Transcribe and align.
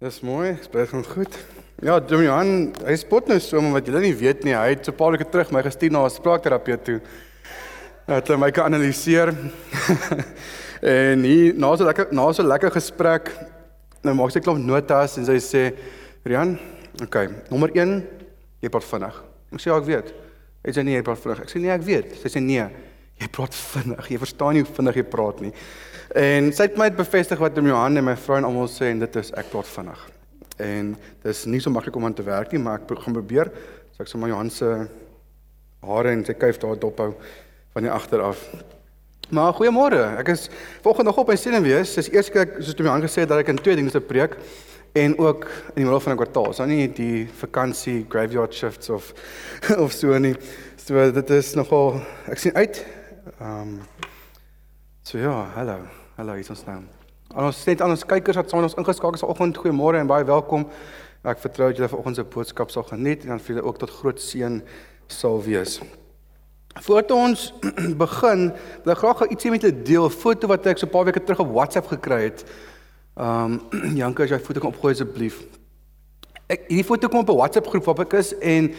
Dis 0.00 0.22
mooi, 0.24 0.54
bly 0.72 0.86
gaan 0.88 1.02
goed. 1.04 1.34
Ja, 1.84 1.98
Dom 2.00 2.22
Johan, 2.24 2.70
hy 2.88 2.94
spot 2.96 3.26
nou 3.28 3.36
so 3.36 3.60
maar 3.60 3.74
wat 3.74 3.88
julle 3.90 4.00
nie 4.00 4.14
weet 4.16 4.46
nie. 4.48 4.54
Hy 4.56 4.70
het 4.70 4.86
so 4.88 4.92
'n 4.92 4.96
paar 4.96 5.12
weke 5.12 5.26
terug 5.28 5.50
my 5.52 5.60
gestuur 5.60 5.92
na 5.92 6.06
'n 6.06 6.10
spraakterapeut 6.10 6.84
toe. 6.84 7.00
Dat 8.08 8.28
hy 8.28 8.36
my 8.36 8.50
kan 8.50 8.72
analiseer. 8.72 9.28
en 10.80 11.22
hier 11.22 11.52
na 11.52 11.76
so 11.76 11.84
lekker 11.84 12.08
na 12.12 12.32
so 12.32 12.42
lekker 12.42 12.70
gesprek, 12.70 13.28
nou 14.02 14.14
maak 14.14 14.32
sy 14.32 14.40
klop 14.40 14.56
notas 14.56 15.18
en 15.18 15.26
sy 15.26 15.36
sê, 15.36 15.76
"Rian, 16.24 16.58
okay, 17.02 17.28
nommer 17.50 17.68
1, 17.76 18.02
jy 18.62 18.70
praat 18.70 18.84
vinnig." 18.84 19.22
Ek 19.52 19.60
sê, 19.60 19.66
"Ja, 19.66 19.76
ek 19.76 19.84
weet." 19.84 20.14
Hy 20.64 20.70
sê, 20.72 20.82
"Nee, 20.82 20.96
jy 20.96 21.02
praat 21.02 21.20
vinnig." 21.20 21.40
Ek 21.40 21.48
sê, 21.50 21.60
"Nee, 21.60 21.70
ek 21.72 21.82
weet." 21.82 22.16
Sy 22.22 22.28
sê, 22.28 22.40
"Nee, 22.40 22.70
jy 23.20 23.28
praat 23.28 23.54
vinnig. 23.54 24.08
Jy 24.08 24.18
verstaan 24.18 24.54
nie 24.54 24.62
hoe 24.62 24.74
vinnig 24.74 24.96
jy 24.96 25.02
praat 25.02 25.40
nie." 25.42 25.52
En 26.18 26.48
sy 26.50 26.66
het 26.66 26.78
my 26.78 26.88
bevestig 26.90 27.38
wat 27.38 27.54
Dom 27.54 27.68
Johan 27.70 28.00
en 28.00 28.04
my 28.04 28.16
vrou 28.18 28.40
en 28.40 28.46
almal 28.48 28.66
sê 28.70 28.88
en 28.90 29.02
dit 29.02 29.16
is 29.20 29.30
ek 29.38 29.50
praat 29.52 29.68
vinnig. 29.70 30.00
En 30.60 30.88
dis 31.22 31.42
nie 31.46 31.60
so 31.62 31.70
maklik 31.70 31.96
om 31.96 32.08
aan 32.08 32.16
te 32.18 32.26
werk 32.26 32.50
nie, 32.52 32.62
maar 32.62 32.80
ek 32.80 32.90
gaan 33.04 33.14
probeer. 33.14 33.52
So 33.94 34.02
ek 34.02 34.10
sê 34.10 34.18
maar 34.18 34.32
Johan 34.32 34.50
se 34.50 34.70
hare 35.86 36.14
en 36.16 36.24
sy 36.26 36.34
kuif 36.34 36.58
daar 36.60 36.80
dophou 36.80 37.12
van 37.76 37.86
die 37.86 37.92
agter 37.92 38.24
af. 38.26 38.42
Maar 39.30 39.54
goeiemôre. 39.54 40.02
Ek 40.18 40.32
is 40.34 40.48
volgende 40.82 41.12
nog 41.12 41.22
op 41.22 41.30
my 41.30 41.38
sien 41.38 41.54
en 41.54 41.62
wees. 41.62 41.94
Dis 41.94 42.10
eers 42.10 42.32
kyk 42.34 42.58
soos 42.58 42.74
Dom 42.74 42.90
Johan 42.90 43.06
gesê 43.06 43.28
dat 43.28 43.44
ek 43.44 43.54
in 43.54 43.62
twee 43.62 43.78
dinge 43.78 43.94
se 43.94 44.02
preek 44.02 44.34
en 44.98 45.14
ook 45.22 45.46
in 45.46 45.84
die 45.84 45.86
middel 45.86 46.02
van 46.02 46.16
'n 46.16 46.22
kwartaal. 46.24 46.52
So 46.52 46.66
nie 46.66 46.88
die 46.90 47.28
vakansie 47.38 48.06
graveyard 48.08 48.54
shifts 48.54 48.90
of 48.90 49.14
of 49.84 49.92
so 49.92 50.18
nie. 50.18 50.34
So 50.76 51.10
dit 51.12 51.30
is 51.30 51.54
nogal 51.54 52.02
ek 52.26 52.38
sien 52.38 52.54
uit. 52.58 52.84
Ehm 53.38 53.78
um, 53.78 53.80
So 55.10 55.18
ja, 55.18 55.50
hallo. 55.56 55.99
Hallo, 56.20 56.34
hier 56.36 56.44
is 56.44 56.50
ons 56.52 56.66
nou. 56.66 56.74
Al 57.32 57.46
ons 57.48 57.58
net 57.64 57.80
aan 57.80 57.94
ons 57.94 58.02
kykers 58.04 58.36
wat 58.36 58.50
saam 58.52 58.60
ons 58.66 58.74
ingeskakel 58.76 59.16
is 59.16 59.22
vanoggend, 59.24 59.56
goeiemôre 59.56 60.02
en 60.02 60.08
baie 60.10 60.26
welkom. 60.28 60.66
Ek 61.24 61.38
vertrou 61.40 61.70
dat 61.70 61.78
julle 61.80 61.88
vanoggend 61.88 62.18
se 62.18 62.24
boodskap 62.34 62.74
sal 62.74 62.84
geniet 62.90 63.22
en 63.24 63.32
dan 63.32 63.40
vir 63.40 63.54
julle 63.54 63.64
ook 63.64 63.78
tot 63.80 63.94
groot 64.02 64.20
seën 64.20 64.58
sal 65.08 65.40
wees. 65.46 65.78
Voordat 66.84 67.14
ons 67.16 67.46
begin, 68.04 68.42
wil 68.84 68.92
ek 68.92 69.00
graag 69.00 69.22
ietsie 69.30 69.54
met 69.54 69.64
julle 69.64 69.86
deel, 69.86 70.10
foto 70.12 70.50
wat 70.52 70.68
ek 70.68 70.82
so 70.82 70.90
'n 70.90 70.92
paar 70.92 71.08
weke 71.08 71.22
terug 71.24 71.40
op 71.46 71.54
WhatsApp 71.56 71.88
gekry 71.94 72.20
het. 72.26 72.44
Ehm 73.16 73.56
um, 73.56 73.96
Janke, 74.02 74.28
as 74.28 74.36
jy 74.36 74.42
foto 74.44 74.60
kan 74.60 74.74
opgooi 74.74 74.92
asseblief. 74.92 75.40
Ek 76.52 76.68
hierdie 76.68 76.84
foto 76.84 77.08
kom 77.08 77.24
op 77.24 77.32
'n 77.32 77.40
WhatsApp 77.40 77.72
groep 77.72 77.88
waar 77.88 78.04
ek 78.04 78.18
is 78.20 78.34
en 78.44 78.74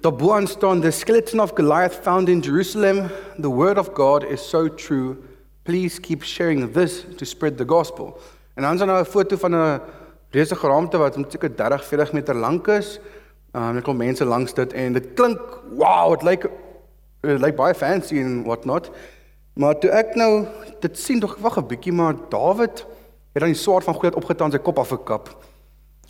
daarbo 0.00 0.32
staan 0.48 0.80
the 0.80 0.90
skeleton 0.90 1.44
of 1.44 1.52
Goliath 1.52 2.00
found 2.08 2.32
in 2.32 2.40
Jerusalem. 2.40 3.10
The 3.36 3.52
word 3.52 3.76
of 3.76 3.92
God 3.92 4.24
is 4.24 4.40
so 4.40 4.72
true. 4.72 5.20
Please 5.64 5.98
keep 5.98 6.22
sharing 6.22 6.72
this 6.72 7.04
to 7.16 7.24
spread 7.24 7.56
the 7.56 7.64
gospel. 7.64 8.18
En 8.54 8.62
dan 8.62 8.72
is 8.72 8.78
daar 8.78 8.86
nou 8.86 9.00
'n 9.00 9.04
foto 9.04 9.36
van 9.36 9.54
'n 9.54 9.80
reuse 10.30 10.54
geraamte 10.54 10.96
wat 10.96 11.16
omtrent 11.16 11.56
30, 11.56 11.84
40 11.84 12.12
meter 12.12 12.34
lank 12.34 12.66
is. 12.68 13.00
Um, 13.52 13.76
ek 13.76 13.84
kom 13.84 13.96
mense 13.96 14.24
langs 14.24 14.54
dit 14.54 14.72
en 14.72 14.92
dit 14.92 15.14
klink 15.14 15.38
wow, 15.78 16.10
dit 16.10 16.22
lyk 16.22 16.46
dit 17.20 17.40
lyk 17.40 17.56
baie 17.56 17.74
fancy 17.74 18.18
en 18.18 18.42
what 18.44 18.64
not. 18.64 18.90
Maar 19.54 19.78
toe 19.78 19.90
ek 19.90 20.16
nou 20.18 20.46
dit 20.80 20.98
sien 20.98 21.20
tog 21.20 21.36
wag 21.38 21.56
'n 21.58 21.66
bietjie 21.66 21.92
maar 21.92 22.14
Dawid 22.28 22.84
het 23.32 23.42
dan 23.42 23.52
die 23.52 23.58
swaard 23.58 23.84
van 23.84 23.94
Goliat 23.94 24.14
opgetaan 24.14 24.50
sy 24.50 24.58
kop 24.58 24.78
afgekap. 24.78 25.30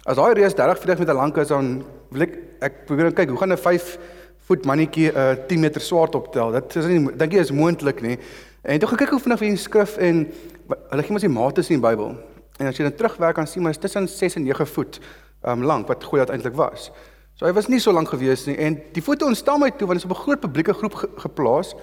As 0.05 0.16
daai 0.16 0.34
reus 0.34 0.55
30, 0.55 0.78
40 0.78 0.98
meter 0.98 1.14
lank 1.14 1.36
is 1.36 1.48
dan 1.48 1.84
wil 2.11 2.22
ek 2.22 2.39
ek 2.61 2.86
probeer 2.86 3.12
kyk 3.12 3.28
hoe 3.28 3.39
gaan 3.39 3.52
'n 3.52 3.56
5 3.56 3.98
voet 4.48 4.64
mannetjie 4.64 5.12
'n 5.12 5.16
uh, 5.16 5.46
10 5.46 5.61
meter 5.61 5.80
swaard 5.80 6.14
optel. 6.14 6.52
Dit 6.52 6.77
is 6.77 6.86
nie 6.86 7.16
dink 7.16 7.33
jy 7.33 7.41
is 7.41 7.50
moontlik 7.50 8.02
nie. 8.02 8.18
En 8.65 8.79
toe 8.79 8.89
gekyk 8.89 9.11
hoe 9.12 9.20
vinnig 9.20 9.41
in 9.45 9.57
die 9.59 9.61
skrif 9.61 9.98
en 10.01 10.23
hulle 10.89 11.03
gee 11.05 11.12
ons 11.12 11.25
die 11.27 11.29
mate 11.29 11.61
in 11.61 11.77
die 11.77 11.83
Bybel. 11.84 12.15
En 12.57 12.70
as 12.70 12.79
jy 12.79 12.87
dan 12.87 12.95
terugwerk 12.97 13.37
kan 13.37 13.47
sien 13.47 13.62
maar 13.62 13.75
is 13.75 13.81
tussen 13.83 14.09
6 14.09 14.39
en 14.41 14.47
9 14.47 14.67
voet 14.67 15.01
um 15.45 15.67
lank 15.69 15.91
wat 15.91 16.05
Goliat 16.05 16.33
eintlik 16.33 16.57
was. 16.57 16.89
So 17.37 17.45
hy 17.45 17.53
was 17.53 17.69
nie 17.69 17.81
so 17.83 17.92
lank 17.92 18.09
gewees 18.09 18.47
nie 18.48 18.57
en 18.57 18.79
die 18.97 19.03
foto 19.05 19.29
ontstaan 19.29 19.61
my 19.61 19.69
toe 19.69 19.89
want 19.91 20.01
dit 20.01 20.05
is 20.05 20.11
op 20.11 20.17
'n 20.17 20.23
groot 20.23 20.41
publieke 20.41 20.73
groep 20.73 20.95
ge 20.95 21.09
geplaas. 21.27 21.74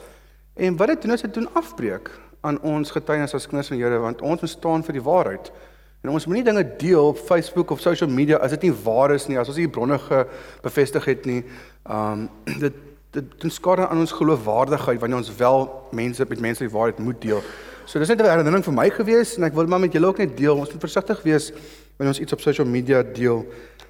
En 0.56 0.78
wat 0.78 0.88
dit 0.88 1.02
doen 1.02 1.12
is 1.12 1.22
dit 1.22 1.34
doen 1.34 1.54
afbreek 1.54 2.10
aan 2.42 2.62
ons 2.62 2.92
getuienis 2.92 3.34
as 3.34 3.46
kinders 3.48 3.68
van 3.68 3.78
die 3.78 3.86
Here 3.86 4.00
want 4.00 4.22
ons 4.22 4.42
moet 4.42 4.50
staan 4.50 4.84
vir 4.84 4.94
die 4.94 5.04
waarheid. 5.04 5.52
En 6.02 6.10
ons 6.10 6.26
moenie 6.26 6.44
dinge 6.44 6.76
deel 6.78 7.08
op 7.08 7.18
Facebook 7.18 7.70
of 7.70 7.80
social 7.80 8.10
media 8.10 8.38
as 8.38 8.50
dit 8.50 8.62
nie 8.62 8.74
waar 8.84 9.12
is 9.12 9.28
nie, 9.28 9.38
as 9.38 9.48
ons 9.48 9.58
nie 9.58 9.70
bronne 9.70 10.00
bevestig 10.62 11.06
het 11.06 11.26
nie. 11.26 11.44
Um 11.86 12.30
dit 12.66 12.74
dit 13.12 13.42
doen 13.42 13.52
skade 13.52 13.88
aan 13.88 14.00
ons 14.00 14.12
geloofwaardigheid 14.16 15.00
wanneer 15.00 15.18
ons 15.18 15.36
wel 15.36 15.66
mense 15.92 16.26
met 16.28 16.40
mense 16.40 16.64
die 16.64 16.72
waarheid 16.72 17.00
moet 17.00 17.22
deel. 17.22 17.42
So 17.86 18.00
dis 18.00 18.08
net 18.08 18.22
'n 18.22 18.30
herinnering 18.30 18.64
vir 18.64 18.74
my 18.74 18.90
gewees 18.90 19.36
en 19.38 19.44
ek 19.44 19.54
wil 19.54 19.68
maar 19.68 19.80
met 19.80 19.94
julle 19.94 20.08
ook 20.08 20.18
net 20.18 20.38
deel. 20.38 20.56
Ons 20.58 20.72
moet 20.72 20.80
versigtig 20.80 21.22
wees 21.24 21.52
wanneer 21.98 22.14
ons 22.14 22.20
iets 22.20 22.34
op 22.34 22.42
social 22.42 22.68
media 22.68 23.04
deel. 23.04 23.46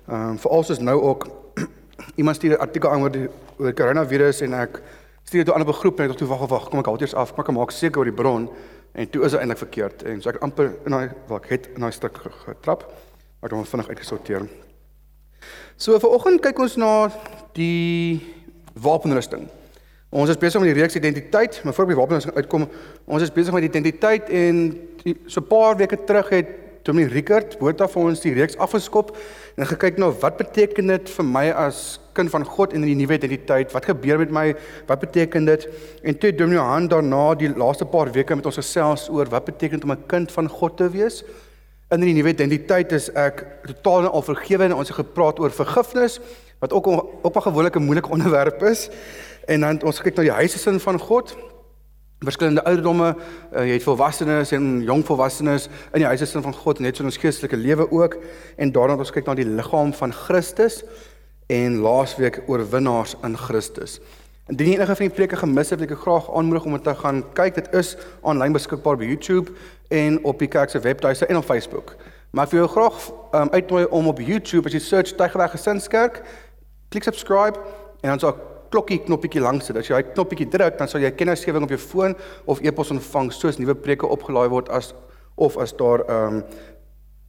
Ehm 0.07 0.29
um, 0.29 0.39
veral 0.39 0.63
soos 0.63 0.79
nou 0.79 1.01
ook 1.01 1.27
iemand 2.19 2.35
stuur 2.35 2.51
'n 2.51 2.59
artikel 2.59 2.89
aan 2.89 3.01
oor 3.01 3.11
die 3.11 3.29
oor 3.57 3.73
koronavirus 3.73 4.41
en 4.41 4.53
ek 4.53 4.81
stuur 5.23 5.45
dit 5.45 5.53
aan 5.53 5.61
'n 5.61 5.73
groep 5.73 5.99
en 5.99 6.03
ek 6.03 6.09
dink 6.09 6.19
toe 6.19 6.27
wag 6.27 6.49
wag 6.49 6.69
kom 6.69 6.79
ek 6.79 6.85
hou 6.85 6.97
eers 6.99 7.13
af, 7.13 7.33
kom 7.33 7.43
ek 7.43 7.51
maak 7.51 7.71
seker 7.71 7.99
oor 7.99 8.05
die 8.05 8.21
bron 8.23 8.49
en 8.93 9.09
toe 9.09 9.23
is 9.23 9.31
dit 9.31 9.39
eintlik 9.39 9.57
verkeerd 9.57 10.03
en 10.03 10.21
so 10.21 10.29
ek 10.29 10.41
amper 10.41 10.73
in 10.85 10.91
daai 10.91 11.09
wat 11.27 11.43
ek 11.43 11.49
het 11.49 11.67
in 11.75 11.81
daai 11.81 11.91
stuk 11.91 12.17
getrap. 12.45 12.83
Maar 13.39 13.49
ek 13.49 13.51
het 13.51 13.51
hom 13.51 13.65
vinnig 13.65 13.87
uitgesorteer. 13.87 14.47
So 15.77 15.99
vir 15.99 16.09
oggend 16.09 16.41
kyk 16.41 16.59
ons 16.59 16.75
na 16.77 17.11
die 17.53 18.40
wapenrusting. 18.73 19.47
Ons 20.11 20.29
is 20.29 20.37
besig 20.37 20.59
met 20.59 20.73
die 20.73 20.81
reeks 20.81 20.95
identiteit, 20.95 21.61
maar 21.63 21.73
voor 21.73 21.83
op 21.83 21.89
die 21.89 21.99
wapenrusting 21.99 22.35
uitkom, 22.35 22.67
ons 23.05 23.23
is 23.23 23.31
besig 23.31 23.53
met 23.53 23.63
identiteit 23.63 24.29
en 24.29 24.79
so 25.25 25.39
'n 25.39 25.47
paar 25.47 25.77
weke 25.77 26.03
terug 26.03 26.29
het 26.29 26.47
Tommy 26.83 27.05
Rickert 27.05 27.59
Botha 27.59 27.87
vir 27.87 28.01
ons 28.09 28.21
die 28.23 28.33
reeks 28.33 28.57
afgeskop 28.57 29.11
en 29.59 29.67
gekyk 29.69 29.99
na 29.99 30.07
nou, 30.07 30.15
wat 30.23 30.39
beteken 30.39 30.87
dit 30.87 31.09
vir 31.09 31.27
my 31.27 31.43
as 31.51 31.99
kind 32.17 32.31
van 32.33 32.43
God 32.47 32.73
in 32.73 32.81
die 32.81 32.95
nuwe 32.97 33.15
identiteit? 33.19 33.71
Wat 33.75 33.85
gebeur 33.85 34.19
met 34.19 34.31
my? 34.31 34.45
Wat 34.89 34.99
beteken 34.99 35.45
dit? 35.45 35.67
En 36.03 36.17
toe 36.17 36.33
Domino 36.35 36.63
Han 36.65 36.89
daarna 36.91 37.35
die 37.35 37.51
laaste 37.55 37.85
paar 37.85 38.11
weke 38.11 38.35
met 38.35 38.45
ons 38.45 38.59
gesels 38.59 39.07
oor 39.09 39.29
wat 39.31 39.45
beteken 39.45 39.79
dit 39.79 39.83
om 39.87 39.91
'n 39.91 40.07
kind 40.07 40.31
van 40.31 40.49
God 40.49 40.77
te 40.77 40.89
wees? 40.89 41.23
In 41.91 42.01
die 42.01 42.13
nuwe 42.13 42.29
identiteit 42.29 42.91
is 42.91 43.09
ek 43.13 43.45
totaal 43.65 44.05
en 44.05 44.11
al 44.11 44.21
vergewe 44.21 44.63
en 44.63 44.73
ons 44.73 44.87
het 44.87 44.97
gepraat 44.97 45.39
oor 45.39 45.51
vergifnis 45.51 46.19
wat 46.61 46.73
ook 46.73 46.87
op 47.21 47.45
'n 47.45 47.79
moeilike 47.79 48.09
onderwerp 48.09 48.63
is. 48.63 48.89
En 49.45 49.59
dan 49.59 49.81
ons 49.83 50.01
kyk 50.01 50.15
na 50.15 50.21
die 50.21 50.31
huisesin 50.31 50.79
van 50.79 50.99
God. 50.99 51.35
Verskillende 52.19 52.63
ouderdomme, 52.63 53.15
uh, 53.53 53.65
jy 53.65 53.73
het 53.73 53.83
volwassenes 53.83 54.51
en 54.51 54.83
jong 54.85 55.05
volwassenes 55.05 55.69
in 55.93 56.03
die 56.03 56.05
huisesin 56.05 56.41
van 56.41 56.53
God, 56.53 56.79
net 56.79 56.95
so 56.95 57.01
in 57.01 57.09
ons 57.09 57.17
geestelike 57.17 57.57
lewe 57.57 57.91
ook. 57.91 58.17
En 58.57 58.71
daarna 58.71 58.95
ons 58.95 59.11
kyk 59.11 59.25
na 59.25 59.33
die 59.33 59.45
liggaam 59.45 59.93
van 59.93 60.13
Christus 60.13 60.83
en 61.47 61.79
laasweek 61.81 62.43
oorwinnaars 62.47 63.15
in 63.23 63.37
Christus. 63.37 63.99
Indien 64.47 64.67
jy 64.67 64.73
enige 64.75 64.95
van 64.95 65.07
die 65.07 65.15
preke 65.15 65.35
gemis 65.35 65.69
het, 65.69 65.79
wil 65.79 65.89
ek 65.89 65.97
graag 65.97 66.29
aanmoedig 66.29 66.65
om 66.65 66.71
dit 66.71 66.83
te 66.83 66.95
gaan 66.95 67.23
kyk. 67.33 67.55
Dit 67.55 67.73
is 67.73 67.97
aanlyn 68.21 68.53
beskikbaar 68.53 68.97
by 68.97 69.05
YouTube 69.09 69.51
en 69.89 70.23
op 70.23 70.39
die 70.39 70.47
kerk 70.47 70.69
se 70.69 70.79
webtuiste 70.79 71.25
en 71.25 71.37
op 71.41 71.45
Facebook. 71.45 71.95
Maar 72.31 72.45
ek 72.45 72.51
wil 72.51 72.63
jou 72.63 72.69
graag 72.69 73.11
um, 73.35 73.49
uitnooi 73.49 73.85
om 73.89 74.07
op 74.07 74.19
YouTube 74.19 74.69
as 74.69 74.77
jy 74.77 74.79
search 74.79 75.15
Tygerberg 75.17 75.51
Gesinskerk 75.51 76.21
klik 76.91 77.07
subscribe 77.07 77.59
en 78.03 78.17
dan 78.17 78.33
'n 78.33 78.39
klokkie 78.71 79.01
knoppie 79.03 79.39
langs 79.39 79.67
dit. 79.67 79.77
As 79.77 79.87
jy 79.87 79.95
daai 79.95 80.13
knoppie 80.13 80.47
druk, 80.47 80.77
dan 80.77 80.87
sal 80.87 81.01
jy 81.01 81.11
kennisgewing 81.11 81.63
op 81.63 81.73
jou 81.73 81.79
foon 81.79 82.15
of 82.45 82.61
e-pos 82.63 82.91
ontvang 82.91 83.31
soos 83.35 83.59
nuwe 83.59 83.75
preke 83.75 84.07
opgelaai 84.07 84.49
word 84.49 84.69
as 84.69 84.93
of 85.35 85.57
as 85.57 85.73
daar 85.73 86.03
'n 86.07 86.11
um, 86.11 86.43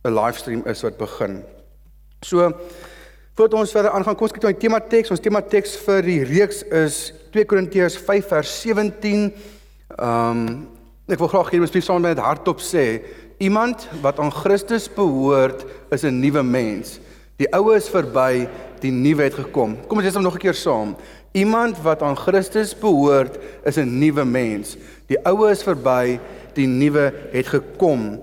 'n 0.04 0.14
livestream 0.14 0.62
is 0.66 0.82
wat 0.82 0.96
begin. 0.98 1.42
So 2.22 2.52
voordat 3.34 3.58
ons 3.58 3.72
verder 3.72 3.90
aangaan, 3.90 4.14
kom 4.14 4.26
ons 4.26 4.32
kyk 4.32 4.42
na 4.42 4.52
die 4.52 4.58
tema 4.58 4.80
teks. 4.80 5.10
Ons 5.10 5.20
tema 5.20 5.40
teks 5.40 5.76
vir 5.76 6.02
die 6.02 6.22
reeks 6.24 6.62
is 6.62 7.12
2 7.32 7.44
Korintiërs 7.44 7.96
5 7.96 8.28
vers 8.28 8.60
17. 8.62 9.32
Ehm 9.98 10.30
um, 10.30 10.68
ek 11.08 11.18
wil 11.18 11.28
graag 11.28 11.50
hê 11.50 11.58
jy 11.58 11.60
moet 11.60 11.84
saam 11.84 12.02
met 12.02 12.18
hardop 12.18 12.60
sê, 12.60 13.02
iemand 13.38 13.88
wat 14.00 14.18
aan 14.18 14.32
Christus 14.32 14.88
behoort, 14.88 15.64
is 15.90 16.04
'n 16.04 16.20
nuwe 16.20 16.42
mens. 16.42 17.00
Die 17.36 17.48
ou 17.52 17.74
is 17.74 17.88
verby, 17.88 18.48
die 18.82 18.92
nuwe 18.92 19.22
het 19.22 19.34
gekom. 19.38 19.76
Kom 19.86 20.00
ons 20.00 20.06
lees 20.06 20.14
hom 20.18 20.26
nog 20.26 20.34
'n 20.34 20.44
keer 20.44 20.54
saam. 20.54 20.96
Iemand 21.32 21.80
wat 21.82 22.02
aan 22.02 22.16
Christus 22.16 22.74
behoort, 22.74 23.38
is 23.64 23.76
'n 23.76 23.98
nuwe 23.98 24.24
mens. 24.24 24.76
Die 25.06 25.18
ou 25.24 25.48
is 25.50 25.62
verby, 25.62 26.20
die 26.54 26.66
nuwe 26.66 27.12
het 27.32 27.46
gekom. 27.46 28.20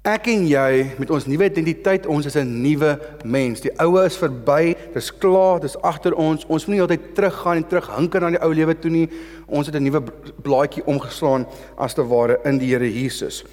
Ek 0.00 0.30
en 0.32 0.46
jy 0.48 0.94
met 0.96 1.10
ons 1.10 1.26
nuwe 1.26 1.44
identiteit, 1.44 2.06
ons 2.06 2.26
is 2.26 2.36
'n 2.36 2.62
nuwe 2.62 2.98
mens. 3.24 3.60
Die 3.60 3.72
ou 3.78 4.00
is 4.04 4.16
verby, 4.16 4.74
dis 4.94 5.18
klaar, 5.18 5.60
dis 5.60 5.76
agter 5.82 6.14
ons. 6.14 6.46
Ons 6.46 6.66
moet 6.66 6.74
nie 6.74 6.80
altyd 6.80 7.14
teruggaan 7.14 7.56
en 7.56 7.66
terughinker 7.66 8.20
na 8.20 8.30
die 8.30 8.42
ou 8.42 8.54
lewe 8.54 8.78
toe 8.78 8.90
nie. 8.90 9.08
Ons 9.46 9.66
het 9.66 9.76
'n 9.76 9.82
nuwe 9.82 10.02
blaadjie 10.42 10.86
omgeslaan 10.86 11.46
as 11.76 11.94
te 11.94 12.06
ware 12.06 12.40
in 12.44 12.58
die 12.58 12.70
Here 12.70 12.92
Jesus. 12.92 13.44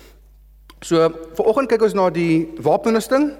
So, 0.82 1.10
vanoggend 1.34 1.70
kyk 1.70 1.82
ons 1.82 1.94
na 1.94 2.10
die 2.10 2.48
wapenrusting. 2.62 3.34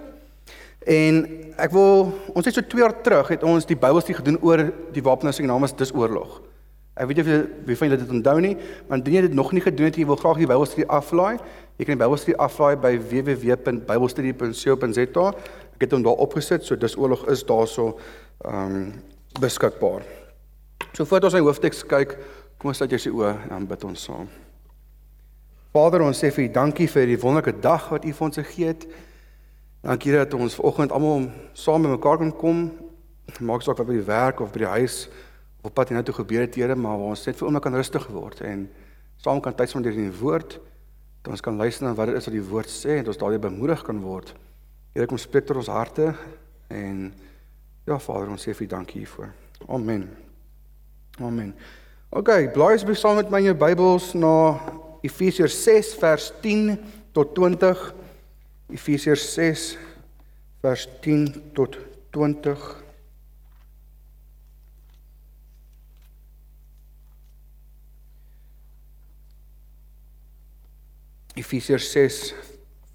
En 0.88 1.20
ek 1.60 1.74
wil 1.76 2.14
ons 2.32 2.48
het 2.48 2.56
so 2.56 2.64
2 2.64 2.80
jaar 2.80 2.96
terug 3.04 3.28
het 3.34 3.42
ons 3.44 3.68
die 3.68 3.76
Bybelstudie 3.80 4.22
gedoen 4.22 4.40
oor 4.46 4.62
die 4.96 5.04
wapenrusting 5.04 5.48
naam 5.50 5.66
is 5.68 5.76
dis 5.76 5.92
oorlog. 5.96 6.38
Ek 6.98 7.06
weet 7.10 7.20
nie 7.20 7.26
of 7.26 7.30
wie 7.68 7.78
van 7.78 7.88
julle 7.90 8.02
dit 8.02 8.16
onthou 8.16 8.38
nie, 8.42 8.56
maar 8.88 8.98
indien 8.98 9.16
jy 9.20 9.24
dit 9.28 9.36
nog 9.38 9.52
nie 9.54 9.62
gedoen 9.62 9.86
het, 9.90 9.98
jy 10.00 10.08
wil 10.10 10.18
graag 10.18 10.40
die 10.42 10.50
Bybelstudie 10.50 10.90
aflaai, 10.90 11.36
jy 11.78 11.84
kan 11.86 11.94
die 11.98 12.04
Bybelstudie 12.04 12.40
aflaai 12.42 12.76
by 12.82 12.94
www.bybelstudie.co.za. 13.12 15.26
Ek 15.78 15.82
het 15.86 15.94
hom 15.94 16.04
daar 16.08 16.24
opgesit, 16.24 16.62
so 16.66 16.74
dis 16.80 16.98
oorlog 16.98 17.22
is 17.30 17.46
daarso 17.46 17.84
ehm 18.46 18.76
um, 18.80 18.88
beskikbaar. 19.38 20.02
So 20.96 21.06
voordat 21.06 21.28
ons 21.28 21.36
na 21.36 21.44
die 21.44 21.46
hoofteks 21.46 21.84
kyk, 21.86 22.18
kom 22.58 22.72
ons 22.72 22.80
sluit 22.80 22.94
jou 22.96 23.02
se 23.04 23.12
oë 23.14 23.32
en 23.44 23.50
dan 23.54 23.68
bid 23.70 23.82
ons 23.86 24.06
saam. 24.08 24.28
Vader, 25.76 26.02
ons 26.08 26.18
sê 26.18 26.28
vir 26.34 26.48
U 26.48 26.50
dankie 26.56 26.88
vir 26.90 27.06
die 27.12 27.22
wonderlike 27.22 27.54
dag 27.62 27.84
wat 27.94 28.08
U 28.08 28.12
vir 28.18 28.26
ons 28.26 28.40
gegee 28.40 28.68
het. 28.72 28.84
Dankie 29.88 30.12
dat 30.12 30.34
ons 30.36 30.56
vanoggend 30.60 30.92
almal 30.92 31.30
saam 31.56 31.86
by 31.86 31.94
mekaar 31.94 32.18
kan 32.20 32.32
kom. 32.36 32.58
Maak 33.40 33.62
saak 33.64 33.78
wat 33.80 33.88
by 33.88 33.94
die 33.96 34.04
werk 34.04 34.42
of 34.44 34.50
by 34.52 34.66
die 34.66 34.72
huis 34.82 35.06
op 35.64 35.72
pad 35.78 35.94
hiernatoe 35.94 36.16
gebeur 36.18 36.42
het, 36.44 36.56
Here, 36.60 36.76
maar 36.76 36.98
waar 37.00 37.14
ons 37.14 37.24
net 37.24 37.38
vir 37.40 37.48
oomblik 37.48 37.64
kan 37.64 37.76
rustig 37.76 38.08
word 38.12 38.42
en 38.44 38.66
saam 39.24 39.40
kan 39.44 39.56
tyd 39.56 39.72
spandeer 39.72 39.96
in 39.96 40.10
die 40.10 40.20
woord, 40.20 40.58
dat 41.24 41.32
ons 41.32 41.44
kan 41.44 41.56
luister 41.56 41.88
na 41.88 41.94
wat 41.96 42.12
dit 42.12 42.20
is 42.20 42.28
wat 42.28 42.36
die 42.36 42.44
woord 42.50 42.72
sê 42.72 42.98
en 43.00 43.08
ons 43.08 43.20
daardie 43.22 43.40
bemoedig 43.46 43.84
kan 43.88 44.02
word. 44.04 44.34
Here, 44.92 45.08
kom 45.08 45.22
spreek 45.24 45.48
tot 45.48 45.62
ons 45.62 45.72
harte 45.72 46.10
en 46.68 47.06
ja, 47.88 47.96
Vader, 47.96 48.34
ons 48.36 48.44
sê 48.44 48.56
vir 48.60 48.68
dankie 48.74 49.06
hiervoor. 49.06 49.32
Amen. 49.72 50.04
Amen. 51.24 51.54
OK, 52.12 52.34
blaai 52.58 52.74
asseblief 52.74 53.00
saam 53.00 53.22
met 53.22 53.32
my 53.32 53.40
in 53.40 53.54
jou 53.54 53.56
Bybels 53.64 54.12
na 54.20 54.34
Efesiërs 55.08 55.56
6 55.64 55.94
vers 56.04 56.28
10 56.44 56.76
tot 57.16 57.32
20. 57.40 57.88
Efesiërs 58.68 59.24
6 59.34 59.78
vers 60.60 60.84
10 61.02 61.30
tot 61.56 61.78
20. 62.12 62.66
Efesiërs 71.38 71.92
6 71.94 72.20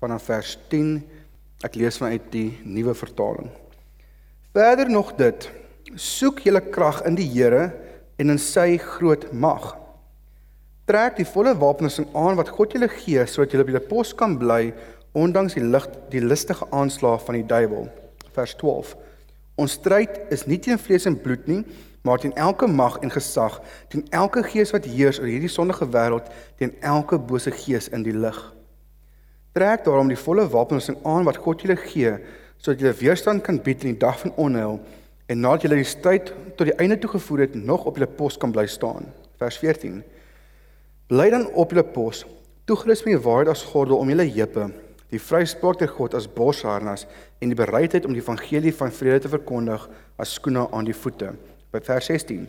vanaf 0.02 0.28
vers 0.28 0.58
10. 0.68 0.98
Ek 1.64 1.78
lees 1.80 1.96
vanuit 2.02 2.28
die 2.34 2.50
nuwe 2.68 2.92
vertaling. 2.98 3.48
Verder 4.52 4.90
nog 4.90 5.14
dit: 5.16 5.48
Soek 5.96 6.42
julle 6.44 6.60
krag 6.68 7.00
in 7.08 7.16
die 7.16 7.30
Here 7.32 7.70
en 8.20 8.34
in 8.34 8.40
sy 8.42 8.76
groot 8.76 9.30
mag. 9.32 9.72
Trek 10.84 11.16
die 11.16 11.28
volle 11.28 11.54
wapenrusting 11.56 12.10
aan 12.18 12.36
wat 12.36 12.50
God 12.52 12.74
julle 12.74 12.90
gee 12.90 13.22
sodat 13.30 13.54
julle 13.54 13.64
op 13.64 13.70
julle 13.72 13.86
pos 13.86 14.12
kan 14.18 14.34
bly 14.36 14.74
ondanks 15.12 15.56
die 15.58 15.64
lig 15.64 15.86
die 16.12 16.22
listige 16.24 16.66
aanslag 16.70 17.24
van 17.24 17.36
die 17.36 17.46
duiwel. 17.46 17.88
Vers 18.32 18.54
12. 18.60 18.94
Ons 19.60 19.76
stryd 19.76 20.20
is 20.32 20.46
nie 20.48 20.58
teen 20.58 20.80
vlees 20.80 21.04
en 21.08 21.18
bloed 21.20 21.44
nie, 21.50 21.60
maar 22.02 22.18
teen 22.18 22.34
elke 22.40 22.66
mag 22.66 22.96
en 23.04 23.12
gesag, 23.12 23.60
teen 23.92 24.06
elke 24.10 24.42
gees 24.48 24.72
wat 24.74 24.88
heers 24.88 25.20
oor 25.20 25.28
hierdie 25.30 25.52
sondige 25.52 25.86
wêreld, 25.92 26.30
teen 26.58 26.72
elke 26.80 27.18
bose 27.20 27.52
gees 27.54 27.90
in 27.92 28.02
die 28.06 28.16
lig. 28.16 28.38
Trek 29.52 29.84
daarom 29.84 30.08
die 30.08 30.18
volle 30.18 30.48
wapenrusting 30.48 30.96
aan 31.06 31.28
wat 31.28 31.38
God 31.44 31.60
julle 31.62 31.76
gee, 31.76 32.16
sodat 32.56 32.80
julle 32.80 32.96
weerstand 33.02 33.44
kan 33.44 33.60
bied 33.60 33.84
in 33.84 33.92
die 33.92 34.00
dag 34.00 34.16
van 34.22 34.32
onheil 34.40 34.80
en 35.30 35.40
nadat 35.44 35.66
julle 35.66 35.78
die 35.80 35.88
stryd 35.88 36.32
tot 36.56 36.66
die 36.68 36.76
einde 36.80 36.96
toe 37.00 37.12
gevoer 37.12 37.44
het, 37.46 37.54
nog 37.54 37.84
op 37.88 37.98
julle 38.00 38.08
pos 38.08 38.38
kan 38.40 38.52
bly 38.52 38.64
staan. 38.68 39.06
Vers 39.40 39.58
14. 39.60 40.00
Bly 41.12 41.28
dan 41.32 41.46
op 41.52 41.72
julle 41.72 41.84
pos, 41.84 42.24
toegerus 42.64 43.04
met 43.04 43.18
die 43.18 43.24
waarheid 43.24 43.52
as 43.52 43.64
gordel 43.68 44.00
om 44.00 44.10
julle 44.10 44.26
heupe, 44.28 44.70
die 45.12 45.20
vryspraak 45.20 45.78
ter 45.80 45.90
God 45.92 46.16
as 46.16 46.26
borsharnas 46.26 47.06
en 47.44 47.52
die 47.52 47.58
bereidheid 47.58 48.06
om 48.08 48.14
die 48.16 48.22
evangelie 48.22 48.72
van 48.74 48.92
vrede 48.94 49.26
te 49.26 49.32
verkondig 49.32 49.84
as 50.20 50.36
skoene 50.38 50.64
aan 50.72 50.88
die 50.88 50.96
voete 50.96 51.34
by 51.72 51.80
vers 51.84 52.08
16. 52.08 52.46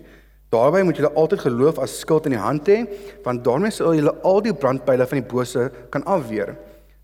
Daarby 0.54 0.84
moet 0.86 1.00
julle 1.00 1.12
altyd 1.18 1.42
geloof 1.48 1.80
as 1.82 1.96
skild 2.04 2.28
in 2.30 2.36
die 2.36 2.42
hand 2.42 2.68
hê, 2.70 2.84
want 3.26 3.42
daarmee 3.46 3.74
sal 3.74 3.96
julle 3.98 4.14
al 4.28 4.42
die 4.46 4.54
brandpyle 4.54 5.08
van 5.10 5.20
die 5.20 5.30
bose 5.32 5.70
kan 5.94 6.06
afweer. 6.06 6.54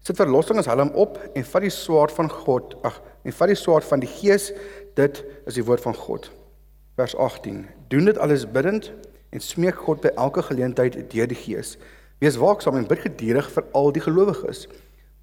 Sit 0.05 0.19
verlossing 0.19 0.59
as 0.61 0.69
helm 0.69 0.91
op 0.99 1.17
en 1.33 1.47
vat 1.47 1.65
die 1.65 1.73
swaard 1.73 2.13
van 2.15 2.29
God, 2.31 2.75
ag, 2.87 2.99
en 3.25 3.35
vat 3.35 3.51
die 3.51 3.57
swaard 3.57 3.87
van 3.87 4.03
die 4.03 4.11
Gees, 4.11 4.51
dit 4.99 5.23
is 5.49 5.57
die 5.57 5.65
woord 5.65 5.81
van 5.83 5.97
God. 5.97 6.29
Vers 6.99 7.15
18. 7.17 7.63
Doen 7.89 8.11
dit 8.11 8.19
alles 8.21 8.45
bidtend 8.45 8.91
en 9.33 9.43
smeek 9.43 9.81
God 9.87 10.03
by 10.05 10.13
elke 10.15 10.43
geleentheid 10.45 10.99
deur 11.11 11.31
die 11.31 11.39
Gees. 11.39 11.75
Wees 12.21 12.37
waaksaam 12.39 12.77
en 12.77 12.87
bid 12.87 13.01
geduldig 13.07 13.49
vir 13.55 13.67
al 13.79 13.93
die 13.95 14.03
gelowiges. 14.03 14.67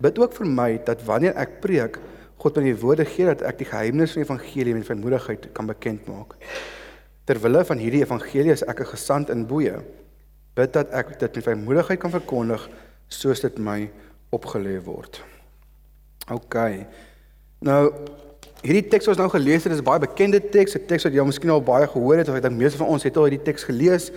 Bid 0.03 0.19
ook 0.19 0.35
vir 0.37 0.47
my 0.47 0.71
dat 0.85 1.05
wanneer 1.05 1.37
ek 1.41 1.61
preek, 1.61 1.99
God 2.37 2.59
my 2.59 2.67
die 2.69 2.77
woorde 2.77 3.07
gee 3.09 3.29
dat 3.31 3.43
ek 3.49 3.63
die 3.63 3.69
geheimnis 3.71 4.13
van 4.13 4.23
die 4.23 4.27
evangelie 4.27 4.75
met 4.77 4.89
vermoedigheid 4.89 5.47
kan 5.57 5.67
bekend 5.67 6.09
maak. 6.11 6.37
Ter 7.25 7.41
wille 7.43 7.65
van 7.65 7.81
hierdie 7.81 8.03
evangelie 8.05 8.53
is 8.53 8.63
ek 8.63 8.81
'n 8.81 8.93
gesant 8.93 9.31
in 9.31 9.47
boeye. 9.47 9.81
Bid 10.55 10.73
dat 10.73 10.91
ek 10.91 11.19
dit 11.19 11.35
met 11.35 11.45
vrymoedigheid 11.45 12.01
kan 12.01 12.11
verkondig 12.11 12.69
soos 13.09 13.41
dit 13.41 13.59
my 13.59 13.91
opgelê 14.31 14.79
word. 14.85 15.23
OK. 16.31 16.57
Nou 17.61 17.93
hierdie 18.63 18.89
teks 18.89 19.07
wat 19.07 19.17
ons 19.17 19.23
nou 19.23 19.31
gelees 19.31 19.65
het, 19.65 19.73
is 19.73 19.85
baie 19.85 20.01
bekende 20.03 20.41
teks, 20.41 20.75
'n 20.75 20.87
teks 20.87 21.05
wat 21.05 21.13
jy 21.13 21.25
miskien 21.25 21.51
al 21.51 21.63
baie 21.63 21.87
gehoor 21.87 22.19
het 22.19 22.29
of 22.29 22.35
ek 22.35 22.43
dink 22.43 22.59
meeste 22.59 22.79
van 22.79 22.89
ons 22.89 23.03
het 23.03 23.17
al 23.17 23.29
hierdie 23.29 23.45
teks 23.45 23.65
gelees. 23.65 24.11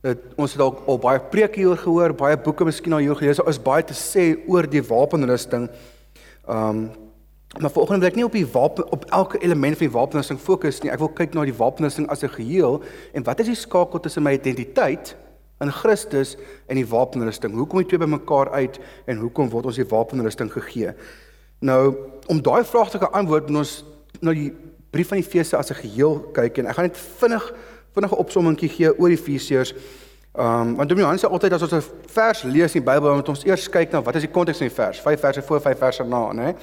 Dat 0.00 0.18
ons 0.36 0.52
het 0.52 0.62
al, 0.64 0.82
al 0.86 0.98
baie 0.98 1.20
preke 1.20 1.60
hieroor 1.60 1.78
gehoor, 1.78 2.14
baie 2.16 2.38
boeke 2.40 2.64
miskien 2.64 2.92
al 2.92 3.04
hieroor 3.04 3.20
gelees. 3.20 3.36
Daar 3.36 3.52
is 3.52 3.62
baie 3.62 3.84
te 3.84 3.96
sê 3.96 4.32
oor 4.48 4.68
die 4.70 4.82
wapenrusting. 4.82 5.68
Um 6.48 6.90
Maar 7.58 7.70
vanoggend 7.70 7.98
wil 7.98 8.08
ek 8.08 8.14
nie 8.14 8.24
op 8.24 8.32
die 8.32 8.46
wapen 8.46 8.92
op 8.94 9.04
elke 9.10 9.38
element 9.42 9.76
van 9.76 9.88
die 9.88 9.94
wapenrusting 9.94 10.38
fokus 10.38 10.76
nie. 10.84 10.90
Ek 10.92 11.00
wil 11.02 11.10
kyk 11.18 11.32
na 11.34 11.42
die 11.42 11.56
wapenrusting 11.56 12.06
as 12.06 12.22
'n 12.22 12.30
geheel 12.30 12.78
en 13.12 13.24
wat 13.26 13.40
is 13.40 13.46
die 13.46 13.58
skakel 13.58 14.00
tussen 14.00 14.22
my 14.22 14.32
identiteit 14.38 15.16
in 15.60 15.72
Christus 15.72 16.36
en 16.66 16.76
die 16.76 16.86
wapenrusting? 16.86 17.54
Hoe 17.54 17.66
kom 17.66 17.82
die 17.82 17.88
twee 17.88 17.98
bymekaar 17.98 18.50
uit 18.50 18.78
en 19.06 19.16
hoekom 19.16 19.50
word 19.50 19.66
ons 19.66 19.76
die 19.76 19.88
wapenrusting 19.88 20.52
gegee? 20.52 20.94
Nou, 21.58 21.96
om 22.26 22.42
daai 22.42 22.64
vraag 22.64 22.90
te 22.90 22.98
kan 22.98 23.12
antwoord, 23.12 23.50
moet 23.50 23.58
ons 23.58 23.84
na 24.20 24.32
die 24.32 24.52
brief 24.90 25.08
van 25.08 25.18
Efese 25.18 25.56
as 25.56 25.70
'n 25.70 25.82
geheel 25.82 26.20
kyk 26.32 26.58
en 26.58 26.66
ek 26.66 26.74
gaan 26.74 26.84
net 26.84 26.96
vinnig 26.96 27.52
vinnige 27.94 28.16
opsommingkie 28.16 28.68
gee 28.68 28.98
oor 28.98 29.10
Efesiërs. 29.10 29.74
Ehm 30.34 30.68
um, 30.68 30.76
want 30.76 30.88
Dominee 30.88 31.18
sê 31.18 31.26
altyd 31.26 31.52
as 31.52 31.62
ons 31.62 31.72
'n 31.72 31.82
vers 32.06 32.42
lees 32.42 32.74
in 32.74 32.82
die 32.82 32.90
Bybel, 32.92 33.14
moet 33.14 33.28
ons 33.28 33.44
eers 33.44 33.68
kyk 33.68 33.92
na 33.92 34.02
wat 34.02 34.14
is 34.14 34.22
die 34.22 34.30
konteks 34.30 34.58
van 34.58 34.68
die 34.68 34.74
vers? 34.74 35.00
5 35.00 35.20
verse 35.20 35.42
voor, 35.42 35.60
5 35.60 35.78
verse 35.78 36.04
na, 36.04 36.32
né? 36.32 36.42
Nee? 36.42 36.54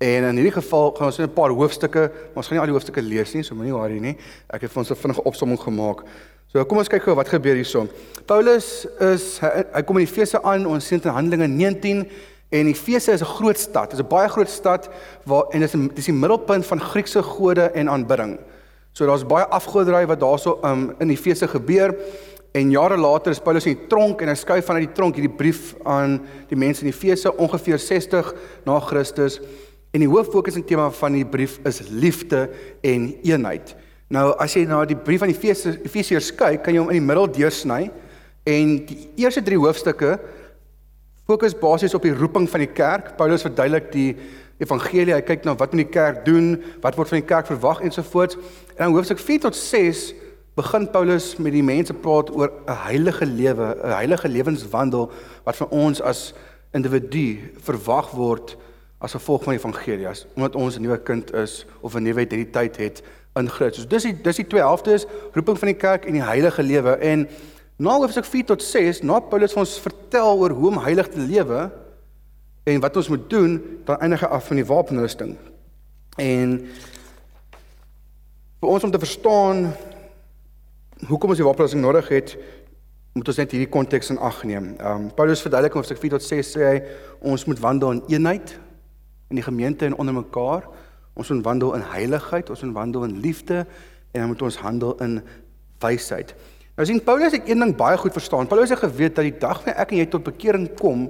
En 0.00 0.24
in 0.24 0.34
hierdie 0.34 0.52
geval 0.52 0.94
gaan 0.96 1.06
ons 1.06 1.18
net 1.18 1.28
'n 1.28 1.32
paar 1.32 1.50
hoofstukke, 1.50 2.10
ons 2.34 2.46
gaan 2.46 2.56
nie 2.56 2.60
al 2.60 2.70
die 2.70 2.72
hoofstukke 2.72 3.02
lees 3.02 3.34
nie, 3.34 3.42
so 3.42 3.54
moenie 3.54 3.72
worry 3.72 3.98
nie. 3.98 4.16
Ek 4.48 4.62
het 4.62 4.70
vir 4.70 4.78
ons 4.78 4.90
'n 4.90 4.94
vinnige 4.94 5.22
opsomming 5.24 5.60
gemaak. 5.60 6.04
So 6.46 6.64
kom 6.64 6.78
ons 6.78 6.88
kyk 6.88 7.02
gou 7.02 7.14
wat 7.14 7.28
gebeur 7.28 7.54
hierson. 7.54 7.88
Paulus 8.26 8.86
is 8.98 9.38
hy, 9.38 9.64
hy 9.74 9.82
kom 9.82 9.98
in 9.98 10.06
Efese 10.06 10.42
aan, 10.42 10.66
ons 10.66 10.86
sien 10.86 11.00
in 11.04 11.10
Handelinge 11.10 11.48
19 11.48 12.08
en 12.50 12.66
Efese 12.66 13.12
is 13.12 13.20
'n 13.20 13.24
groot 13.24 13.58
stad. 13.58 13.90
Dit 13.90 13.98
is 14.00 14.04
'n 14.04 14.08
baie 14.08 14.28
groot 14.28 14.48
stad 14.48 14.88
waar 15.24 15.44
en 15.50 15.60
dit 15.60 15.74
is 15.74 15.88
dis 15.94 16.04
die 16.06 16.14
middelpunt 16.14 16.66
van 16.66 16.80
Griekse 16.80 17.22
gode 17.22 17.70
en 17.74 17.88
aanbidding. 17.88 18.38
So 18.92 19.06
daar's 19.06 19.26
baie 19.26 19.46
afgoderry 19.46 20.06
wat 20.10 20.20
daarso 20.20 20.58
um, 20.66 20.90
in 20.98 21.10
Efese 21.14 21.48
gebeur. 21.48 21.94
En 22.52 22.70
jare 22.70 22.96
later 22.98 23.30
is 23.30 23.38
Paulus 23.38 23.66
in 23.70 23.76
die 23.78 23.86
tronk 23.86 24.22
en 24.22 24.32
hy 24.32 24.34
skryf 24.34 24.66
vanuit 24.66 24.88
die 24.88 24.96
tronk 24.96 25.18
hierdie 25.18 25.36
brief 25.36 25.76
aan 25.86 26.18
die 26.50 26.58
mense 26.58 26.82
in 26.82 26.90
Efese 26.90 27.30
ongeveer 27.30 27.78
60 27.78 28.32
na 28.66 28.80
Christus. 28.82 29.38
En 29.94 30.02
die 30.02 30.10
hooffokus 30.10 30.58
en 30.58 30.66
tema 30.66 30.88
van 30.98 31.14
die 31.14 31.26
brief 31.26 31.60
is 31.66 31.82
liefde 31.90 32.48
en 32.86 33.06
eenheid. 33.22 33.76
Nou 34.10 34.32
as 34.42 34.56
jy 34.58 34.64
na 34.66 34.82
die 34.88 34.98
brief 34.98 35.22
aan 35.22 35.30
die 35.30 35.54
Efesiërs 35.54 36.32
kyk, 36.34 36.64
kan 36.64 36.74
jy 36.74 36.82
hom 36.82 36.90
in 36.90 36.98
die 36.98 37.06
middel 37.06 37.30
deursny 37.30 37.84
en 38.50 38.76
die 38.88 38.98
eerste 39.22 39.42
3 39.46 39.58
hoofstukke 39.62 40.16
fokus 41.30 41.54
basies 41.54 41.94
op 41.94 42.02
die 42.02 42.14
roeping 42.16 42.48
van 42.50 42.64
die 42.64 42.72
kerk. 42.74 43.12
Paulus 43.18 43.46
verduidelik 43.46 43.92
die 43.94 44.08
evangelie, 44.60 45.14
hy 45.16 45.22
kyk 45.24 45.46
na 45.48 45.56
wat 45.56 45.72
moet 45.72 45.86
die 45.86 45.92
kerk 45.92 46.24
doen, 46.26 46.54
wat 46.84 46.98
word 46.98 47.08
van 47.08 47.22
die 47.22 47.28
kerk 47.28 47.48
verwag 47.48 47.80
ensovoorts. 47.86 48.36
En 48.76 48.84
dan 48.84 48.96
hoofstuk 48.96 49.18
4 49.18 49.46
tot 49.48 49.56
6 49.56 50.10
begin 50.58 50.88
Paulus 50.92 51.36
met 51.40 51.54
die 51.54 51.64
mense 51.64 51.94
praat 51.94 52.30
oor 52.36 52.50
'n 52.66 52.78
heilige 52.86 53.26
lewe, 53.26 53.76
'n 53.84 53.96
heilige 53.96 54.28
lewenswandel 54.28 55.10
wat 55.44 55.56
van 55.56 55.68
ons 55.68 56.02
as 56.02 56.34
individu 56.72 57.38
verwag 57.60 58.10
word 58.10 58.56
as 59.00 59.12
gevolg 59.16 59.42
van 59.44 59.54
die 59.54 59.60
evangelie 59.60 60.08
as 60.08 60.26
omdat 60.36 60.54
ons 60.54 60.76
'n 60.76 60.82
nuwe 60.82 60.98
kind 60.98 61.32
is 61.34 61.64
of 61.80 61.94
'n 61.94 62.02
nuwe 62.02 62.20
identiteit 62.20 62.76
het 62.76 63.02
in 63.36 63.48
Christus. 63.48 63.86
Dis 63.86 64.02
die 64.02 64.20
dis 64.22 64.36
die 64.36 64.46
twee 64.46 64.60
helftes, 64.60 65.06
roeping 65.32 65.58
van 65.58 65.68
die 65.68 65.76
kerk 65.76 66.04
en 66.04 66.12
die 66.12 66.22
heilige 66.22 66.62
lewe. 66.62 66.90
En 66.90 67.28
na 67.76 67.96
hoofstuk 67.96 68.24
4 68.24 68.44
tot 68.44 68.62
6, 68.62 69.02
na 69.02 69.20
Paulus 69.20 69.52
vir 69.52 69.60
ons 69.60 69.78
vertel 69.80 70.38
oor 70.38 70.50
hoe 70.50 70.68
om 70.68 70.78
heilig 70.78 71.08
te 71.08 71.18
lewe 71.18 71.70
en 72.62 72.80
wat 72.80 72.96
ons 72.96 73.08
moet 73.08 73.30
doen, 73.30 73.80
dan 73.84 73.98
eindig 73.98 74.28
af 74.28 74.46
van 74.46 74.56
die 74.56 74.66
wapenrusting. 74.66 75.36
En 76.16 76.56
vir 78.60 78.68
ons 78.68 78.84
om 78.84 78.90
te 78.90 78.98
verstaan 78.98 79.70
hoekom 81.08 81.32
ons 81.32 81.40
die 81.40 81.46
wapenrusting 81.46 81.82
nodig 81.82 82.08
het, 82.08 82.34
moet 83.12 83.28
ons 83.28 83.40
net 83.40 83.54
hierdie 83.54 83.70
konteks 83.70 84.12
in 84.12 84.20
ag 84.22 84.42
neem. 84.44 84.74
Ehm 84.78 85.06
um, 85.06 85.14
Paulus 85.14 85.42
verduidelik 85.42 85.74
in 85.74 85.80
hoofstuk 85.80 85.98
4 85.98 86.16
tot 86.16 86.26
6 86.26 86.52
sê 86.54 86.66
hy 86.66 86.76
ons 87.32 87.44
moet 87.48 87.62
wandel 87.62 87.96
in 87.96 88.02
eenheid 88.12 88.52
in 89.30 89.38
die 89.38 89.46
gemeente 89.46 89.86
en 89.86 89.96
onder 89.96 90.14
mekaar. 90.14 90.68
Ons 91.14 91.30
moet 91.30 91.44
wandel 91.44 91.74
in 91.74 91.84
heiligheid, 91.92 92.50
ons 92.50 92.62
moet 92.62 92.74
wandel 92.74 93.04
in 93.08 93.18
liefde 93.20 93.64
en 94.12 94.20
dan 94.20 94.30
moet 94.30 94.42
ons 94.42 94.58
handel 94.62 94.94
in 95.02 95.20
wysheid. 95.82 96.34
Nou 96.76 96.86
sien 96.86 97.02
Paulus 97.04 97.34
het 97.34 97.48
een 97.48 97.60
ding 97.60 97.74
baie 97.76 97.98
goed 97.98 98.12
verstaan. 98.12 98.46
Paulus 98.46 98.70
het 98.70 98.78
geweet 98.78 99.14
dat 99.14 99.26
die 99.26 99.38
dag 99.38 99.62
wanneer 99.62 99.82
ek 99.82 99.90
en 99.90 100.00
jy 100.00 100.06
tot 100.12 100.24
bekering 100.26 100.68
kom, 100.78 101.08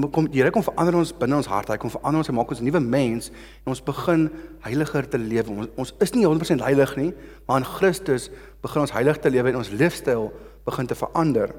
dan 0.00 0.10
kom 0.10 0.26
die 0.30 0.40
Here 0.40 0.50
kom 0.50 0.62
verander 0.62 0.96
ons 0.98 1.12
binne 1.12 1.36
ons 1.36 1.46
hart. 1.46 1.68
Hy 1.68 1.76
kom 1.76 1.90
verander 1.90 2.22
ons 2.22 2.28
en 2.28 2.34
maak 2.34 2.50
ons 2.50 2.60
'n 2.60 2.64
nuwe 2.64 2.80
mens 2.80 3.30
en 3.64 3.72
ons 3.72 3.82
begin 3.82 4.30
heiliger 4.60 5.08
te 5.08 5.18
lewe. 5.18 5.50
Ons, 5.50 5.68
ons 5.76 5.94
is 6.00 6.12
nie 6.14 6.26
100% 6.26 6.62
heilig 6.62 6.96
nie, 6.96 7.14
maar 7.46 7.58
in 7.58 7.64
Christus 7.64 8.30
begin 8.62 8.80
ons 8.80 8.92
heilig 8.92 9.18
te 9.18 9.30
lewe 9.30 9.48
en 9.48 9.56
ons 9.56 9.70
leefstyl 9.70 10.32
begin 10.64 10.86
te 10.86 10.94
verander. 10.94 11.54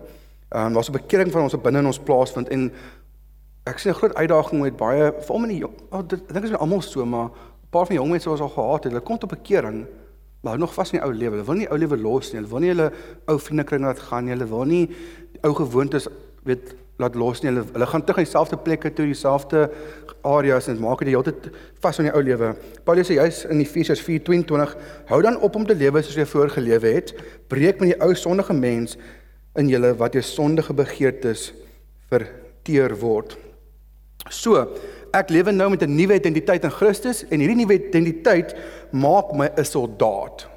Ehm 0.51 0.65
um, 0.65 0.73
daar's 0.73 0.89
'n 0.89 0.91
bekering 0.91 1.31
van 1.31 1.41
ons 1.41 1.55
binne 1.61 1.79
in 1.79 1.85
ons 1.85 1.99
plaasvind 1.99 2.49
en 2.49 2.71
ek 3.65 3.79
sien 3.79 3.91
'n 3.91 3.95
groot 3.95 4.15
uitdaging 4.15 4.61
met 4.61 4.77
baie 4.77 5.13
veral 5.19 5.43
in 5.43 5.49
die 5.49 5.65
oh, 5.65 6.07
dit, 6.07 6.19
ek 6.19 6.33
dink 6.33 6.45
is 6.45 6.53
almal 6.53 6.81
so, 6.81 7.05
maar 7.05 7.29
'n 7.29 7.69
paar 7.69 7.85
van 7.85 7.95
die 7.95 8.01
jong 8.01 8.09
mense 8.09 8.29
wat 8.29 8.39
ons 8.39 8.51
al 8.51 8.63
gehad 8.63 8.83
het, 8.83 8.93
hulle 8.93 9.03
kom 9.03 9.17
tot 9.17 9.29
bekering 9.29 9.87
maar 10.45 10.53
hou 10.53 10.61
nog 10.61 10.73
vas 10.73 10.91
in 10.91 10.99
die 10.99 11.05
ou 11.07 11.13
lewe. 11.13 11.31
Hulle 11.31 11.45
wil 11.45 11.57
nie 11.57 11.69
ou 11.73 11.77
lewe 11.77 11.97
los 11.97 12.27
nie. 12.29 12.37
Hulle 12.37 12.49
wil 12.51 12.61
nie 12.61 12.69
hulle 12.69 12.91
ou 13.25 13.39
vriendekring 13.41 13.81
laat 13.81 13.99
gaan 13.99 14.27
nie. 14.27 14.33
Hulle 14.35 14.45
wil 14.51 14.67
nie 14.69 14.83
ou 15.41 15.53
gewoontes 15.57 16.05
weet 16.45 16.75
laat 16.97 17.15
los 17.15 17.41
nie. 17.41 17.51
Hulle 17.51 17.65
hulle 17.73 17.87
gaan 17.91 18.03
na 18.07 18.13
dieselfde 18.17 18.57
plekke 18.57 18.91
toe, 18.93 19.05
dieselfde 19.05 19.69
areas 20.25 20.67
en 20.71 20.79
maak 20.79 21.03
dit 21.03 21.11
die 21.11 21.15
hele 21.15 21.27
tyd 21.27 21.51
vas 21.83 21.99
in 21.99 22.09
die 22.09 22.15
ou 22.15 22.23
lewe. 22.23 22.53
Paulus 22.87 23.09
sê 23.09 23.19
juis 23.19 23.43
in 23.49 23.61
Efesiërs 23.63 24.01
4:22, 24.01 24.75
hou 25.11 25.21
dan 25.21 25.39
op 25.39 25.55
om 25.55 25.65
te 25.65 25.75
lewe 25.75 26.01
soos 26.01 26.15
jy 26.15 26.25
voor 26.25 26.49
gelewe 26.49 26.95
het. 26.97 27.13
Breek 27.47 27.79
met 27.79 27.93
die 27.93 28.01
ou 28.01 28.15
sondige 28.15 28.53
mens 28.53 28.97
in 29.55 29.69
julle 29.69 29.95
wat 29.95 30.13
jou 30.13 30.23
sondige 30.23 30.73
begeertes 30.73 31.53
verteer 32.09 32.95
word. 32.99 33.37
So, 34.29 34.65
ek 35.13 35.29
lewe 35.29 35.51
nou 35.51 35.69
met 35.69 35.83
'n 35.83 35.95
nuwe 35.95 36.15
identiteit 36.15 36.63
in 36.63 36.71
Christus 36.71 37.23
en 37.29 37.39
hierdie 37.39 37.55
nuwe 37.65 37.87
identiteit 37.87 38.55
maak 38.91 39.33
my 39.33 39.49
'n 39.57 39.63
soldaat. 39.63 40.54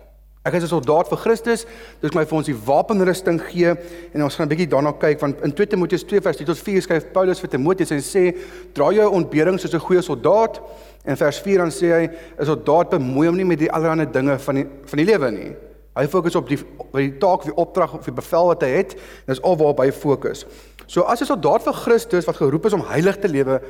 Ek 0.48 0.54
is 0.54 0.64
'n 0.64 0.80
soldaat 0.80 1.08
vir 1.08 1.18
Christus. 1.18 1.66
Dis 2.00 2.14
my 2.14 2.24
vir 2.24 2.36
ons 2.38 2.46
die 2.46 2.56
wapenrusting 2.56 3.38
gee 3.50 3.68
en 4.14 4.22
ons 4.22 4.34
gaan 4.34 4.46
'n 4.46 4.48
bietjie 4.48 4.68
daarna 4.68 4.92
kyk 4.92 5.20
want 5.20 5.40
in 5.44 5.52
2 5.52 5.66
Timoteus 5.66 6.04
2 6.04 6.20
vers 6.20 6.36
3 6.36 6.46
tot 6.46 6.58
4 6.58 6.80
skryf 6.82 7.12
Paulus 7.12 7.40
vir 7.40 7.50
Timoteus 7.50 7.90
en 7.90 8.00
sê 8.00 8.34
dra 8.72 8.90
jou 8.90 9.10
ontbering 9.12 9.60
soos 9.60 9.74
'n 9.74 9.80
goeie 9.80 10.00
soldaat 10.00 10.60
en 11.04 11.16
vers 11.16 11.38
4 11.38 11.58
dan 11.58 11.70
sê 11.70 11.92
hy 11.92 12.08
'n 12.40 12.46
soldaat 12.46 12.90
bemoei 12.90 13.26
hom 13.26 13.36
nie 13.36 13.44
met 13.44 13.58
die 13.58 13.70
allerlei 13.70 14.06
dinge 14.10 14.38
van 14.38 14.54
die 14.54 14.66
van 14.86 14.96
die 14.96 15.04
lewe 15.04 15.30
nie. 15.30 15.56
Hy 15.94 16.06
fokus 16.06 16.36
op 16.36 16.48
die 16.48 16.58
op 16.78 16.92
die 16.92 17.18
taak 17.18 17.38
of 17.38 17.44
die 17.44 17.56
opdrag 17.56 17.94
of 17.94 18.04
die 18.04 18.14
bevel 18.14 18.46
wat 18.46 18.62
hy 18.62 18.68
het. 18.68 18.96
Dis 19.26 19.42
al 19.42 19.56
waarop 19.56 19.80
hy 19.80 19.92
fokus. 19.92 20.46
So 20.86 21.02
as 21.02 21.20
'n 21.20 21.26
soldaat 21.26 21.62
vir 21.62 21.72
Christus 21.72 22.24
wat 22.24 22.36
geroep 22.36 22.66
is 22.66 22.72
om 22.72 22.84
heilig 22.88 23.18
te 23.18 23.28
lewe, 23.28 23.60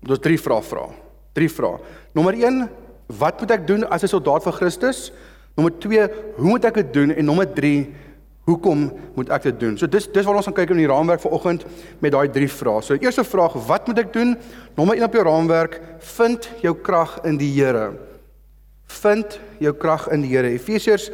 moet 0.00 0.10
ons 0.10 0.18
drie 0.18 0.38
vrae 0.38 0.62
vra. 0.62 0.88
Drie 1.32 1.48
vrae. 1.48 1.78
Nommer 2.12 2.34
1, 2.34 2.68
wat 3.06 3.40
moet 3.40 3.50
ek 3.50 3.66
doen 3.66 3.84
as 3.84 4.02
'n 4.02 4.08
soldaat 4.08 4.42
vir 4.42 4.52
Christus? 4.52 5.12
Nommer 5.54 5.74
2, 5.78 6.08
hoe 6.36 6.48
moet 6.48 6.64
ek 6.66 6.80
dit 6.82 6.94
doen? 6.96 7.12
En 7.14 7.28
nommer 7.28 7.46
3, 7.46 7.74
hoekom 8.48 8.88
moet 9.14 9.30
ek 9.32 9.46
dit 9.48 9.60
doen? 9.60 9.76
So 9.78 9.88
dis 9.90 10.08
dis 10.10 10.26
wat 10.26 10.40
ons 10.40 10.48
gaan 10.50 10.56
kyk 10.56 10.72
in 10.74 10.82
die 10.82 10.90
raamwerk 10.90 11.22
vanoggend 11.22 11.62
met 12.02 12.12
daai 12.14 12.26
drie 12.34 12.50
vrae. 12.50 12.82
So 12.82 12.98
die 12.98 13.06
eerste 13.06 13.24
vraag, 13.26 13.54
wat 13.68 13.86
moet 13.88 14.02
ek 14.02 14.10
doen? 14.16 14.34
Nommer 14.78 14.98
1 14.98 15.06
op 15.06 15.14
jou 15.14 15.22
raamwerk, 15.28 15.78
vind 16.16 16.50
jou 16.64 16.74
krag 16.74 17.20
in 17.28 17.38
die 17.40 17.52
Here. 17.54 17.92
Vind 19.00 19.38
jou 19.62 19.72
krag 19.78 20.08
in 20.12 20.26
die 20.26 20.34
Here. 20.34 20.50
Efesiërs 20.58 21.08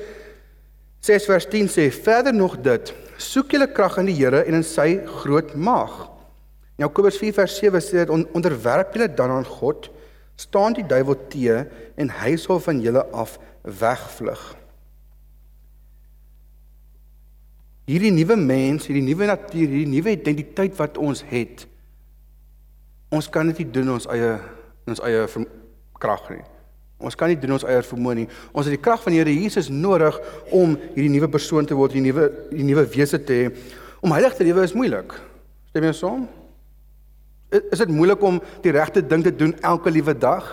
6 1.05 1.29
vers 1.29 1.47
10 1.53 1.69
sê 1.73 1.87
verder 1.93 2.35
nog 2.37 2.59
dit: 2.65 2.95
Soek 3.21 3.53
julle 3.55 3.69
krag 3.73 4.01
in 4.01 4.09
die 4.09 4.17
Here 4.19 4.43
en 4.47 4.59
in 4.59 4.67
sy 4.67 5.03
groot 5.21 5.53
mag. 5.55 6.09
Jakobus 6.81 7.21
4 7.21 7.37
vers 7.37 7.61
7 7.61 7.85
sê 7.85 8.03
dit 8.03 8.13
onderwerp 8.17 8.97
julle 8.97 9.09
dan 9.13 9.37
aan 9.37 9.45
God, 9.45 9.91
staan 10.41 10.73
die 10.73 10.87
duiwel 10.89 11.19
te 11.29 11.59
en 12.01 12.13
hy 12.23 12.37
sal 12.41 12.61
van 12.65 12.81
julle 12.81 13.05
af 13.13 13.37
wegvlug. 13.63 14.43
Hierdie 17.91 18.13
nuwe 18.15 18.37
mens, 18.39 18.87
hierdie 18.87 19.05
nuwe 19.05 19.27
natuur, 19.27 19.67
hierdie 19.67 19.91
nuwe 19.91 20.15
identiteit 20.15 20.77
wat 20.79 20.99
ons 21.01 21.25
het. 21.27 21.67
Ons 23.11 23.27
kan 23.33 23.49
dit 23.51 23.65
nie 23.65 23.71
doen 23.75 23.97
ons 23.97 24.07
eie 24.15 24.37
ons 24.91 25.03
eie 25.07 25.27
krag 26.03 26.31
nie. 26.31 26.43
Ons 27.01 27.17
kan 27.17 27.31
nie 27.33 27.39
doen 27.41 27.57
ons 27.57 27.65
eie 27.67 27.83
vermoë 27.87 28.17
nie. 28.19 28.29
Ons 28.53 28.69
het 28.69 28.77
die 28.77 28.83
krag 28.83 29.03
van 29.03 29.15
die 29.15 29.21
Here 29.21 29.33
Jesus 29.33 29.71
nodig 29.73 30.17
om 30.55 30.77
hierdie 30.95 31.13
nuwe 31.13 31.31
persoon 31.33 31.67
te 31.67 31.77
word, 31.79 31.95
hierdie 31.97 32.13
nuwe 32.13 32.29
die 32.51 32.67
nuwe 32.67 32.85
wese 32.95 33.21
te 33.23 33.39
hê. 33.39 33.53
Om 34.05 34.15
heilig 34.15 34.37
te 34.37 34.47
lewe 34.47 34.65
is 34.65 34.77
moeilik. 34.77 35.17
Stem 35.71 35.87
jy 35.89 35.95
saam? 35.97 36.27
Is 37.51 37.83
dit 37.83 37.91
moeilik 37.91 38.23
om 38.23 38.39
die 38.63 38.75
regte 38.75 39.03
ding 39.03 39.25
te 39.27 39.33
doen 39.35 39.57
elke 39.67 39.91
liewe 39.91 40.15
dag? 40.15 40.47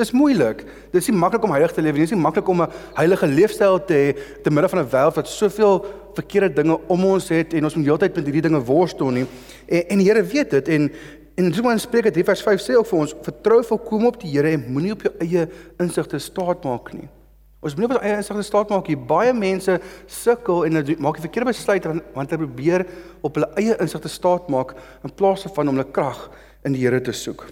Dis 0.00 0.14
moeilik. 0.16 0.62
Dis 0.94 1.10
nie 1.10 1.16
maklik 1.20 1.44
om 1.44 1.52
heilig 1.52 1.74
te 1.76 1.82
leef 1.84 1.96
nie. 1.96 2.06
Dis 2.06 2.14
nie 2.14 2.22
maklik 2.22 2.48
om 2.48 2.62
'n 2.62 2.70
heilige 2.96 3.26
leefstyl 3.26 3.78
te 3.84 3.94
hê 3.94 4.42
te 4.42 4.50
midde 4.50 4.68
van 4.68 4.80
'n 4.80 4.88
wêreld 4.88 5.14
wat 5.14 5.28
soveel 5.28 5.84
verkeerde 6.14 6.62
dinge 6.62 6.78
om 6.88 7.04
ons 7.04 7.28
het 7.28 7.54
en 7.54 7.64
ons 7.64 7.74
moet 7.74 7.86
heeltyd 7.86 8.16
met 8.16 8.24
hierdie 8.24 8.48
dinge 8.48 8.64
worstel 8.64 9.10
nie. 9.10 9.26
En, 9.68 9.88
en 9.88 9.98
die 9.98 10.06
Here 10.06 10.22
weet 10.22 10.50
dit 10.50 10.68
en 10.68 10.90
en 11.36 11.54
so 11.54 11.70
in 11.70 11.80
Spreuke 11.80 12.10
3 12.10 12.24
vers 12.24 12.42
5 12.42 12.60
sê 12.60 12.74
ook 12.76 12.86
vir 12.86 12.98
ons: 12.98 13.14
"Vertrou 13.22 13.64
volkom 13.64 14.06
op 14.06 14.20
die 14.20 14.30
Here 14.30 14.50
en 14.50 14.64
moenie 14.68 14.92
op 14.92 15.02
jou 15.02 15.12
eie 15.18 15.48
insigte 15.78 16.18
staat 16.18 16.64
maak 16.64 16.92
nie." 16.92 17.08
Ons 17.60 17.74
moet 17.76 17.88
nie 17.88 17.90
op 17.90 18.02
ons 18.02 18.04
eie 18.08 18.16
insigte 18.16 18.42
staat 18.42 18.68
maak 18.68 18.88
nie. 18.88 18.96
Baie 18.96 19.32
mense 19.32 19.80
sukkel 20.06 20.64
en 20.64 20.72
maak 20.98 21.18
die 21.18 21.26
verkeerde 21.28 21.50
besluit 21.50 21.84
want 21.84 22.30
hulle 22.30 22.46
probeer 22.46 22.86
op 23.20 23.34
hulle 23.34 23.50
eie 23.60 23.76
insigte 23.80 24.08
staat 24.08 24.48
maak 24.48 24.74
in 25.04 25.12
plaas 25.12 25.44
van 25.54 25.68
om 25.68 25.76
hulle 25.76 25.90
krag 25.92 26.30
in 26.64 26.72
die 26.72 26.80
Here 26.80 27.00
te 27.00 27.12
soek. 27.12 27.46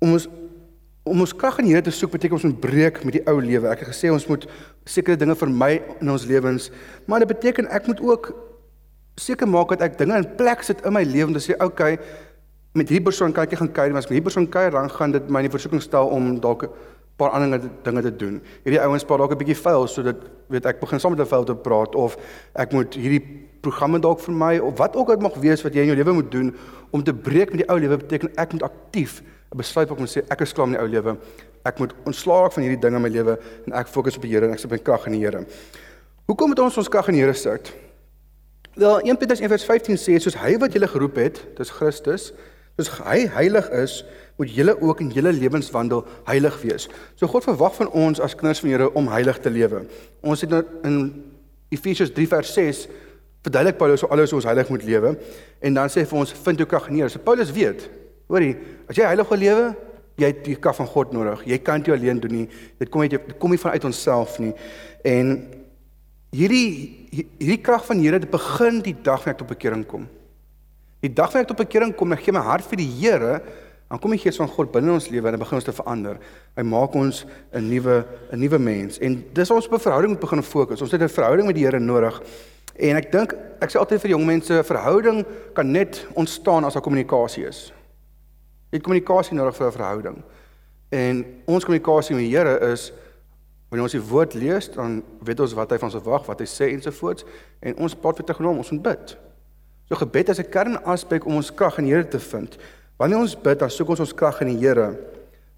Om 0.00 0.12
ons 0.12 0.28
om 1.10 1.24
ons 1.24 1.34
krag 1.34 1.58
in 1.58 1.68
die 1.68 1.74
Here 1.74 1.84
te 1.84 1.94
soek 1.94 2.14
beteken 2.14 2.38
ons 2.38 2.46
moet 2.46 2.60
breek 2.62 3.02
met 3.04 3.18
die 3.18 3.24
ou 3.28 3.36
lewe. 3.42 3.68
Ek 3.72 3.82
het 3.82 3.90
gesê 3.90 4.12
ons 4.12 4.26
moet 4.30 4.46
sekere 4.88 5.18
dinge 5.18 5.36
vermy 5.38 5.80
in 5.98 6.12
ons 6.12 6.26
lewens, 6.30 6.70
maar 7.06 7.24
dit 7.24 7.30
beteken 7.30 7.68
ek 7.68 7.90
moet 7.90 8.00
ook 8.00 8.32
seker 9.20 9.48
maak 9.50 9.74
dat 9.74 9.82
ek 9.90 9.98
dinge 9.98 10.16
in 10.22 10.28
plek 10.38 10.62
sit 10.64 10.84
in 10.86 10.94
my 10.96 11.02
lewe 11.04 11.28
om 11.28 11.34
te 11.36 11.42
sê, 11.42 11.56
"Oké, 11.58 11.64
okay, 11.64 11.98
met 12.72 12.88
hierdie 12.88 13.04
persoon 13.04 13.32
kan 13.32 13.44
ek 13.44 13.58
gaan 13.58 13.72
kuier, 13.72 13.90
maar 13.90 13.98
as 13.98 14.08
met 14.08 14.16
hierdie 14.16 14.30
persoon 14.30 14.48
kuier, 14.48 14.70
dan 14.70 14.90
gaan 14.90 15.10
dit 15.10 15.28
my 15.28 15.42
in 15.42 15.50
versoeking 15.50 15.82
stel 15.82 16.06
om 16.06 16.40
dalk 16.40 16.70
paar 17.20 17.34
ander 17.36 17.60
dinge 17.84 18.02
te 18.02 18.16
doen. 18.16 18.40
Hierdie 18.64 18.80
ouens 18.80 19.04
praat 19.04 19.18
dalk 19.18 19.32
'n 19.32 19.40
bietjie 19.42 19.62
vuil 19.62 19.86
sodat 19.86 20.16
weet 20.48 20.66
ek 20.66 20.80
begin 20.80 21.00
saam 21.00 21.12
met 21.12 21.20
hulle 21.20 21.34
vuil 21.34 21.44
te 21.44 21.54
praat 21.54 21.94
of 21.94 22.16
ek 22.54 22.72
moet 22.72 22.94
hierdie 22.94 23.24
programme 23.60 24.00
dalk 24.00 24.20
vir 24.20 24.34
my 24.34 24.58
of 24.58 24.78
wat 24.78 24.96
ook 24.96 25.10
al 25.10 25.20
mag 25.20 25.34
wees 25.34 25.62
wat 25.62 25.74
jy 25.74 25.80
in 25.80 25.92
jou 25.92 25.96
lewe 25.96 26.12
moet 26.12 26.30
doen 26.30 26.54
om 26.90 27.02
te 27.02 27.12
breek 27.12 27.52
met 27.52 27.60
die 27.62 27.68
ou 27.68 27.78
lewe 27.78 27.96
beteken 27.96 28.32
ek 28.36 28.52
moet 28.52 28.62
aktief 28.62 29.22
'n 29.50 29.56
besluit 29.56 29.88
maak 29.88 29.98
om 29.98 30.06
te 30.06 30.20
sê 30.20 30.24
ek 30.30 30.40
is 30.40 30.52
klaar 30.52 30.68
met 30.68 30.78
die 30.78 30.84
ou 30.84 30.90
lewe. 30.90 31.16
Ek 31.66 31.78
moet 31.78 31.92
ontslaa 32.06 32.42
raak 32.42 32.52
van 32.52 32.62
hierdie 32.62 32.80
dinge 32.80 32.96
in 32.96 33.02
my 33.02 33.08
lewe 33.10 33.38
en 33.66 33.72
ek 33.72 33.88
fokus 33.88 34.16
op 34.16 34.22
die 34.22 34.30
Here 34.30 34.46
en 34.46 34.52
ek 34.52 34.62
sit 34.62 34.70
my 34.70 34.78
krag 34.78 35.06
in 35.06 35.12
die 35.12 35.24
Here. 35.24 35.44
Hoekom 36.30 36.48
moet 36.48 36.62
ons 36.62 36.78
ons 36.78 36.88
krag 36.88 37.08
in 37.08 37.18
die 37.18 37.24
Here 37.24 37.34
sit? 37.34 37.72
Wel 38.78 39.00
1 39.10 39.18
Petrus 39.18 39.42
1:15 39.42 39.98
sê 39.98 40.18
soos 40.22 40.38
hy 40.38 40.56
wat 40.62 40.72
julle 40.72 40.86
geroep 40.86 41.16
het, 41.16 41.42
dis 41.58 41.70
Christus, 41.70 42.32
soos 42.78 42.92
hy 43.02 43.26
heilig 43.26 43.68
is, 43.74 44.04
moet 44.38 44.54
julle 44.54 44.80
ook 44.80 45.00
in 45.00 45.10
julle 45.10 45.32
lewenswandel 45.32 46.06
heilig 46.24 46.62
wees. 46.62 46.88
So 47.16 47.26
God 47.26 47.44
verwag 47.44 47.74
van 47.74 47.90
ons 47.90 48.20
as 48.20 48.34
kinders 48.34 48.62
van 48.62 48.70
die 48.70 48.76
Here 48.76 48.94
om 48.94 49.10
heilig 49.10 49.42
te 49.42 49.50
lewe. 49.50 49.84
Ons 50.22 50.40
het 50.46 50.50
nou 50.50 50.62
in 50.84 51.24
Efesiërs 51.74 52.14
3 52.14 52.28
vers 52.28 52.54
6 52.54 52.86
verduidelik 53.42 53.76
Paulus 53.76 54.00
hoe 54.00 54.10
alles 54.10 54.32
ons 54.32 54.44
heilig 54.44 54.68
moet 54.68 54.84
lewe 54.84 55.16
en 55.60 55.74
dan 55.74 55.90
sê 55.90 56.06
vir 56.06 56.18
ons 56.22 56.32
vind 56.44 56.58
jou 56.62 56.68
krag 56.68 56.88
neer. 56.90 57.10
So 57.10 57.18
Paulus 57.18 57.50
weet, 57.52 57.88
hoorie, 58.30 58.54
as 58.88 58.98
jy 58.98 59.08
heilig 59.10 59.30
wil 59.32 59.42
lewe, 59.42 59.64
jy 60.20 60.30
het 60.30 60.42
die 60.46 60.56
krag 60.60 60.76
van 60.78 60.88
God 60.90 61.14
nodig. 61.16 61.42
Jy 61.48 61.58
kan 61.64 61.82
dit 61.82 61.94
alleen 61.94 62.20
doen 62.22 62.34
nie. 62.42 62.46
Dit 62.80 62.90
kom 62.92 63.04
uit 63.04 63.14
dit 63.16 63.32
kom 63.40 63.52
nie 63.52 63.60
vanuit 63.60 63.86
onsself 63.88 64.38
nie. 64.42 64.52
En 65.06 65.32
hierdie 66.36 66.66
hierdie 67.10 67.62
krag 67.64 67.86
van 67.88 68.02
Here 68.02 68.20
het 68.20 68.30
begin 68.30 68.82
die 68.84 68.94
dag 68.94 69.24
wanneer 69.24 69.34
ek 69.34 69.42
tot 69.42 69.50
bekering 69.50 69.86
kom. 69.88 70.06
Die 71.00 71.10
dag 71.10 71.32
wanneer 71.32 71.48
ek 71.48 71.54
tot 71.54 71.64
bekering 71.64 71.96
kom, 71.96 72.12
ek 72.14 72.22
gee 72.26 72.36
my 72.36 72.44
hart 72.44 72.68
vir 72.68 72.82
die 72.82 72.92
Here 73.00 73.40
dan 73.90 73.98
kom 73.98 74.12
die 74.14 74.20
gees 74.22 74.36
van 74.38 74.46
God 74.46 74.68
binne 74.70 74.92
ons 74.94 75.08
lewe 75.10 75.26
en 75.26 75.34
hy 75.34 75.40
begin 75.42 75.58
ons 75.58 75.66
te 75.66 75.72
verander. 75.74 76.20
Hy 76.54 76.62
maak 76.62 76.94
ons 76.94 77.24
'n 77.50 77.64
nuwe 77.66 78.04
'n 78.30 78.38
nuwe 78.38 78.58
mens. 78.58 79.00
En 79.00 79.24
dis 79.34 79.50
ons 79.50 79.66
op 79.66 79.72
'n 79.72 79.82
verhouding 79.82 80.12
moet 80.12 80.20
begin 80.20 80.42
fokus. 80.42 80.80
Ons 80.80 80.92
het 80.92 81.02
'n 81.02 81.08
verhouding 81.08 81.46
met 81.46 81.56
die 81.56 81.64
Here 81.64 81.80
nodig. 81.80 82.22
En 82.78 82.96
ek 82.96 83.10
dink 83.10 83.34
ek 83.60 83.70
sê 83.70 83.78
altyd 83.78 84.00
vir 84.00 84.10
jong 84.10 84.26
mense, 84.26 84.62
verhouding 84.64 85.26
kan 85.54 85.70
net 85.70 86.06
ontstaan 86.14 86.64
as 86.64 86.74
daar 86.74 86.82
kommunikasie 86.82 87.46
is. 87.46 87.72
Jy 88.70 88.78
het 88.78 88.86
kommunikasie 88.86 89.34
nodig 89.34 89.56
vir 89.56 89.66
'n 89.66 89.72
verhouding. 89.72 90.22
En 90.90 91.24
ons 91.44 91.64
kommunikasie 91.64 92.14
met 92.14 92.24
die 92.24 92.36
Here 92.36 92.72
is 92.72 92.92
wanneer 93.68 93.82
ons 93.82 93.92
die 93.92 94.10
woord 94.10 94.34
lees, 94.34 94.70
dan 94.70 95.02
weet 95.22 95.40
ons 95.40 95.52
wat 95.52 95.70
hy 95.70 95.78
van 95.78 95.88
ons 95.88 96.02
verwag, 96.02 96.26
wat 96.26 96.38
hy 96.38 96.46
sê 96.46 96.72
ensovoorts 96.74 97.24
en 97.60 97.76
ons 97.76 97.94
praat 97.94 98.18
weer 98.18 98.26
teenoor 98.26 98.50
hom, 98.50 98.58
ons 98.58 98.70
moet 98.70 98.82
bid. 98.82 99.16
So 99.88 99.96
gebed 99.96 100.28
is 100.28 100.38
'n 100.38 100.50
kernaspek 100.50 101.26
om 101.26 101.34
ons 101.34 101.54
krag 101.54 101.78
in 101.78 101.84
die 101.84 101.92
Here 101.92 102.08
te 102.08 102.18
vind. 102.18 102.58
Wanneer 102.96 103.18
ons 103.18 103.40
bid, 103.40 103.58
dan 103.58 103.70
soek 103.70 103.88
ons 103.88 104.00
ons 104.00 104.14
krag 104.14 104.40
in 104.40 104.48
die 104.48 104.66
Here. 104.66 104.98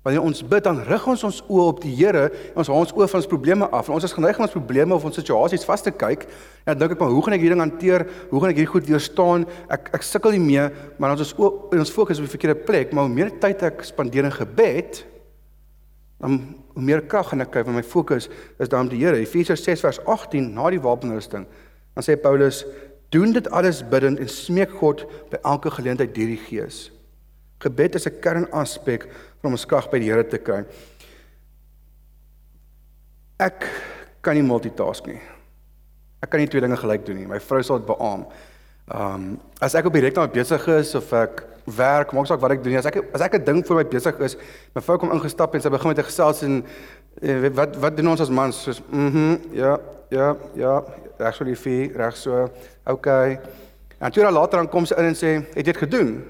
Wanneer 0.03 0.25
ons 0.27 0.43
bid, 0.43 0.65
dan 0.67 0.81
rig 0.83 1.05
ons 1.07 1.23
ons 1.29 1.39
oë 1.47 1.67
op 1.71 1.81
die 1.85 1.93
Here 1.95 2.25
en 2.27 2.59
ons 2.59 2.71
hou 2.73 2.79
ons 2.81 2.95
oë 2.97 3.07
van 3.07 3.21
ons 3.21 3.31
probleme 3.31 3.69
af. 3.71 3.87
En 3.87 3.95
ons 3.95 4.07
is 4.07 4.15
geneig 4.17 4.41
om 4.41 4.47
ons 4.49 4.55
probleme 4.55 4.97
of 4.97 5.05
ons 5.07 5.19
situasies 5.21 5.67
vas 5.69 5.85
te 5.87 5.93
kyk. 5.95 6.27
En 6.65 6.73
dan 6.73 6.81
dink 6.81 6.97
ek 6.97 7.05
maar, 7.05 7.15
hoe 7.15 7.23
gaan 7.23 7.37
ek 7.37 7.45
hierdie 7.45 7.55
ding 7.55 7.63
hanteer? 7.63 8.07
Hoe 8.33 8.43
gaan 8.43 8.51
ek 8.51 8.59
hierdie 8.59 8.73
goed 8.73 8.91
weerstaan? 8.91 9.47
Ek 9.71 9.93
ek 9.95 10.07
sukkel 10.07 10.35
nie 10.35 10.43
mee, 10.43 10.67
maar 10.99 11.15
ons 11.15 11.23
is 11.23 11.35
oop 11.39 11.71
en 11.73 11.85
ons 11.85 11.95
fokus 11.95 12.19
op 12.19 12.27
die 12.27 12.35
verkeerde 12.35 12.59
plek. 12.67 12.91
Maar 12.91 13.07
hoe 13.07 13.15
meer 13.15 13.31
tyd 13.43 13.63
ek 13.71 13.87
spandeer 13.87 14.27
in 14.27 14.35
gebed, 14.35 15.05
dan 16.23 16.41
hoe 16.75 16.87
meer 16.91 17.07
krag 17.07 17.31
gaan 17.31 17.47
ek 17.47 17.55
kry 17.55 17.63
want 17.67 17.79
my 17.79 17.87
fokus 17.87 18.27
is 18.59 18.71
daar 18.71 18.83
op 18.83 18.91
die 18.91 19.05
Here. 19.05 19.23
Efesiërs 19.23 19.63
6 19.63 19.87
vers 19.87 20.03
18 20.07 20.51
na 20.57 20.71
die 20.75 20.83
wapenrusting 20.83 21.47
Dan 21.95 22.03
sê 22.03 22.21
Paulus: 22.21 22.65
"Doen 23.09 23.33
dit 23.33 23.51
alles 23.51 23.89
bidtend 23.89 24.19
en 24.19 24.29
smeek 24.29 24.71
God 24.71 25.05
by 25.31 25.39
elke 25.43 25.71
geleentheid 25.71 26.15
deur 26.15 26.27
die 26.27 26.37
Gees." 26.37 26.91
Gebed 27.59 27.95
is 27.95 28.07
'n 28.07 28.21
kernaspek 28.21 29.09
om 29.43 29.53
ons 29.57 29.67
krag 29.67 29.91
by 29.91 29.99
die 29.99 30.11
Here 30.11 30.25
te 30.25 30.39
kry. 30.39 30.63
Ek 33.43 33.67
kan 34.23 34.39
nie 34.39 34.47
multitask 34.47 35.07
nie. 35.11 35.19
Ek 36.23 36.31
kan 36.31 36.39
nie 36.43 36.47
twee 36.51 36.63
dinge 36.63 36.79
gelyk 36.79 37.07
doen 37.07 37.19
nie. 37.19 37.27
My 37.27 37.41
vrou 37.43 37.63
sal 37.67 37.81
dit 37.83 37.89
beamoen. 37.89 38.27
Ehm 38.93 39.15
um, 39.15 39.41
as 39.63 39.75
ek 39.79 39.87
op 39.87 39.95
die 39.95 40.03
rekenaar 40.03 40.31
besig 40.31 40.65
is 40.75 40.95
of 40.99 41.11
ek 41.15 41.45
werk, 41.79 42.11
maak 42.13 42.27
saak 42.27 42.41
wat 42.43 42.57
ek 42.57 42.65
doen. 42.65 42.75
As 42.79 42.87
ek 42.91 42.99
as 43.15 43.23
ek 43.23 43.39
'n 43.39 43.45
ding 43.45 43.61
voor 43.67 43.77
my 43.77 43.85
besig 43.87 44.19
is, 44.21 44.37
my 44.75 44.83
vrou 44.83 44.99
kom 44.99 45.13
ingestap 45.15 45.55
en 45.55 45.63
sy 45.63 45.71
begin 45.71 45.89
met 45.89 45.99
'n 45.99 46.11
gesels 46.11 46.43
en 46.43 46.65
eh, 47.23 47.49
wat 47.51 47.77
wat 47.77 47.97
doen 47.97 48.09
ons 48.09 48.21
as 48.21 48.31
mans? 48.31 48.63
Soos 48.63 48.83
mhm, 48.91 49.17
mm 49.17 49.55
ja, 49.55 49.79
ja, 50.11 50.37
ja, 50.55 51.33
so 51.33 51.45
liefie, 51.45 51.93
reg 51.97 52.17
so. 52.17 52.51
Okay. 52.85 53.41
En 53.99 54.13
toe 54.13 54.31
later 54.31 54.59
dan 54.59 54.69
kom 54.69 54.87
sy 54.87 54.95
in 54.95 55.05
en 55.05 55.15
sê, 55.15 55.47
"Het 55.55 55.67
jy 55.67 55.73
dit 55.73 55.77
gedoen?" 55.77 56.25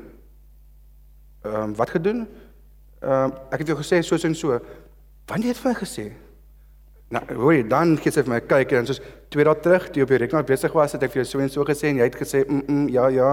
Ehm 1.45 1.63
um, 1.63 1.75
wat 1.75 1.91
gedoen? 1.91 2.29
Ehm 3.03 3.33
uh, 3.33 3.39
ek 3.51 3.65
het 3.65 3.73
jou 3.73 3.79
gesê 3.79 4.03
so 4.03 4.17
en 4.17 4.35
so. 4.35 4.61
Wanneer 5.27 5.53
het 5.53 5.57
jy 5.57 5.63
vir 5.63 5.71
my 5.73 5.79
gesê? 5.79 6.07
Nou, 7.13 7.21
hoor 7.37 7.53
jy, 7.53 7.65
dan 7.69 7.91
gee 8.01 8.13
sy 8.15 8.23
vir 8.25 8.33
my 8.33 8.39
kyk 8.49 8.71
en 8.79 8.87
soos 8.89 9.03
twee 9.33 9.45
dae 9.45 9.59
terug, 9.61 9.91
toe 9.93 10.05
op 10.07 10.13
die 10.15 10.21
rekenaar 10.23 10.47
besig 10.49 10.73
was, 10.73 10.95
het 10.97 11.03
ek 11.05 11.13
vir 11.13 11.21
jou 11.21 11.27
so 11.29 11.43
en 11.45 11.51
so 11.53 11.65
gesê 11.69 11.91
en 11.91 11.99
jy 12.01 12.07
het 12.09 12.17
gesê, 12.17 12.41
"Mm, 12.49 12.63
mm 12.69 12.89
ja, 12.89 13.09
ja." 13.13 13.33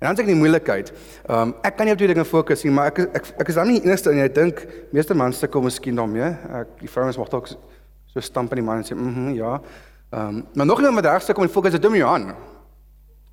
En 0.00 0.08
dan 0.08 0.16
sê 0.16 0.20
ek 0.20 0.26
nie 0.26 0.42
moeilikheid. 0.42 0.92
Ehm 1.28 1.40
um, 1.40 1.54
ek 1.64 1.76
kan 1.76 1.86
nie 1.86 1.92
op 1.92 1.98
twee 1.98 2.12
dinge 2.12 2.24
fokus 2.24 2.64
nie, 2.64 2.72
maar 2.72 2.86
ek 2.86 2.98
ek 2.98 3.24
ek 3.40 3.48
is 3.48 3.54
dan 3.54 3.68
nie 3.68 3.80
enigste 3.80 4.10
en 4.10 4.18
jy 4.18 4.28
dink 4.28 4.66
meeste 4.92 5.14
mans 5.14 5.38
sukkel 5.38 5.62
miskien 5.62 5.96
daarmee. 5.96 6.36
Ek 6.60 6.68
die 6.80 6.88
vrouens 6.88 7.16
mag 7.16 7.28
dalk 7.28 7.46
so 7.46 8.20
stamp 8.20 8.52
in 8.52 8.56
die 8.56 8.64
man 8.64 8.76
en 8.76 8.84
sê, 8.84 8.94
"Mhm, 8.94 9.28
mm 9.28 9.34
ja." 9.34 9.60
Ehm 10.12 10.28
um, 10.28 10.46
maar 10.54 10.66
nog 10.66 10.78
iemand 10.78 10.94
wat 10.94 11.12
reg 11.12 11.22
sukkel 11.22 11.42
met 11.42 11.52
fokus 11.52 11.72
is 11.72 11.80
Dom 11.80 11.94
Johan. 11.94 12.34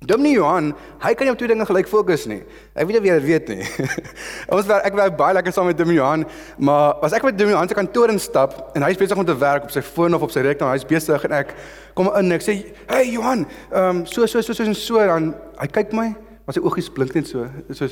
Dominee 0.06 0.34
Johan, 0.34 0.72
hy 1.02 1.12
kan 1.14 1.28
nie 1.28 1.32
op 1.32 1.38
twee 1.38 1.50
dinge 1.50 1.66
gelyk 1.68 1.86
fokus 1.90 2.24
nie. 2.26 2.40
Ek 2.74 2.88
weet 2.88 2.98
nie 2.98 3.10
jy 3.10 3.18
dit 3.20 3.26
weet 3.28 3.52
nie. 3.52 3.66
Ons 4.54 4.66
werk 4.66 4.88
ek 4.88 4.96
werk 4.98 5.14
baie 5.18 5.36
lekker 5.36 5.54
saam 5.54 5.68
met 5.70 5.78
Dominee 5.78 6.00
Johan, 6.00 6.24
maar 6.58 6.98
as 7.06 7.14
ek 7.14 7.26
met 7.26 7.38
Dominee 7.38 7.54
Johan 7.54 7.70
se 7.70 7.78
kantoor 7.78 8.10
instap 8.14 8.56
en 8.74 8.82
hy 8.82 8.90
is 8.94 8.98
besig 8.98 9.18
om 9.18 9.28
te 9.28 9.36
werk 9.38 9.68
op 9.68 9.74
sy 9.74 9.84
foon 9.86 10.18
of 10.18 10.26
op 10.26 10.34
sy 10.34 10.42
rekenaar, 10.42 10.74
hy's 10.74 10.88
besig 10.88 11.28
en 11.28 11.36
ek 11.38 11.54
kom 11.98 12.10
in 12.10 12.32
en 12.32 12.38
ek 12.38 12.42
sê, 12.42 12.58
"Hey 12.90 13.12
Johan, 13.12 13.46
ehm 13.70 14.02
um, 14.02 14.04
so 14.06 14.26
so 14.26 14.42
so 14.42 14.52
so 14.52 14.66
en 14.66 14.74
so 14.74 14.98
dan 14.98 15.34
hy 15.60 15.70
kyk 15.70 15.94
my, 15.94 16.08
maar 16.46 16.54
sy 16.54 16.60
oogies 16.60 16.90
blink 16.90 17.14
net 17.14 17.26
so. 17.26 17.46
Dit 17.68 17.70
is 17.70 17.78
so 17.78 17.88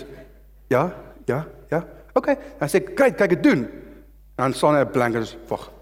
ja, 0.70 0.90
ja, 1.26 1.44
ja. 1.70 1.84
OK. 2.14 2.34
Dan 2.58 2.68
sê 2.68 2.82
ek, 2.82 2.96
"Kyk, 2.96 3.16
kyk 3.16 3.36
dit 3.38 3.42
doen." 3.42 3.68
Dan 4.36 4.52
staan 4.52 4.74
hy 4.74 4.84
blank 4.84 5.14
en 5.14 5.22
sê, 5.22 5.36
"Wag." 5.48 5.79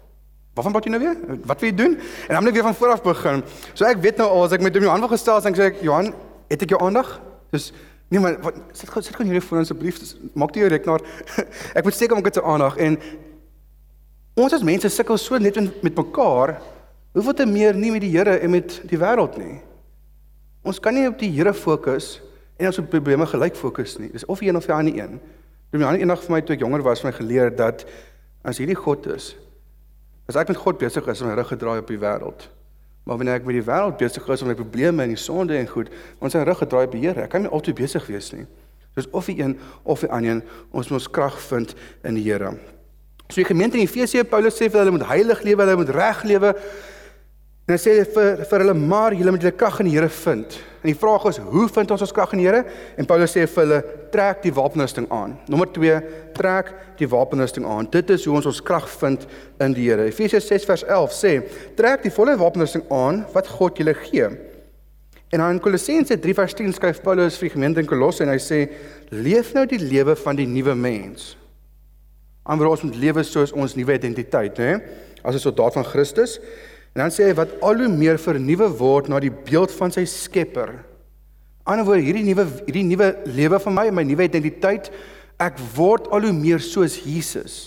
Waarvan 0.59 0.75
praat 0.75 0.87
jy 0.89 0.91
nou 0.91 0.99
weer? 0.99 1.37
Wat 1.47 1.61
wil 1.61 1.69
jy 1.69 1.75
doen? 1.75 1.93
En 2.27 2.33
dan 2.35 2.43
moet 2.43 2.51
ek 2.51 2.57
weer 2.57 2.65
van 2.67 2.75
voor 2.75 2.91
af 2.91 3.03
begin. 3.05 3.43
So 3.71 3.87
ek 3.87 4.01
weet 4.03 4.17
nou 4.19 4.27
al 4.27 4.43
as 4.43 4.55
ek 4.57 4.65
met 4.65 4.75
hom 4.75 4.83
Johan 4.83 5.05
wil 5.05 5.11
gestel, 5.13 5.39
dan 5.45 5.55
sê 5.55 5.69
ek 5.69 5.79
Johan, 5.85 6.11
het 6.51 6.65
ek 6.65 6.73
jou 6.75 6.79
aandag? 6.83 7.13
Dis 7.55 7.69
nee 8.09 8.19
maar 8.19 8.35
wat 8.43 8.57
sit 8.75 8.89
gou 8.91 9.03
sit 9.05 9.15
gou 9.15 9.23
hierdie 9.23 9.45
foon 9.45 9.63
asseblief. 9.63 10.01
Maak 10.35 10.51
dit 10.51 10.65
jou 10.65 10.71
rekenaar. 10.73 11.05
ek 11.77 11.87
moet 11.87 11.95
seker 11.95 12.19
maak 12.19 12.27
dit 12.27 12.41
se 12.41 12.43
aandag 12.43 12.75
en 12.83 12.99
ons 14.39 14.55
as 14.55 14.65
mense 14.67 14.91
sukkel 14.91 15.19
so 15.21 15.39
net 15.39 15.59
met 15.59 15.95
mekaar. 15.95 16.57
Hoeveel 17.15 17.39
te 17.39 17.47
meer 17.47 17.77
nie 17.77 17.93
met 17.95 18.03
die 18.03 18.11
Here 18.11 18.35
en 18.43 18.51
met 18.53 18.81
die 18.89 18.99
wêreld 18.99 19.39
nie. 19.39 19.61
Ons 20.67 20.83
kan 20.83 20.93
nie 20.93 21.07
op 21.07 21.17
die 21.21 21.31
Here 21.31 21.55
fokus 21.55 22.17
en 22.59 22.67
ons 22.67 22.81
op 22.83 22.91
probleme 22.91 23.25
gelyk 23.29 23.55
fokus 23.55 23.95
nie. 24.01 24.11
Dis 24.11 24.27
of 24.27 24.43
een 24.43 24.59
of 24.59 24.67
die 24.67 24.75
ander 24.75 24.99
een. 24.99 25.19
Toe 25.71 25.79
my 25.79 25.87
ander 25.87 26.03
eendag 26.03 26.25
vir 26.25 26.35
my 26.35 26.41
toe 26.43 26.57
ek 26.57 26.65
jonger 26.65 26.83
was, 26.85 27.05
my 27.05 27.13
geleer 27.15 27.53
dat 27.55 27.85
as 28.43 28.59
hierdie 28.59 28.77
God 28.77 29.07
is, 29.13 29.33
As 30.29 30.37
ek 30.37 30.51
met 30.51 30.59
God 30.61 30.77
besig 30.77 31.07
is 31.09 31.21
om 31.23 31.31
my 31.31 31.35
rug 31.39 31.49
gedraai 31.49 31.79
op 31.81 31.89
die 31.89 31.97
wêreld. 31.97 32.43
Maar 33.09 33.17
wanneer 33.17 33.39
ek 33.39 33.47
met 33.49 33.57
die 33.57 33.65
wêreld 33.65 33.97
besig 33.97 34.27
is 34.29 34.43
om 34.45 34.51
my 34.51 34.55
probleme 34.57 35.01
en 35.01 35.09
die 35.09 35.17
sonde 35.17 35.55
en 35.57 35.69
goed, 35.69 35.89
ons 36.21 36.35
sy 36.35 36.43
rug 36.45 36.59
gedraai 36.61 36.85
op 36.85 36.93
die 36.93 37.01
Here. 37.07 37.23
Ek 37.25 37.33
kan 37.33 37.41
nie 37.41 37.49
altyd 37.49 37.79
besig 37.79 38.05
wees 38.11 38.29
nie. 38.35 38.45
Dis 38.97 39.09
of 39.09 39.25
die 39.25 39.39
een 39.39 39.55
of 39.89 40.03
die 40.05 40.11
ander, 40.13 40.43
ons 40.69 40.91
moet 40.91 40.99
ons 40.99 41.07
krag 41.17 41.39
vind 41.47 41.73
in 42.05 42.19
die 42.19 42.27
Here. 42.27 42.53
So 43.29 43.41
die 43.41 43.47
gemeente 43.49 43.79
in 43.79 43.87
Efesië 43.87 44.21
Paulus 44.29 44.57
sê 44.57 44.69
vir 44.69 44.83
hulle 44.83 44.93
moet 44.93 45.07
heilig 45.09 45.41
lewe, 45.47 45.65
hulle 45.65 45.81
moet 45.81 45.93
reg 45.97 46.21
lewe. 46.29 46.53
En 47.69 47.75
hy 47.75 47.77
sê 47.77 47.91
vir 48.01 48.39
vir 48.49 48.63
hulle 48.63 48.73
maar 48.73 49.13
julle 49.13 49.29
moet 49.29 49.43
julle 49.45 49.53
krag 49.53 49.75
in 49.83 49.91
die 49.91 49.93
Here 49.93 50.09
vind. 50.09 50.55
En 50.81 50.87
die 50.89 50.97
vraag 50.97 51.27
is, 51.29 51.37
hoe 51.37 51.67
vind 51.69 51.91
ons 51.93 52.01
ons 52.01 52.13
krag 52.17 52.31
in 52.33 52.39
die 52.41 52.47
Here? 52.47 52.63
En 52.97 53.05
Paulus 53.05 53.35
sê 53.35 53.43
vir 53.45 53.61
hulle, 53.61 53.77
trek 54.09 54.39
die 54.41 54.53
wapenrusting 54.57 55.05
aan. 55.13 55.35
Nommer 55.53 55.69
2, 55.75 55.99
trek 56.33 56.71
die 56.97 57.05
wapenrusting 57.11 57.67
aan. 57.69 57.85
Dit 57.93 58.09
is 58.15 58.25
hoe 58.25 58.39
ons 58.39 58.47
ons 58.49 58.61
krag 58.65 58.87
vind 58.89 59.27
in 59.61 59.75
die 59.77 59.85
Here. 59.85 60.07
Efesiërs 60.09 60.47
6 60.49 60.65
vers 60.65 60.85
11 60.87 61.13
sê, 61.13 61.33
trek 61.77 62.07
die 62.07 62.13
volle 62.15 62.33
wapenrusting 62.41 62.87
aan 62.89 63.21
wat 63.35 63.51
God 63.59 63.77
julle 63.77 63.93
gee. 64.01 64.31
En 65.29 65.43
dan 65.43 65.59
in 65.59 65.61
Kolossense 65.61 66.17
3 66.17 66.35
vers 66.39 66.57
10 66.57 66.73
skryf 66.73 67.03
Paulus 67.05 67.37
vir 67.37 67.51
die 67.51 67.53
gemeente 67.53 67.83
in 67.83 67.91
Kolosse 67.91 68.25
en 68.25 68.33
hy 68.33 68.39
sê, 68.41 68.63
leef 69.13 69.53
nou 69.53 69.67
die 69.69 69.77
lewe 69.83 70.17
van 70.17 70.41
die 70.41 70.49
nuwe 70.49 70.73
mens. 70.73 71.35
Anders 72.49 72.79
ons 72.79 72.87
moet 72.89 72.97
lewe 72.97 73.21
soos 73.21 73.53
ons 73.53 73.77
nuwe 73.77 73.93
identiteit, 73.93 74.57
né? 74.57 74.81
As 75.21 75.35
'n 75.35 75.45
soldaat 75.45 75.77
van 75.77 75.85
Christus. 75.85 76.39
En 76.93 77.05
dan 77.05 77.13
sê 77.13 77.29
hy 77.29 77.35
wat 77.37 77.55
al 77.65 77.83
hoe 77.83 77.91
meer 77.91 78.19
vernuwe 78.21 78.69
word 78.79 79.09
na 79.09 79.19
die 79.21 79.31
beeld 79.31 79.71
van 79.77 79.93
sy 79.93 80.05
Skepper. 80.09 80.73
Anderswoorde 81.69 82.05
hierdie 82.05 82.25
nuwe 82.25 82.47
hierdie 82.65 82.85
nuwe 82.87 83.11
lewe 83.29 83.59
van 83.61 83.75
my, 83.75 83.89
my 83.93 84.05
nuwe 84.07 84.25
identiteit, 84.25 84.89
ek 85.39 85.59
word 85.75 86.09
al 86.11 86.25
hoe 86.27 86.35
meer 86.35 86.63
soos 86.63 86.97
Jesus. 87.05 87.59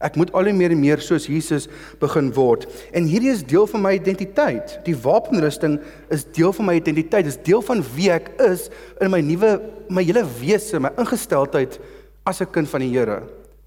Ek 0.00 0.16
moet 0.16 0.30
al 0.32 0.48
hoe 0.48 0.56
meer 0.56 0.72
en 0.72 0.80
meer 0.80 1.02
soos 1.04 1.26
Jesus 1.28 1.66
begin 2.00 2.30
word. 2.36 2.64
En 2.96 3.04
hierdie 3.08 3.32
is 3.34 3.42
deel 3.44 3.66
van 3.68 3.82
my 3.84 3.92
identiteit. 3.98 4.78
Die 4.86 4.96
wapenrusting 4.96 5.76
is 6.12 6.24
deel 6.36 6.54
van 6.56 6.70
my 6.70 6.78
identiteit. 6.78 7.26
Dit 7.28 7.34
is 7.34 7.42
deel 7.44 7.60
van 7.64 7.82
wie 7.92 8.08
ek 8.12 8.30
is 8.46 8.70
in 9.04 9.12
my 9.12 9.20
nuwe 9.24 9.58
my 9.92 10.04
hele 10.06 10.22
wese, 10.38 10.80
my 10.80 10.92
ingesteldheid 10.96 11.76
as 12.24 12.40
'n 12.40 12.52
kind 12.52 12.68
van 12.68 12.80
die 12.80 12.92
Here. 12.96 13.22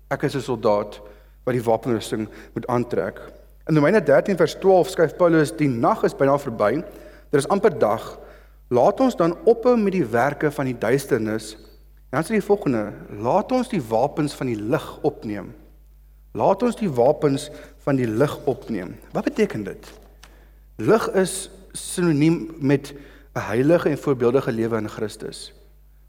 Ek 0.10 0.24
is 0.24 0.36
'n 0.36 0.42
soldaat 0.42 1.02
wat 1.46 1.54
die 1.54 1.62
wapenrusting 1.62 2.28
moet 2.54 2.68
aantrek. 2.68 3.20
In 3.66 3.76
Romeine 3.76 4.04
13 4.04 4.36
vers 4.38 4.56
12 4.60 4.90
skryf 4.90 5.16
Paulus: 5.16 5.56
"Die 5.56 5.70
nag 5.70 6.04
is 6.04 6.16
byna 6.16 6.38
verby. 6.38 6.84
Dit 7.30 7.40
is 7.40 7.48
amper 7.48 7.78
dag. 7.80 8.20
Laat 8.68 9.00
ons 9.00 9.16
dan 9.16 9.38
ophou 9.44 9.78
met 9.78 9.94
die 9.94 10.06
werke 10.06 10.52
van 10.52 10.66
die 10.66 10.78
duisternis." 10.78 11.58
Dan 12.10 12.24
sê 12.24 12.36
die 12.36 12.44
volgende: 12.44 12.92
"Laat 13.10 13.52
ons 13.52 13.70
die 13.70 13.82
wapens 13.82 14.36
van 14.36 14.48
die 14.48 14.60
lig 14.60 15.00
opneem." 15.02 15.54
Laat 16.34 16.64
ons 16.64 16.76
die 16.76 16.90
wapens 16.90 17.50
van 17.86 17.96
die 17.96 18.08
lig 18.08 18.46
opneem. 18.46 18.96
Wat 19.14 19.24
beteken 19.24 19.64
dit? 19.64 19.92
Lig 20.76 21.10
is 21.14 21.50
sinoniem 21.72 22.56
met 22.60 22.94
'n 23.36 23.40
heilige 23.40 23.90
en 23.90 23.98
voorbeeldige 23.98 24.52
lewe 24.52 24.78
in 24.78 24.90
Christus. 24.90 25.54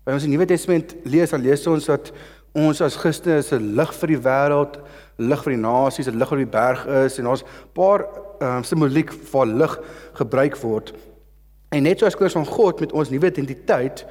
By 0.04 0.12
ons 0.12 0.26
Nuwe 0.26 0.44
Testament 0.46 0.94
lees 1.04 1.30
dan 1.30 1.40
lees 1.40 1.66
ons 1.66 1.84
dat 1.84 2.12
ons 2.54 2.80
as 2.80 2.96
Christene 2.96 3.38
is 3.42 3.52
'n 3.52 3.74
lig 3.74 3.94
vir 3.94 4.08
die 4.08 4.22
wêreld, 4.22 4.78
lig 5.18 5.42
vir 5.42 5.52
die 5.52 5.62
nasies, 5.62 6.06
'n 6.06 6.18
lig 6.18 6.32
op 6.32 6.38
die 6.38 6.46
berg 6.46 6.86
is 6.86 7.18
en 7.18 7.26
ons 7.26 7.44
paar 7.74 8.06
um, 8.40 8.62
simboliek 8.62 9.12
vir 9.12 9.46
lig 9.46 9.80
gebruik 10.14 10.56
word. 10.56 10.94
En 11.70 11.82
net 11.82 11.98
soos 11.98 12.14
kinders 12.14 12.38
van 12.38 12.46
God 12.46 12.80
met 12.80 12.92
ons 12.92 13.10
nuwe 13.10 13.26
identiteit 13.26 14.06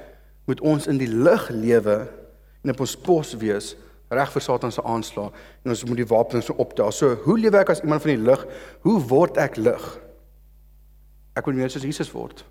moet 0.46 0.62
ons 0.62 0.88
in 0.88 0.98
die 0.98 1.08
lig 1.08 1.50
lewe 1.50 2.08
en 2.64 2.70
op 2.70 2.80
ons 2.80 2.96
pos 2.98 3.34
wees 3.40 3.76
reg 4.14 4.32
vir 4.32 4.42
Satan 4.42 4.72
se 4.72 4.84
aanslag 4.84 5.32
en 5.64 5.74
ons 5.74 5.86
moet 5.86 5.98
die 5.98 6.08
wapens 6.08 6.50
optel. 6.50 6.92
So, 6.92 7.16
hoe 7.24 7.38
lewe 7.40 7.58
ek 7.58 7.70
as 7.70 7.82
iemand 7.82 8.02
van 8.02 8.16
die 8.16 8.26
lig? 8.30 8.46
Hoe 8.82 9.00
word 9.10 9.38
ek 9.38 9.58
lig? 9.58 9.86
Ek 11.34 11.46
wil 11.46 11.56
meer 11.58 11.72
soos 11.74 11.86
Jesus 11.88 12.12
word. 12.14 12.44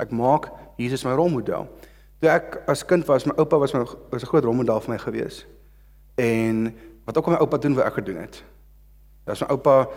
Ek 0.00 0.12
maak 0.14 0.48
Jesus 0.80 1.04
my 1.04 1.12
rolmodel. 1.18 1.66
Toe 2.22 2.30
ek 2.30 2.60
as 2.70 2.84
kind 2.86 3.02
was, 3.08 3.24
my 3.26 3.34
oupa 3.34 3.58
was 3.58 3.72
my 3.74 3.82
was 3.82 4.22
'n 4.22 4.30
groot 4.30 4.44
rolmodel 4.44 4.80
vir 4.80 4.94
my 4.94 4.98
gewees. 4.98 5.46
En 6.14 6.70
wat 7.04 7.18
ook 7.18 7.26
al 7.26 7.32
my 7.32 7.38
oupa 7.38 7.58
doen 7.58 7.74
wat 7.74 7.84
ek 7.84 7.98
gedoen 7.98 8.16
het. 8.16 8.44
As 9.26 9.40
my 9.40 9.48
oupa 9.50 9.88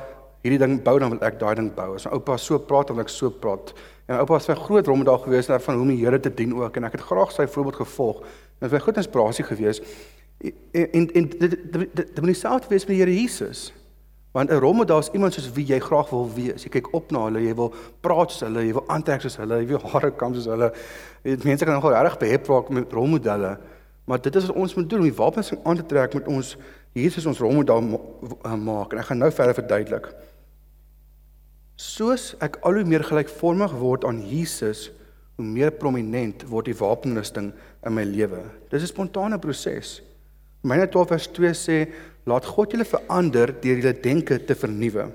hierdie 0.42 0.58
ding 0.58 0.82
bou 0.82 0.98
dan 1.00 1.10
wil 1.10 1.22
ek 1.22 1.38
daai 1.40 1.56
ding 1.56 1.70
bou. 1.76 1.94
As 1.94 2.06
my 2.06 2.12
oupa 2.12 2.38
so 2.38 2.58
praat 2.58 2.88
dan 2.88 2.96
wil 2.96 3.06
ek 3.06 3.14
so 3.14 3.30
praat. 3.30 3.74
En 4.08 4.16
my 4.16 4.20
oupa 4.22 4.34
was 4.34 4.50
'n 4.50 4.56
groot 4.56 4.88
rolmodel 4.88 5.18
gewees 5.18 5.46
van 5.46 5.74
hoe 5.76 5.84
om 5.84 5.88
die 5.88 6.04
Here 6.04 6.20
te 6.20 6.34
dien 6.34 6.56
ook 6.56 6.76
en 6.78 6.84
ek 6.84 6.92
het 6.92 7.02
graag 7.02 7.32
sy 7.32 7.48
voorbeeld 7.48 7.76
gevolg. 7.76 8.20
Dit 8.60 8.72
was 8.72 8.72
'n 8.72 8.82
groot 8.82 8.98
inspirasie 8.98 9.46
gewees. 9.46 9.82
En 10.72 10.92
en, 10.92 11.12
en 11.14 11.30
dit 11.30 11.58
dit 11.96 12.16
moet 12.16 12.34
dieselfde 12.34 12.68
wees 12.70 12.86
met 12.86 12.98
die 12.98 13.06
Here 13.06 13.22
Jesus. 13.22 13.74
Want 14.36 14.52
'n 14.52 14.60
rolmodel 14.60 15.00
is 15.00 15.10
iemand 15.16 15.34
soos 15.34 15.52
wie 15.52 15.66
jy 15.66 15.80
graag 15.80 16.10
wil 16.10 16.34
wees. 16.34 16.64
Jy 16.64 16.70
kyk 16.70 16.94
op 16.94 17.12
na 17.12 17.22
hulle, 17.24 17.40
jy 17.40 17.54
wil 17.56 17.74
praat 18.02 18.32
soos 18.32 18.44
hulle, 18.44 18.66
jy 18.68 18.74
wil 18.74 18.84
aantrek 18.88 19.22
soos 19.22 19.38
hulle, 19.40 19.62
jy 19.62 19.68
wil 19.68 19.90
hare 19.94 20.12
kam 20.12 20.34
soos 20.36 20.50
hulle. 20.52 20.74
Dit 21.24 21.44
mense 21.44 21.66
kan 21.66 21.74
nogal 21.74 21.96
reg 22.04 22.18
behep 22.20 22.48
raak 22.48 22.70
met 22.70 22.92
rolmodelle. 22.92 23.58
Maar 24.06 24.22
dit 24.22 24.36
is 24.36 24.46
wat 24.46 24.56
ons 24.56 24.76
moet 24.76 24.90
doen 24.90 25.00
om 25.00 25.06
die 25.06 25.16
wapens 25.16 25.54
aan 25.64 25.76
te 25.76 25.86
trek 25.86 26.14
met 26.14 26.28
ons 26.28 26.58
Jesus 26.92 27.26
ons 27.26 27.40
rolmodel 27.40 27.80
eh, 28.44 28.54
maak. 28.54 28.92
En 28.92 29.00
ek 29.00 29.06
gaan 29.06 29.18
nou 29.24 29.32
verder 29.32 29.56
verduidelik. 29.56 30.12
Soos 31.76 32.36
ek 32.44 32.58
al 32.62 32.74
hoe 32.74 32.84
meer 32.84 33.04
gelykvormig 33.04 33.72
word 33.72 34.04
aan 34.04 34.20
Jesus, 34.20 34.92
hoe 35.36 35.46
meer 35.46 35.72
prominent 35.72 36.44
word 36.52 36.66
die 36.66 36.76
wapenrusting 36.76 37.54
in 37.86 37.94
my 37.94 38.04
lewe. 38.04 38.44
Dis 38.70 38.84
'n 38.84 38.88
spontane 38.92 39.40
proses. 39.40 40.02
Myne 40.66 40.88
12 40.90 41.12
vers 41.14 41.28
2 41.38 41.56
sê 41.58 41.80
Laat 42.26 42.48
God 42.50 42.72
julle 42.74 42.88
verander 42.90 43.52
deur 43.62 43.78
julle 43.78 43.94
denke 44.02 44.40
te 44.42 44.56
vernuwe. 44.58 45.12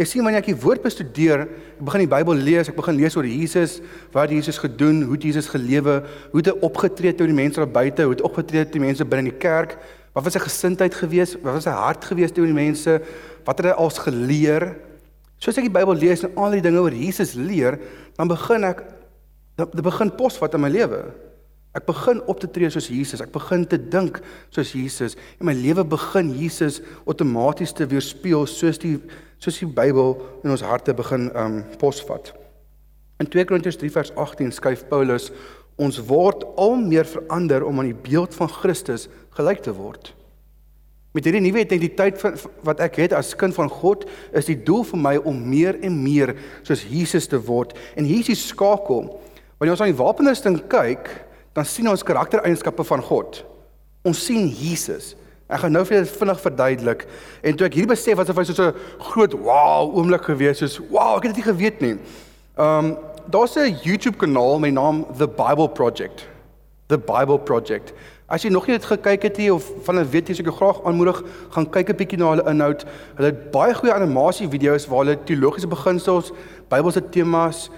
Jy 0.00 0.06
sien 0.08 0.24
wanneer 0.24 0.40
ek 0.40 0.50
die 0.50 0.60
woord 0.60 0.82
bestudeer, 0.84 1.46
ek 1.76 1.80
begin 1.84 2.02
die 2.04 2.10
Bybel 2.12 2.38
lees, 2.40 2.68
ek 2.68 2.76
begin 2.76 2.96
lees 2.96 3.16
oor 3.16 3.28
Jesus, 3.28 3.78
wat 4.12 4.32
Jesus 4.32 4.60
gedoen, 4.60 5.02
hoe 5.08 5.16
Jesus 5.20 5.48
gelewe, 5.52 5.98
hoe 6.32 6.42
hy 6.44 6.54
opgetree 6.64 7.12
het 7.12 7.18
teenoor 7.20 7.32
die 7.32 7.38
mense 7.40 7.60
daar 7.60 7.72
buite, 7.72 8.04
hoe 8.08 8.14
hy 8.16 8.24
opgetree 8.24 8.62
het 8.62 8.72
teenoor 8.72 8.88
mense 8.88 9.04
binne 9.08 9.26
in 9.26 9.30
die 9.30 9.40
kerk, 9.40 9.74
wat 10.16 10.24
was 10.26 10.36
sy 10.36 10.42
gesindheid 10.44 10.96
geweest, 10.96 11.36
wat 11.44 11.58
was 11.58 11.68
sy 11.68 11.76
hart 11.76 12.08
geweest 12.08 12.36
teenoor 12.36 12.52
die 12.52 12.60
mense, 12.60 12.96
wat 13.48 13.60
het 13.60 13.70
hy 13.70 13.74
als 13.84 14.00
geleer? 14.04 14.70
Soos 15.40 15.60
ek 15.60 15.68
die 15.68 15.76
Bybel 15.76 16.00
lees 16.00 16.24
en 16.24 16.36
al 16.40 16.56
die 16.56 16.64
dinge 16.64 16.80
oor 16.84 16.96
Jesus 16.96 17.32
leer, 17.36 17.80
dan 18.16 18.28
begin 18.32 18.68
ek 18.72 18.84
dan 19.60 19.84
begin 19.84 20.12
posvat 20.16 20.56
in 20.56 20.64
my 20.64 20.72
lewe. 20.72 21.02
Ek 21.76 21.86
begin 21.86 22.18
op 22.26 22.40
te 22.42 22.48
tree 22.50 22.70
soos 22.72 22.88
Jesus. 22.90 23.22
Ek 23.22 23.30
begin 23.30 23.62
te 23.68 23.78
dink 23.78 24.18
soos 24.50 24.72
Jesus. 24.74 25.14
En 25.38 25.46
my 25.46 25.54
lewe 25.54 25.84
begin 25.86 26.32
Jesus 26.34 26.80
outomaties 27.04 27.74
te 27.76 27.86
weerspieël 27.86 28.48
soos 28.50 28.80
die 28.82 28.96
soos 29.40 29.56
die 29.62 29.68
Bybel 29.70 30.18
in 30.44 30.52
ons 30.52 30.64
harte 30.66 30.92
begin 30.92 31.30
um 31.38 31.62
posvat. 31.80 32.34
In 33.22 33.28
2 33.30 33.46
Korintiërs 33.48 33.78
3 33.80 33.92
vers 33.94 34.10
18 34.18 34.52
skryf 34.52 34.82
Paulus 34.90 35.30
ons 35.80 35.96
word 36.10 36.42
al 36.60 36.74
meer 36.80 37.08
verander 37.08 37.64
om 37.64 37.80
aan 37.80 37.88
die 37.88 38.02
beeld 38.08 38.34
van 38.36 38.50
Christus 38.52 39.06
gelyk 39.38 39.62
te 39.64 39.72
word. 39.72 40.12
Met 41.16 41.26
hierdie 41.26 41.42
nuwe 41.42 41.64
identiteit 41.64 42.20
van 42.20 42.36
wat 42.66 42.82
ek 42.84 43.00
het 43.00 43.14
as 43.16 43.32
kind 43.38 43.56
van 43.56 43.70
God, 43.72 44.04
is 44.36 44.46
die 44.46 44.58
doel 44.58 44.84
vir 44.86 45.00
my 45.00 45.14
om 45.26 45.40
meer 45.40 45.78
en 45.82 45.96
meer 46.02 46.34
soos 46.66 46.84
Jesus 46.86 47.26
te 47.30 47.40
word. 47.48 47.72
En 47.98 48.06
hier 48.06 48.20
is 48.22 48.30
die 48.30 48.38
skakel. 48.38 49.08
Wanneer 49.58 49.74
ons 49.74 49.82
aan 49.82 49.90
die 49.90 49.98
wapenrusting 49.98 50.60
kyk, 50.70 51.10
dan 51.52 51.64
sien 51.64 51.88
ons 51.90 52.02
karaktereienskappe 52.06 52.84
van 52.84 53.02
God. 53.02 53.44
Ons 54.06 54.24
sien 54.24 54.48
Jesus. 54.48 55.14
Ek 55.50 55.64
gaan 55.64 55.74
nou 55.74 55.82
vir 55.84 55.98
julle 55.98 56.10
vinnig 56.14 56.40
verduidelik. 56.40 57.06
En 57.42 57.56
toe 57.58 57.66
ek 57.66 57.74
hier 57.74 57.88
besef 57.90 58.16
wat 58.20 58.28
asof 58.28 58.38
hy 58.38 58.44
so 58.52 58.68
'n 58.70 58.74
groot 59.10 59.32
wow 59.34 59.90
oomblik 59.96 60.22
gewees 60.22 60.58
soos 60.58 60.78
wow, 60.78 61.16
ek 61.16 61.24
het 61.24 61.34
dit 61.34 61.44
nie 61.44 61.52
geweet 61.52 61.80
nie. 61.80 61.96
Um 62.56 62.96
daar's 63.28 63.56
'n 63.56 63.76
YouTube 63.82 64.16
kanaal 64.16 64.58
met 64.58 64.72
naam 64.72 65.06
The 65.18 65.26
Bible 65.26 65.68
Project. 65.68 66.26
The 66.86 66.98
Bible 66.98 67.38
Project. 67.38 67.92
As 68.28 68.42
jy 68.42 68.50
nog 68.50 68.66
nie 68.66 68.78
dit 68.78 68.84
gekyk 68.86 69.22
het 69.22 69.38
nie 69.38 69.52
of 69.52 69.64
van 69.82 69.96
hulle 69.96 70.08
weet 70.08 70.28
jy 70.28 70.34
seker 70.34 70.52
graag 70.52 70.84
aanmoedig, 70.86 71.22
gaan 71.50 71.66
kyk 71.70 71.90
'n 71.90 71.96
bietjie 71.96 72.18
na 72.18 72.30
hulle 72.30 72.50
inhoud. 72.50 72.84
Hulle 73.16 73.26
het 73.26 73.50
baie 73.50 73.74
goeie 73.74 73.92
animasie 73.92 74.48
video's 74.48 74.86
waar 74.86 75.04
hulle 75.04 75.18
teologiese 75.24 75.66
beginsels, 75.66 76.30
Bybelse 76.70 77.02
temas, 77.10 77.70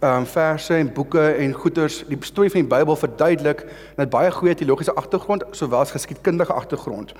um, 0.00 0.26
verse 0.26 0.74
en 0.74 0.92
boeke 0.92 1.22
en 1.32 1.52
goeters 1.52 2.04
die 2.08 2.18
storie 2.20 2.50
van 2.50 2.60
die 2.60 2.68
Bybel 2.68 2.96
verduidelik 2.96 3.60
en 3.60 4.04
het 4.04 4.10
baie 4.10 4.30
goeie 4.30 4.54
teologiese 4.54 4.94
agtergrond 4.94 5.44
sowel 5.50 5.78
as 5.78 5.90
geskiedkundige 5.90 6.52
agtergrond. 6.52 7.12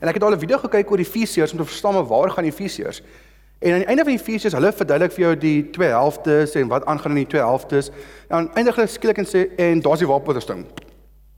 En 0.00 0.08
ek 0.08 0.14
het 0.14 0.22
al 0.22 0.34
'n 0.34 0.38
video 0.38 0.58
gekyk 0.58 0.90
oor 0.90 0.98
Efesiërs 0.98 1.52
om 1.52 1.58
te 1.58 1.64
verstaan 1.64 2.06
waar 2.06 2.30
gaan 2.30 2.44
Efesiërs. 2.44 3.02
En 3.58 3.72
aan 3.72 3.78
die 3.78 3.86
einde 3.86 4.04
van 4.04 4.12
Efesiërs, 4.12 4.54
hulle 4.54 4.72
verduidelik 4.72 5.12
vir 5.12 5.24
jou 5.24 5.36
die 5.36 5.70
twee 5.70 5.88
helftes 5.88 6.54
en 6.54 6.68
wat 6.68 6.84
aangaan 6.84 7.10
in 7.10 7.16
die 7.24 7.26
twee 7.26 7.40
helftes. 7.40 7.90
En 8.28 8.36
aan 8.36 8.54
eindig 8.54 8.74
hulle 8.74 8.86
skielik 8.86 9.18
en 9.18 9.26
sê 9.26 9.54
en 9.56 9.80
daar's 9.80 9.98
die 9.98 10.08
wapenrusting. 10.08 10.66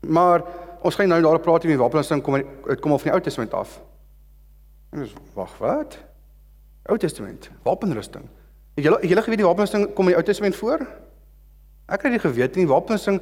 Maar 0.06 0.42
ons 0.82 0.94
gaan 0.94 1.08
nou 1.08 1.22
daarop 1.22 1.42
praat 1.42 1.64
oor 1.64 1.70
die 1.70 1.78
wapenrusting 1.78 2.22
kom 2.22 2.34
dit 2.34 2.80
kom 2.80 2.92
af 2.92 3.02
van 3.02 3.10
die 3.10 3.12
Ou 3.12 3.20
Testament 3.20 3.54
af. 3.54 3.80
En 4.90 4.98
dis 4.98 5.14
wag, 5.34 5.58
wat? 5.58 5.98
Ou 6.82 6.98
Testament, 6.98 7.50
wapenrusting. 7.62 8.28
Het 8.80 8.88
julle 8.88 9.08
julle 9.08 9.22
geweet 9.22 9.40
die 9.42 9.46
wapenrusting 9.46 9.82
kom 9.92 10.08
in 10.08 10.14
die 10.14 10.16
Ou 10.16 10.24
Testament 10.24 10.56
voor? 10.56 10.80
Ek 11.92 12.04
het 12.06 12.14
nie 12.14 12.20
geweet 12.22 12.54
nie. 12.56 12.64
Wapenrusting 12.68 13.20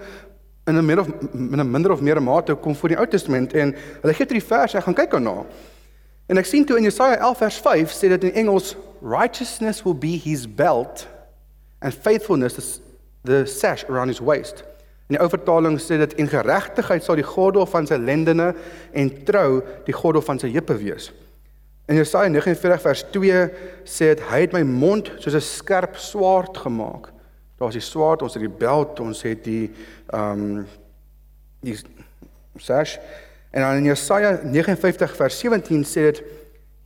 in 0.71 0.77
'n 0.79 0.85
meer 0.85 1.01
of 1.01 1.09
in 1.33 1.61
'n 1.61 1.71
minder 1.71 1.91
of 1.91 2.01
meer 2.01 2.23
mate 2.23 2.55
kom 2.55 2.77
voor 2.77 2.89
die 2.89 2.99
Ou 2.99 3.07
Testament 3.07 3.53
en 3.53 3.75
hulle 4.01 4.15
gee 4.15 4.27
drie 4.27 4.43
verse, 4.43 4.77
ek 4.77 4.85
gaan 4.85 4.95
kyk 4.95 5.11
daarna. 5.11 5.47
En 6.27 6.37
ek 6.37 6.45
sien 6.45 6.65
toe 6.65 6.77
in 6.77 6.83
Jesaja 6.83 7.17
11 7.17 7.39
vers 7.39 7.57
5 7.57 7.93
sê 7.93 8.09
dit 8.09 8.25
in 8.25 8.33
Engels 8.33 8.77
righteousness 9.03 9.83
will 9.83 9.99
be 9.99 10.21
his 10.25 10.55
belt 10.55 11.09
and 11.81 11.95
faithfulness 11.95 12.59
is 12.59 12.81
the 13.25 13.47
sash 13.47 13.85
around 13.89 14.09
his 14.09 14.21
waist. 14.21 14.65
In 15.09 15.17
die 15.17 15.21
ou 15.21 15.29
vertaling 15.29 15.81
sê 15.81 15.97
dit 15.97 16.15
en 16.15 16.29
geregtigheid 16.29 17.05
sal 17.05 17.15
die 17.15 17.25
gordel 17.25 17.67
van 17.67 17.87
sy 17.87 17.97
lendene 17.97 18.55
en 18.93 19.25
trou 19.25 19.63
die 19.85 19.95
gordel 19.95 20.23
van 20.23 20.39
sy 20.39 20.53
heupe 20.53 20.77
wees. 20.77 21.13
In 21.89 21.97
Jesaja 21.97 22.29
49 22.29 22.81
vers 22.81 23.05
2 23.11 23.51
sê 23.89 24.11
dit 24.13 24.21
hy 24.29 24.43
het 24.45 24.53
my 24.53 24.61
mond 24.63 25.09
soos 25.25 25.35
'n 25.35 25.41
skerp 25.41 25.97
swaard 25.97 26.57
gemaak. 26.57 27.09
Daar's 27.57 27.73
die 27.73 27.81
swaard, 27.81 28.23
ons 28.23 28.35
het 28.35 28.43
die 28.45 28.59
beld, 28.59 29.01
ons 29.01 29.23
het 29.23 29.45
die 29.45 29.71
ehm 30.13 30.59
um, 30.59 30.67
die 31.61 31.79
sash. 32.57 32.99
En 33.51 33.63
dan 33.63 33.77
in 33.77 33.85
Jesaja 33.85 34.41
59 34.45 35.17
vers 35.17 35.39
17 35.39 35.85
sê 35.85 36.13
dit 36.13 36.23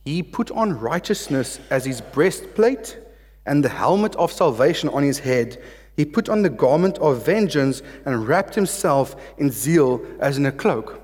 he 0.05 0.23
put 0.23 0.51
on 0.51 0.79
righteousness 0.79 1.59
as 1.69 1.85
his 1.85 2.01
breastplate 2.01 2.97
and 3.45 3.63
the 3.63 3.69
helmet 3.69 4.15
of 4.15 4.31
salvation 4.31 4.89
on 4.89 5.03
his 5.03 5.19
head. 5.19 5.59
He 5.97 6.05
put 6.05 6.29
on 6.29 6.43
the 6.43 6.49
garment 6.49 6.99
of 6.99 7.25
vengeance 7.25 7.83
and 8.05 8.27
wrapped 8.27 8.55
himself 8.55 9.15
in 9.37 9.51
zeal 9.51 10.01
as 10.19 10.37
in 10.37 10.45
a 10.45 10.51
cloak. 10.51 11.02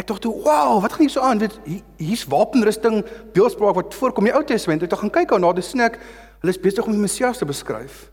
Ek 0.00 0.06
dink 0.08 0.22
toe, 0.24 0.32
"Wow, 0.32 0.80
wat 0.80 0.92
gaan 0.92 1.00
hier 1.00 1.10
so 1.10 1.20
aan? 1.20 1.38
Dit 1.38 1.60
hier's 1.96 2.24
wapenrusting, 2.24 3.04
beeldspraak 3.32 3.74
wat 3.74 3.94
voorkom 3.94 4.26
in 4.26 4.32
die 4.32 4.38
Ou 4.38 4.44
Testament. 4.44 4.82
Ek 4.82 4.98
gaan 4.98 5.10
kyk 5.10 5.28
daarna, 5.28 5.52
dis 5.52 5.68
sien 5.68 5.80
ek 5.80 5.98
hulle 6.40 6.52
is 6.52 6.60
besig 6.60 6.84
om 6.84 6.92
die 6.92 7.00
Messias 7.00 7.38
te 7.38 7.44
beskryf. 7.44 8.10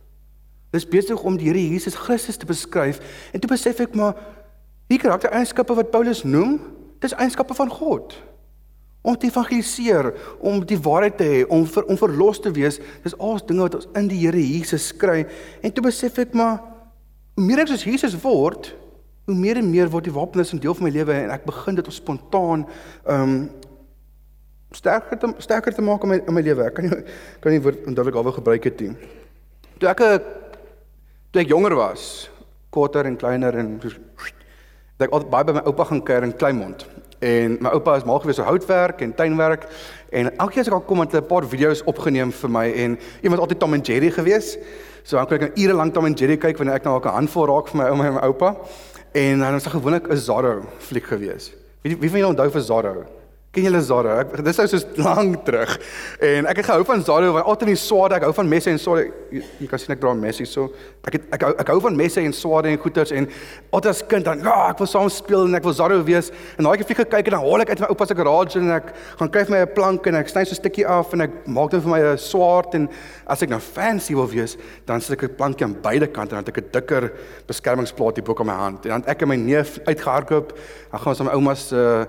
Hulle 0.72 0.84
is 0.84 0.88
besig 0.88 1.24
om 1.24 1.38
die 1.38 1.46
Here 1.46 1.70
Jesus 1.70 1.96
Christus 1.96 2.38
te 2.38 2.46
beskryf. 2.46 3.00
En 3.34 3.40
toe 3.40 3.50
besef 3.50 3.80
ek 3.80 3.96
maar 3.96 4.16
die 4.90 4.98
karaktereienskappe 4.98 5.76
wat 5.76 5.92
Paulus 5.92 6.24
noem, 6.24 6.60
dis 7.00 7.14
eienskappe 7.14 7.54
van 7.54 7.70
God. 7.70 8.18
Om 9.02 9.18
te 9.18 9.28
evangeliseer, 9.28 10.14
om 10.40 10.66
die 10.66 10.80
waarheid 10.80 11.18
te 11.18 11.24
hê, 11.24 11.46
om 11.48 11.66
vir 11.66 11.86
om 11.86 11.98
verlos 11.98 12.40
te 12.40 12.52
wees, 12.52 12.80
dis 13.04 13.18
al 13.18 13.40
dinge 13.46 13.62
wat 13.62 13.76
ons 13.76 13.88
in 13.96 14.08
die 14.08 14.20
Here 14.26 14.42
Jesus 14.42 14.92
kry. 14.98 15.26
En 15.62 15.72
toe 15.72 15.84
besef 15.84 16.18
ek 16.18 16.34
maar 16.34 16.60
hoe 17.36 17.46
meer 17.46 17.60
ek 17.64 17.68
soos 17.68 17.84
Jesus 17.88 18.18
word, 18.24 18.74
hoe 19.28 19.36
meer 19.36 19.60
en 19.60 19.70
meer 19.70 19.90
word 19.92 20.08
die 20.08 20.16
wapenis 20.16 20.54
'n 20.54 20.62
deel 20.64 20.74
van 20.74 20.88
my 20.88 20.90
lewe 20.90 21.14
en 21.14 21.32
ek 21.36 21.46
begin 21.46 21.76
dit 21.76 21.88
op 21.88 21.94
spontaan 21.94 22.68
ehm 23.06 23.22
um, 23.22 23.50
sterker 24.72 25.18
te 25.18 25.34
sterker 25.38 25.74
te 25.74 25.82
maak 25.82 26.04
in 26.04 26.10
my 26.10 26.22
in 26.28 26.34
my 26.34 26.42
lewe. 26.42 26.64
Ek 26.64 26.74
kan 26.74 26.86
nie 26.86 27.04
kan 27.44 27.52
nie 27.52 27.62
woord 27.62 27.88
onthou 27.88 28.08
ek 28.08 28.16
alweer 28.16 28.34
gebruik 28.34 28.64
het 28.64 28.80
nie. 28.80 28.96
Toe 29.80 29.90
ek 29.90 30.04
toe 31.32 31.42
ek 31.42 31.52
jonger 31.52 31.76
was, 31.76 32.30
korter 32.70 33.06
en 33.06 33.18
kleiner 33.18 33.56
en 33.56 33.80
ek 35.00 35.12
altyd 35.12 35.30
baie 35.30 35.44
by 35.44 35.54
my 35.60 35.64
oupa 35.68 35.84
gaan 35.84 36.04
kuier 36.04 36.24
in 36.24 36.36
Kleinmond. 36.36 36.88
En 37.20 37.58
my 37.60 37.70
oupa 37.70 37.96
is 37.98 38.06
mal 38.06 38.20
gewees 38.20 38.40
op 38.40 38.46
houtwerk 38.46 39.02
en 39.02 39.16
tuinwerk 39.16 39.68
en 40.10 40.32
elke 40.38 40.54
keer 40.54 40.62
as 40.62 40.68
ek 40.68 40.74
al 40.74 40.86
kom 40.88 41.00
het 41.04 41.12
hy 41.12 41.20
'n 41.20 41.28
paar 41.28 41.46
video's 41.46 41.84
opgeneem 41.84 42.32
vir 42.32 42.50
my 42.50 42.68
en 42.72 43.00
iemand 43.24 43.42
altyd 43.42 43.60
Tom 43.60 43.74
en 43.74 43.82
Jerry 43.82 44.12
gewees. 44.12 44.58
So 45.04 45.18
dan 45.18 45.28
kon 45.28 45.36
ek 45.36 45.42
nou 45.42 45.64
ure 45.64 45.74
lank 45.74 45.94
Tom 45.94 46.06
en 46.06 46.14
Jerry 46.14 46.38
kyk 46.38 46.58
wanneer 46.58 46.76
ek 46.76 46.84
nou 46.86 47.00
'n 47.00 47.08
handvol 47.08 47.48
raak 47.48 47.68
vir 47.68 47.78
my 47.78 47.90
ouma 47.90 48.08
en 48.08 48.14
my 48.14 48.22
oupa. 48.22 48.56
En 49.18 49.40
dan 49.40 49.52
was 49.52 49.64
dit 49.64 49.72
gewoonlik 49.72 50.08
'n 50.08 50.16
Zorro 50.18 50.66
fliek 50.78 51.06
gewees. 51.06 51.54
Wie 51.82 51.98
wie 51.98 52.10
van 52.10 52.20
julle 52.20 52.32
onthou 52.32 52.52
vir 52.52 52.62
Zorro? 52.62 53.06
Ken 53.56 53.64
julle 53.64 53.80
Zorro? 53.82 54.12
Ek 54.20 54.34
dis 54.44 54.58
nou 54.60 54.66
so 54.68 54.80
lank 55.00 55.46
terug. 55.48 55.72
En 56.22 56.50
ek 56.52 56.60
het 56.60 56.68
gehou 56.68 56.84
van 56.86 57.04
Zorro 57.06 57.32
want 57.32 57.48
altyd 57.48 57.72
die 57.72 57.80
swaarde, 57.80 58.18
ek 58.20 58.26
hou 58.28 58.34
van 58.36 58.50
messe 58.52 58.70
en 58.70 58.80
swaarde. 58.82 59.08
Jy, 59.32 59.44
jy 59.62 59.68
kan 59.72 59.80
sien 59.80 59.94
ek 59.96 60.02
dra 60.02 60.12
messe 60.20 60.46
so. 60.52 60.68
Ek 61.08 61.16
het, 61.16 61.30
ek 61.38 61.46
hou, 61.48 61.52
ek 61.64 61.72
hou 61.72 61.78
van 61.86 61.96
messe 61.98 62.20
en 62.22 62.36
swaarde 62.36 62.74
en 62.74 62.80
goeters 62.84 63.14
en 63.16 63.30
altyd 63.72 63.90
as 63.94 64.04
kind 64.12 64.28
dan 64.28 64.44
ja, 64.44 64.58
ek 64.74 64.84
wil 64.84 64.92
saam 64.92 65.08
speel 65.14 65.48
en 65.48 65.58
ek 65.58 65.66
wil 65.66 65.78
Zorro 65.80 66.02
wees. 66.06 66.30
En 66.60 66.68
daai 66.68 66.76
keer 66.84 67.00
gekyk 67.00 67.32
en 67.32 67.38
dan 67.38 67.48
haal 67.48 67.66
ek 67.66 67.72
uit 67.72 67.86
my 67.86 67.90
oupa 67.96 68.10
se 68.10 68.20
garage 68.20 68.60
en 68.60 68.76
ek 68.78 68.94
gaan 69.24 69.34
kyk 69.38 69.50
vir 69.50 69.56
my 69.56 69.64
'n 69.64 69.74
plank 69.80 70.12
en 70.12 70.20
ek 70.22 70.32
sny 70.36 70.44
so 70.44 70.52
'n 70.52 70.62
stukkie 70.62 70.86
af 70.86 71.16
en 71.16 71.26
ek 71.26 71.42
maak 71.48 71.72
dit 71.72 71.82
vir 71.82 71.92
my 71.96 72.02
'n 72.04 72.18
swaard 72.18 72.76
en 72.76 72.90
as 73.26 73.42
ek 73.42 73.50
nou 73.50 73.60
fancy 73.64 74.14
wil 74.14 74.28
wees, 74.28 74.58
dan 74.86 75.02
sit 75.02 75.18
ek 75.18 75.32
'n 75.32 75.36
plankie 75.40 75.66
aan 75.66 75.78
beide 75.82 76.08
kante 76.08 76.36
en 76.36 76.44
dan 76.44 76.46
het 76.46 76.58
ek 76.58 76.64
'n 76.68 76.72
dikker 76.74 77.12
beskermingsplaat 77.48 78.18
hier 78.18 78.26
bo 78.26 78.36
op 78.38 78.46
my 78.46 78.54
hand. 78.54 78.86
En 78.86 79.02
dan 79.02 79.04
ek 79.08 79.22
en 79.22 79.28
my 79.30 79.36
neef 79.36 79.80
uitgehardloop. 79.88 80.54
Dan 80.92 81.00
gaan 81.00 81.14
ons 81.16 81.20
aan 81.22 81.26
my 81.26 81.34
ouma 81.34 81.56
se 81.56 81.76
uh, 81.76 82.06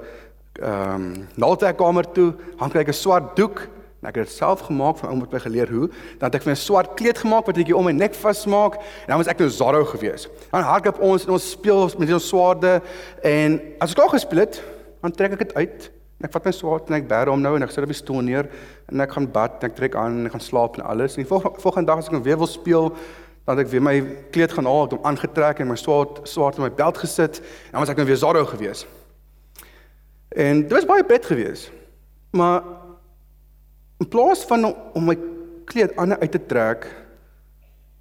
ehm 0.58 0.94
um, 0.94 1.26
naaltrekkamer 1.34 2.06
toe, 2.12 2.32
kry 2.58 2.80
ek 2.80 2.88
'n 2.88 2.92
swart 2.92 3.36
doek 3.36 3.68
en 4.00 4.08
ek 4.08 4.14
het 4.14 4.26
dit 4.26 4.34
self 4.34 4.60
gemaak 4.66 4.96
van 4.98 5.10
ouma 5.10 5.22
het 5.26 5.32
my 5.32 5.40
geleer 5.42 5.70
hoe. 5.70 5.88
Dan 6.18 6.30
het 6.30 6.34
ek 6.34 6.42
vir 6.42 6.52
'n 6.52 6.56
swart 6.56 6.94
kleed 6.94 7.18
gemaak 7.18 7.46
wat 7.46 7.58
ek 7.58 7.74
om 7.74 7.84
my 7.84 7.92
nek 7.92 8.14
vasmaak 8.14 8.74
en 8.74 9.08
dan 9.08 9.16
was 9.16 9.26
ek 9.26 9.38
nou 9.38 9.48
Zorro 9.48 9.84
gewees. 9.84 10.28
Dan 10.50 10.62
hardloop 10.62 11.00
ons 11.00 11.24
en 11.24 11.30
ons 11.32 11.50
speel 11.50 11.90
met 11.98 12.12
ons 12.12 12.28
swaarde 12.28 12.82
en 13.22 13.60
as 13.80 13.90
ek 13.90 13.96
klaar 13.96 14.10
gespeel 14.10 14.38
het, 14.38 14.62
dan 15.02 15.10
trek 15.12 15.32
ek 15.32 15.38
dit 15.38 15.54
uit. 15.54 15.90
En 16.18 16.26
ek 16.26 16.32
vat 16.32 16.44
my 16.44 16.52
swaard 16.52 16.88
en 16.88 16.94
ek 16.94 17.08
bær 17.08 17.28
hom 17.28 17.40
nou 17.40 17.54
en 17.56 17.62
ek 17.62 17.70
sit 17.70 17.82
op 17.82 17.90
die 17.90 17.94
stoel 17.94 18.20
neer 18.20 18.48
en 18.90 19.00
ek 19.00 19.12
gaan 19.12 19.30
bad 19.30 19.62
en 19.62 19.70
ek 19.70 19.76
trek 19.76 19.94
aan 19.94 20.18
en 20.18 20.26
ek 20.26 20.32
gaan 20.32 20.40
slaap 20.40 20.78
en 20.78 20.84
alles. 20.84 21.16
En 21.16 21.22
die 21.22 21.28
volgende, 21.28 21.60
volgende 21.60 21.86
dag 21.86 21.98
as 21.98 22.06
ek 22.06 22.12
nou 22.12 22.22
weer 22.22 22.38
wil 22.38 22.46
speel, 22.46 22.92
dan 23.46 23.58
ek 23.58 23.70
weer 23.70 23.82
my 23.82 24.00
kleed 24.30 24.52
gaan 24.52 24.66
haal, 24.66 24.84
ek 24.84 24.90
het 24.90 24.98
hom 24.98 25.06
aangetrek 25.06 25.60
en 25.60 25.68
my 25.68 25.76
swaard 25.76 26.20
swaard 26.24 26.56
in 26.58 26.62
my 26.62 26.70
beld 26.70 26.98
gesit 26.98 27.38
en 27.38 27.72
dan 27.72 27.80
was 27.80 27.90
ek 27.90 27.96
nou 27.96 28.06
weer 28.06 28.16
Zorro 28.16 28.44
gewees. 28.44 28.86
En 30.38 30.60
dit 30.62 30.72
was 30.72 30.86
baie 30.86 31.04
pret 31.04 31.26
geweest. 31.26 31.72
Maar 32.30 32.62
in 33.98 34.08
plaas 34.08 34.44
van 34.46 34.68
om 34.94 35.04
my 35.04 35.18
kleed 35.66 35.96
aan 35.96 36.14
uit 36.14 36.30
te 36.30 36.46
trek, 36.46 36.86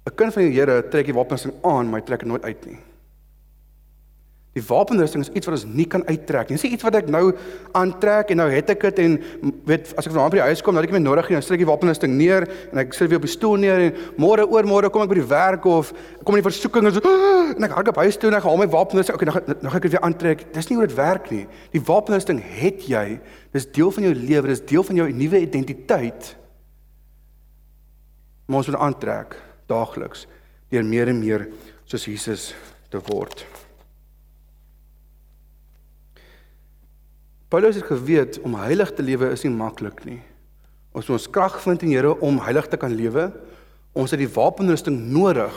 'n 0.04 0.14
kind 0.14 0.32
van 0.32 0.42
die 0.42 0.54
Here 0.54 0.88
trek 0.88 1.04
die 1.04 1.14
wapens 1.14 1.46
aan, 1.62 1.90
maar 1.90 2.00
hy 2.00 2.06
trek 2.06 2.18
dit 2.18 2.28
nooit 2.28 2.42
uit 2.42 2.66
nie. 2.66 2.78
Die 4.58 4.64
wapenrusting 4.66 5.22
is 5.22 5.30
iets 5.30 5.46
wat 5.46 5.54
ons 5.54 5.66
nie 5.70 5.86
kan 5.90 6.02
uittrek 6.08 6.48
nie. 6.48 6.56
Dis 6.58 6.64
nie 6.66 6.74
iets 6.74 6.86
wat 6.86 6.96
ek 6.98 7.10
nou 7.12 7.30
aantrek 7.78 8.32
en 8.34 8.40
nou 8.42 8.48
het 8.50 8.72
ek 8.74 8.88
dit 8.88 9.02
en 9.04 9.16
weet 9.68 9.92
as 9.94 10.08
ek 10.08 10.14
vanaand 10.14 10.34
by 10.34 10.40
die 10.40 10.46
huis 10.50 10.62
kom, 10.64 10.74
dan 10.74 10.82
het 10.82 10.90
ek 10.90 10.96
my 10.96 11.02
nodig 11.04 11.28
en 11.30 11.38
dan 11.38 11.44
sit 11.46 11.54
ek 11.58 11.62
die 11.62 11.68
wapenrusting 11.68 12.16
neer 12.18 12.48
en 12.72 12.82
ek 12.82 12.96
sit 12.96 13.10
weer 13.12 13.20
op 13.20 13.26
die 13.28 13.32
stoel 13.32 13.60
neer 13.62 13.84
en 13.86 14.00
môre 14.18 14.46
oor 14.48 14.66
môre 14.66 14.90
kom 14.90 15.04
ek 15.04 15.12
by 15.12 15.18
die 15.20 15.28
werk 15.30 15.68
of 15.70 15.92
kom 16.24 16.34
in 16.34 16.42
die 16.42 16.48
versoeking 16.48 16.88
en 16.90 16.96
so 16.96 17.14
en 17.54 17.68
ek 17.68 17.76
hardop 17.76 18.00
huis 18.02 18.18
toe 18.18 18.32
en 18.32 18.38
ek 18.40 18.48
haal 18.48 18.58
my 18.60 18.68
wapenrusting. 18.72 19.18
Okay, 19.18 19.28
nou 19.30 19.58
nou 19.62 19.70
gaan 19.70 19.80
ek 19.80 19.86
dit 19.86 19.94
weer 19.94 20.06
aantrek. 20.08 20.42
Dis 20.56 20.70
nie 20.70 20.78
hoe 20.80 20.88
dit 20.88 20.96
werk 20.98 21.30
nie. 21.34 21.44
Die 21.74 21.84
wapenrusting 21.84 22.42
het 22.58 22.88
jy. 22.90 23.04
Dis 23.54 23.68
deel 23.78 23.92
van 23.94 24.08
jou 24.08 24.14
lewe, 24.16 24.50
dis 24.50 24.64
deel 24.68 24.84
van 24.90 25.02
jou 25.02 25.06
nuwe 25.22 25.44
identiteit. 25.46 26.34
Maar 28.48 28.62
ons 28.62 28.72
moet 28.72 28.82
aantrek 28.88 29.38
daagliks 29.68 30.26
deur 30.72 30.84
meer 30.84 31.12
en 31.12 31.20
meer 31.20 31.48
soos 31.88 32.04
Jesus 32.08 32.50
te 32.92 33.00
word. 33.08 33.44
Paulus 37.48 37.78
het 37.80 37.88
geweet 37.88 38.40
om 38.44 38.58
heilig 38.60 38.90
te 38.92 39.02
lewe 39.02 39.30
is 39.32 39.44
nie 39.46 39.52
maklik 39.54 40.02
nie. 40.04 40.20
Ons 40.92 41.08
moet 41.08 41.16
ons 41.16 41.30
krag 41.32 41.56
vind 41.64 41.84
in 41.86 41.94
Here 41.94 42.12
om 42.24 42.40
heilig 42.44 42.68
te 42.68 42.76
kan 42.80 42.92
lewe. 42.92 43.30
Ons 43.96 44.12
het 44.12 44.20
die 44.20 44.28
wapenrusting 44.28 44.98
nodig 45.12 45.54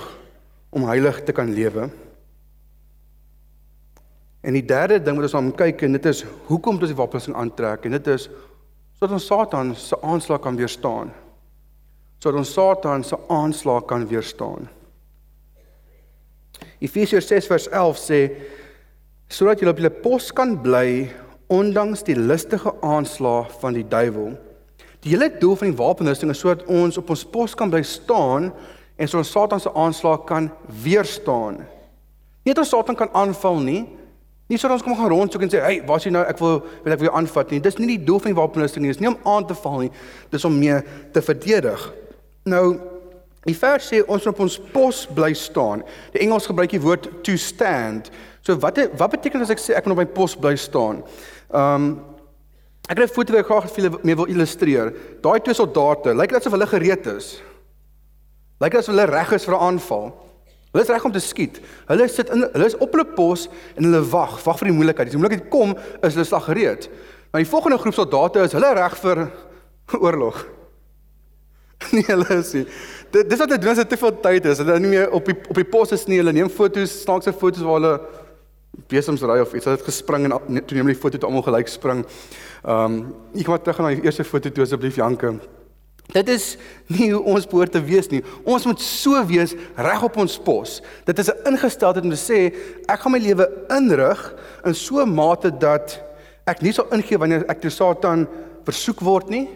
om 0.72 0.88
heilig 0.88 1.20
te 1.28 1.36
kan 1.36 1.52
lewe. 1.52 1.90
En 4.42 4.56
die 4.56 4.66
derde 4.66 5.02
ding 5.04 5.20
wat 5.20 5.28
ons 5.28 5.36
aan 5.38 5.52
kyk 5.58 5.84
en 5.86 5.98
dit 5.98 6.08
is 6.10 6.24
hoekom 6.48 6.80
ons 6.80 6.90
die 6.90 6.98
wapenrusting 6.98 7.36
aantrek 7.38 7.86
en 7.86 7.98
dit 8.00 8.08
is 8.14 8.30
sodat 8.96 9.18
ons 9.18 9.28
Satan 9.28 9.74
se 9.76 9.98
aanslag 10.06 10.42
kan 10.46 10.56
weerstaan. 10.56 11.12
Sodat 12.22 12.40
ons 12.40 12.54
Satan 12.54 13.04
se 13.04 13.18
aanslag 13.34 13.88
kan 13.90 14.06
weerstaan. 14.08 14.70
Efesiërs 16.82 17.28
6 17.30 17.50
vers 17.52 17.68
11 17.68 18.00
sê 18.00 18.22
sodat 19.32 19.60
julle 19.60 19.74
op 19.74 19.82
julle 19.82 19.94
pos 20.04 20.30
kan 20.36 20.56
bly 20.62 21.10
ondanks 21.52 22.06
die 22.08 22.16
listige 22.16 22.74
aanslae 22.82 23.44
van 23.60 23.76
die 23.76 23.86
duiwel. 23.88 24.32
Die 25.04 25.12
hele 25.12 25.32
doel 25.40 25.58
van 25.60 25.72
die 25.72 25.78
wapenrusting 25.78 26.32
is 26.32 26.40
sodat 26.40 26.64
ons 26.72 27.00
op 27.02 27.10
ons 27.12 27.24
pos 27.34 27.56
kan 27.58 27.72
bly 27.74 27.82
staan 27.84 28.52
en 28.96 29.16
ons 29.18 29.32
Satan 29.34 29.60
se 29.60 29.72
aanslae 29.74 30.22
kan 30.30 30.52
weerstaan. 30.84 31.64
Nie 32.46 32.56
dat 32.56 32.70
Satan 32.70 32.96
kan 32.96 33.12
aanval 33.18 33.60
nie. 33.66 33.82
Nie 34.48 34.60
sodat 34.60 34.80
ons 34.80 34.86
kom 34.86 34.96
gaan 35.00 35.12
rondsoek 35.12 35.42
en 35.42 35.50
sê, 35.50 35.60
"Hey, 35.62 35.82
waar 35.86 35.98
is 35.98 36.04
jy 36.04 36.12
nou? 36.12 36.24
Ek 36.24 36.40
wil 36.40 36.64
wil 36.84 36.94
ek 36.94 37.00
wil 37.00 37.08
jou 37.10 37.18
aanvat 37.18 37.52
nie." 37.52 37.60
Dis 37.60 37.78
nie 37.78 37.98
die 37.98 38.06
doel 38.06 38.20
van 38.20 38.34
die 38.34 38.42
wapenrusting 38.42 38.82
nie. 38.82 38.92
Dis 38.92 39.00
nie 39.00 39.10
om 39.10 39.18
aan 39.24 39.48
te 39.48 39.54
val 39.54 39.80
nie. 39.80 39.92
Dis 40.30 40.46
om 40.46 40.60
mee 40.60 40.82
te 41.12 41.22
verdedig. 41.22 41.94
Nou 42.46 42.80
Die 43.50 43.58
vers 43.58 43.88
sê 43.90 44.04
ons 44.06 44.22
moet 44.22 44.36
op 44.36 44.40
ons 44.40 44.60
pos 44.70 44.98
bly 45.18 45.32
staan. 45.34 45.82
Die 46.14 46.22
Engels 46.22 46.46
gebruik 46.46 46.76
die 46.76 46.82
woord 46.82 47.08
to 47.26 47.34
stand. 47.42 48.12
So 48.46 48.54
wat 48.62 48.78
wat 49.00 49.16
beteken 49.16 49.42
as 49.42 49.50
ek 49.50 49.62
sê 49.62 49.74
ek 49.78 49.88
moet 49.90 49.96
op 49.96 50.02
my 50.04 50.06
pos 50.06 50.36
bly 50.38 50.54
staan? 50.62 51.02
Ehm 51.52 51.76
um, 51.76 52.00
ek 52.90 52.98
het 52.98 53.10
'n 53.10 53.14
foto 53.14 53.34
wat 53.34 53.42
ek 53.42 53.46
graag 53.46 53.76
julle 53.76 54.00
mee 54.04 54.16
wil 54.16 54.26
illustreer. 54.26 54.94
Daai 55.22 55.40
twee 55.40 55.56
soldate, 55.56 56.16
lyk 56.16 56.30
dit 56.30 56.40
asof 56.40 56.52
hulle 56.52 56.68
gereed 56.68 57.06
is. 57.08 57.42
Lyk 58.60 58.76
asof 58.76 58.96
hulle 58.96 59.06
reg 59.06 59.32
is 59.32 59.46
vir 59.46 59.56
'n 59.56 59.62
aanval. 59.62 60.12
Hulle 60.72 60.84
is 60.84 60.90
reg 60.90 61.06
om 61.06 61.12
te 61.12 61.20
skiet. 61.20 61.60
Hulle 61.88 62.08
sit 62.08 62.30
in 62.30 62.48
hulle 62.54 62.66
is 62.66 62.78
op 62.78 62.92
hulle 62.92 63.06
pos 63.06 63.50
en 63.76 63.84
hulle 63.84 64.04
wag, 64.10 64.44
wag 64.44 64.58
vir 64.60 64.68
die 64.68 64.76
moeilikheid. 64.76 65.08
As 65.08 65.12
die 65.12 65.20
moeilikheid 65.20 65.50
kom, 65.52 65.76
is 66.02 66.14
hulle 66.14 66.26
slag 66.26 66.46
gereed. 66.46 66.90
Maar 67.32 67.44
die 67.44 67.50
volgende 67.50 67.78
groep 67.78 67.94
soldate 67.94 68.40
is 68.40 68.56
hulle 68.56 68.74
reg 68.74 68.96
vir 68.98 69.32
oorlog. 70.06 70.46
Nee, 71.92 72.06
hulle 72.08 72.38
is 72.38 72.54
nie. 72.54 72.66
Dit 73.12 73.30
dis 73.30 73.40
wat 73.42 73.50
hulle 73.50 73.60
doen 73.62 73.74
as 73.74 73.82
dit 73.82 73.90
te 73.90 73.98
veel 73.98 74.20
tyd 74.24 74.46
is. 74.46 74.60
Hulle 74.62 74.80
nie 74.80 74.92
meer 74.94 75.12
op 75.12 75.26
die 75.26 75.36
op 75.50 75.58
die 75.58 75.68
pos 75.68 75.92
is 75.92 76.06
nie. 76.08 76.20
Hulle 76.22 76.34
neem 76.36 76.50
foto's, 76.50 76.94
snaakse 77.04 77.34
foto's 77.34 77.66
waar 77.66 77.80
hulle 77.80 77.94
besemsry 78.88 79.40
of 79.40 79.54
iets. 79.54 79.66
Hulle 79.66 79.78
het 79.78 79.86
gespring 79.86 80.28
en 80.28 80.38
toe 80.66 80.76
neem 80.76 80.86
hulle 80.86 80.96
die 80.96 81.02
foto 81.02 81.18
toe 81.18 81.30
almal 81.30 81.46
gelyk 81.48 81.72
spring. 81.72 82.06
Ehm 82.64 83.00
um, 83.00 83.16
ek 83.36 83.48
gaan 83.48 83.64
terug 83.64 83.82
na 83.82 83.96
die 83.96 84.06
eerste 84.06 84.24
foto 84.24 84.50
toe 84.50 84.64
asseblief 84.64 85.00
Janke. 85.00 85.40
Dit 86.12 86.30
is 86.30 86.58
nie 86.92 87.12
hoe 87.14 87.22
ons 87.24 87.48
behoort 87.48 87.72
te 87.72 87.82
wees 87.84 88.10
nie. 88.12 88.22
Ons 88.44 88.66
moet 88.68 88.82
so 88.84 89.20
wees 89.30 89.54
reg 89.80 90.04
op 90.04 90.18
ons 90.20 90.38
pos. 90.44 90.82
Dit 91.08 91.20
is 91.20 91.30
'n 91.30 91.54
ingesteldheid 91.54 92.04
om 92.04 92.12
te 92.12 92.20
sê 92.20 92.40
ek 92.88 93.00
gaan 93.00 93.12
my 93.12 93.20
lewe 93.20 93.48
inrig 93.70 94.34
in 94.66 94.76
so 94.76 95.02
'n 95.02 95.14
mate 95.16 95.52
dat 95.52 96.02
ek 96.48 96.62
nie 96.62 96.74
sal 96.74 96.88
ingee 96.92 97.18
wanneer 97.18 97.46
ek 97.48 97.62
deur 97.62 97.72
Satan 97.72 98.28
versoek 98.66 99.00
word 99.00 99.30
nie. 99.30 99.50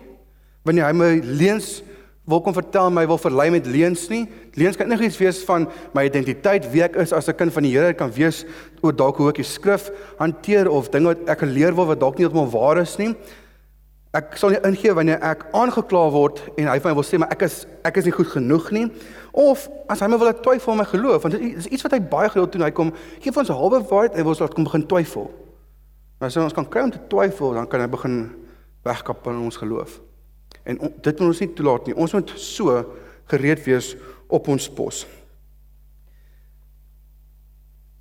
Wanneer 0.63 0.86
hy 0.86 0.93
my 0.93 1.21
leuns 1.23 1.84
wil 2.25 2.41
kom 2.41 2.55
vertel 2.57 2.89
my 2.89 3.05
wil 3.05 3.19
verlei 3.21 3.51
met 3.53 3.67
leuns 3.69 4.07
nie. 4.09 4.23
Leuns 4.57 4.77
kan 4.77 4.89
enigiets 4.89 5.17
wees 5.21 5.43
van 5.45 5.67
my 5.93 6.07
identiteit, 6.07 6.65
wie 6.73 6.81
ek 6.81 6.97
is 6.97 7.13
as 7.13 7.29
'n 7.29 7.38
kind 7.38 7.53
van 7.53 7.63
die 7.63 7.71
Here, 7.71 7.93
kan 7.93 8.11
wees 8.11 8.45
oor 8.81 8.93
dalk 8.93 9.17
hoe 9.17 9.29
ek 9.29 9.35
die 9.35 9.43
skrif 9.43 9.91
hanteer 10.17 10.69
of 10.69 10.89
dinge 10.89 11.13
wat 11.13 11.29
ek 11.29 11.39
geleer 11.39 11.75
word 11.75 11.88
wat 11.88 11.99
dalk 11.99 12.17
nie 12.17 12.25
heeltemal 12.25 12.49
waar 12.49 12.81
is 12.81 12.97
nie. 12.97 13.15
Ek 14.13 14.38
sal 14.38 14.49
nie 14.49 14.59
ingee 14.63 14.93
wanneer 14.93 15.19
ek 15.21 15.45
aangekla 15.53 16.09
word 16.11 16.41
en 16.57 16.67
hy 16.67 16.79
van 16.79 16.91
my 16.91 16.95
wil 16.95 17.03
sê 17.03 17.19
maar 17.19 17.31
ek 17.31 17.41
is 17.43 17.65
ek 17.83 17.97
is 17.97 18.05
nie 18.05 18.15
goed 18.15 18.27
genoeg 18.27 18.71
nie 18.71 18.91
of 19.33 19.67
as 19.89 19.99
hy 19.99 20.07
my 20.07 20.17
wil 20.17 20.31
twyfel 20.31 20.75
my 20.75 20.85
geloof 20.85 21.23
want 21.23 21.35
dit 21.35 21.57
is 21.57 21.67
iets 21.67 21.83
wat 21.83 21.91
hy 21.91 21.99
baie 21.99 22.29
gereeld 22.29 22.53
doen 22.53 22.63
hy 22.63 22.71
kom 22.71 22.93
gee 23.19 23.31
vir 23.31 23.41
ons 23.43 23.49
'n 23.49 23.59
halwe 23.59 23.83
waarheid 23.83 24.15
en 24.15 24.23
wil 24.23 24.31
ons 24.31 24.39
laat 24.39 24.53
kom 24.53 24.63
begin 24.63 24.88
twyfel. 24.88 25.27
Maar 26.19 26.27
as 26.27 26.38
ons 26.38 26.53
kan 26.53 26.69
kry 26.69 26.81
om 26.81 26.91
te 26.91 26.99
twyfel 27.09 27.53
dan 27.53 27.67
kan 27.67 27.81
hy 27.81 27.88
begin 27.88 28.31
wegkap 28.83 29.27
in 29.27 29.43
ons 29.43 29.57
geloof. 29.57 29.99
En 30.65 30.80
dit 30.82 31.19
moet 31.19 31.28
ons 31.28 31.41
nie 31.43 31.54
toelaat 31.54 31.89
nie. 31.89 31.95
Ons 31.95 32.15
moet 32.17 32.32
so 32.41 32.80
gereed 33.32 33.62
wees 33.65 33.93
op 34.28 34.47
ons 34.49 34.65
pos. 34.73 35.04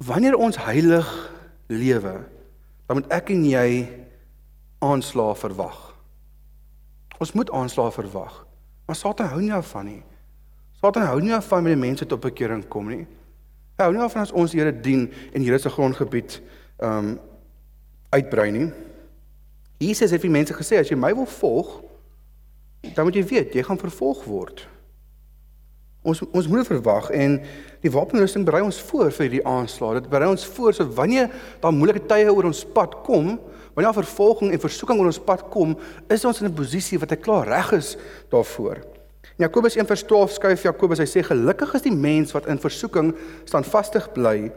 Wanneer 0.05 0.37
ons 0.37 0.59
heilig 0.65 1.09
lewe, 1.73 2.15
dan 2.89 2.99
moet 2.99 3.13
ek 3.13 3.31
en 3.33 3.45
jy 3.49 3.69
aanslae 4.85 5.37
verwag. 5.41 5.79
Ons 7.21 7.33
moet 7.37 7.53
aanslae 7.55 7.93
verwag. 7.95 8.41
Maar 8.85 8.99
Satan 8.99 9.31
hou 9.33 9.41
nie 9.41 9.53
daarvan 9.53 9.89
nie. 9.89 10.03
Satan 10.81 11.07
hou 11.09 11.21
nie 11.23 11.33
daarvan 11.33 11.63
wanneer 11.63 11.81
mense 11.81 12.09
tot 12.09 12.21
bekering 12.21 12.67
kom 12.69 12.91
nie. 12.93 13.05
Hy 13.79 13.87
hou 13.87 13.95
nie 13.95 14.03
daarvan 14.03 14.27
as 14.27 14.35
ons 14.35 14.53
die 14.53 14.61
Here 14.61 14.75
dien 14.75 15.07
en 15.33 15.45
Here 15.45 15.59
se 15.59 15.73
grondgebied 15.73 16.41
ehm 16.81 17.15
um, 17.15 17.15
uitbrei 18.15 18.51
nie. 18.55 18.69
Jesus 19.83 20.13
het 20.15 20.23
vir 20.23 20.31
mense 20.31 20.55
gesê 20.55 20.79
as 20.79 20.91
jy 20.91 20.97
my 20.99 21.11
wil 21.17 21.27
volg, 21.27 21.81
dan 22.95 23.07
moet 23.07 23.17
jy 23.19 23.25
weet 23.25 23.55
jy 23.55 23.65
gaan 23.67 23.81
vervolg 23.81 24.25
word. 24.29 24.67
Ons 26.05 26.21
ons 26.37 26.49
moet 26.53 26.67
verwag 26.69 27.09
en 27.17 27.39
die 27.81 27.93
wapenrusting 27.93 28.45
berei 28.45 28.61
ons 28.65 28.81
voor 28.91 29.09
vir 29.09 29.25
hierdie 29.25 29.45
aanslag. 29.49 30.03
Dit 30.03 30.11
berei 30.13 30.29
ons 30.29 30.45
voor 30.57 30.77
so 30.77 30.85
wanneer 30.99 31.31
daar 31.63 31.73
moeilike 31.73 32.05
tye 32.11 32.29
oor 32.29 32.51
ons 32.51 32.65
pad 32.77 32.99
kom, 33.07 33.39
wanneer 33.73 33.89
daar 33.89 34.03
vervolging 34.03 34.53
en 34.53 34.61
versoeking 34.61 35.01
oor 35.01 35.09
ons 35.09 35.23
pad 35.31 35.47
kom, 35.55 35.73
is 36.13 36.25
ons 36.29 36.43
in 36.43 36.49
'n 36.49 36.55
posisie 36.55 36.99
wat 36.99 37.13
ek 37.13 37.23
klaar 37.23 37.49
reg 37.49 37.73
is 37.73 37.97
daarvoor. 38.29 38.85
Jakobus 39.37 39.77
1:12 39.77 40.31
skryf 40.31 40.63
Jakobus 40.63 40.99
hy 40.99 41.07
sê 41.07 41.23
gelukkig 41.25 41.75
is 41.75 41.83
die 41.83 41.97
mens 41.97 42.33
wat 42.33 42.47
in 42.47 42.59
versoeking 42.59 43.15
standvastig 43.45 44.13
bly. 44.13 44.53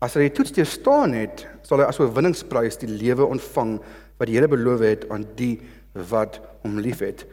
As 0.00 0.14
hy 0.14 0.28
die 0.28 0.32
toets 0.32 0.52
deurstaan 0.52 1.12
het, 1.12 1.46
sal 1.62 1.78
hy 1.78 1.84
as 1.84 1.98
oorwinningsprys 1.98 2.78
die 2.78 2.88
lewe 2.88 3.26
ontvang 3.26 3.80
wat 4.18 4.28
die 4.28 4.36
Here 4.36 4.48
beloof 4.48 4.80
het 4.80 5.10
aan 5.10 5.26
die 5.36 5.60
wat 5.92 6.40
hom 6.62 6.78
liefhet. 6.78 7.26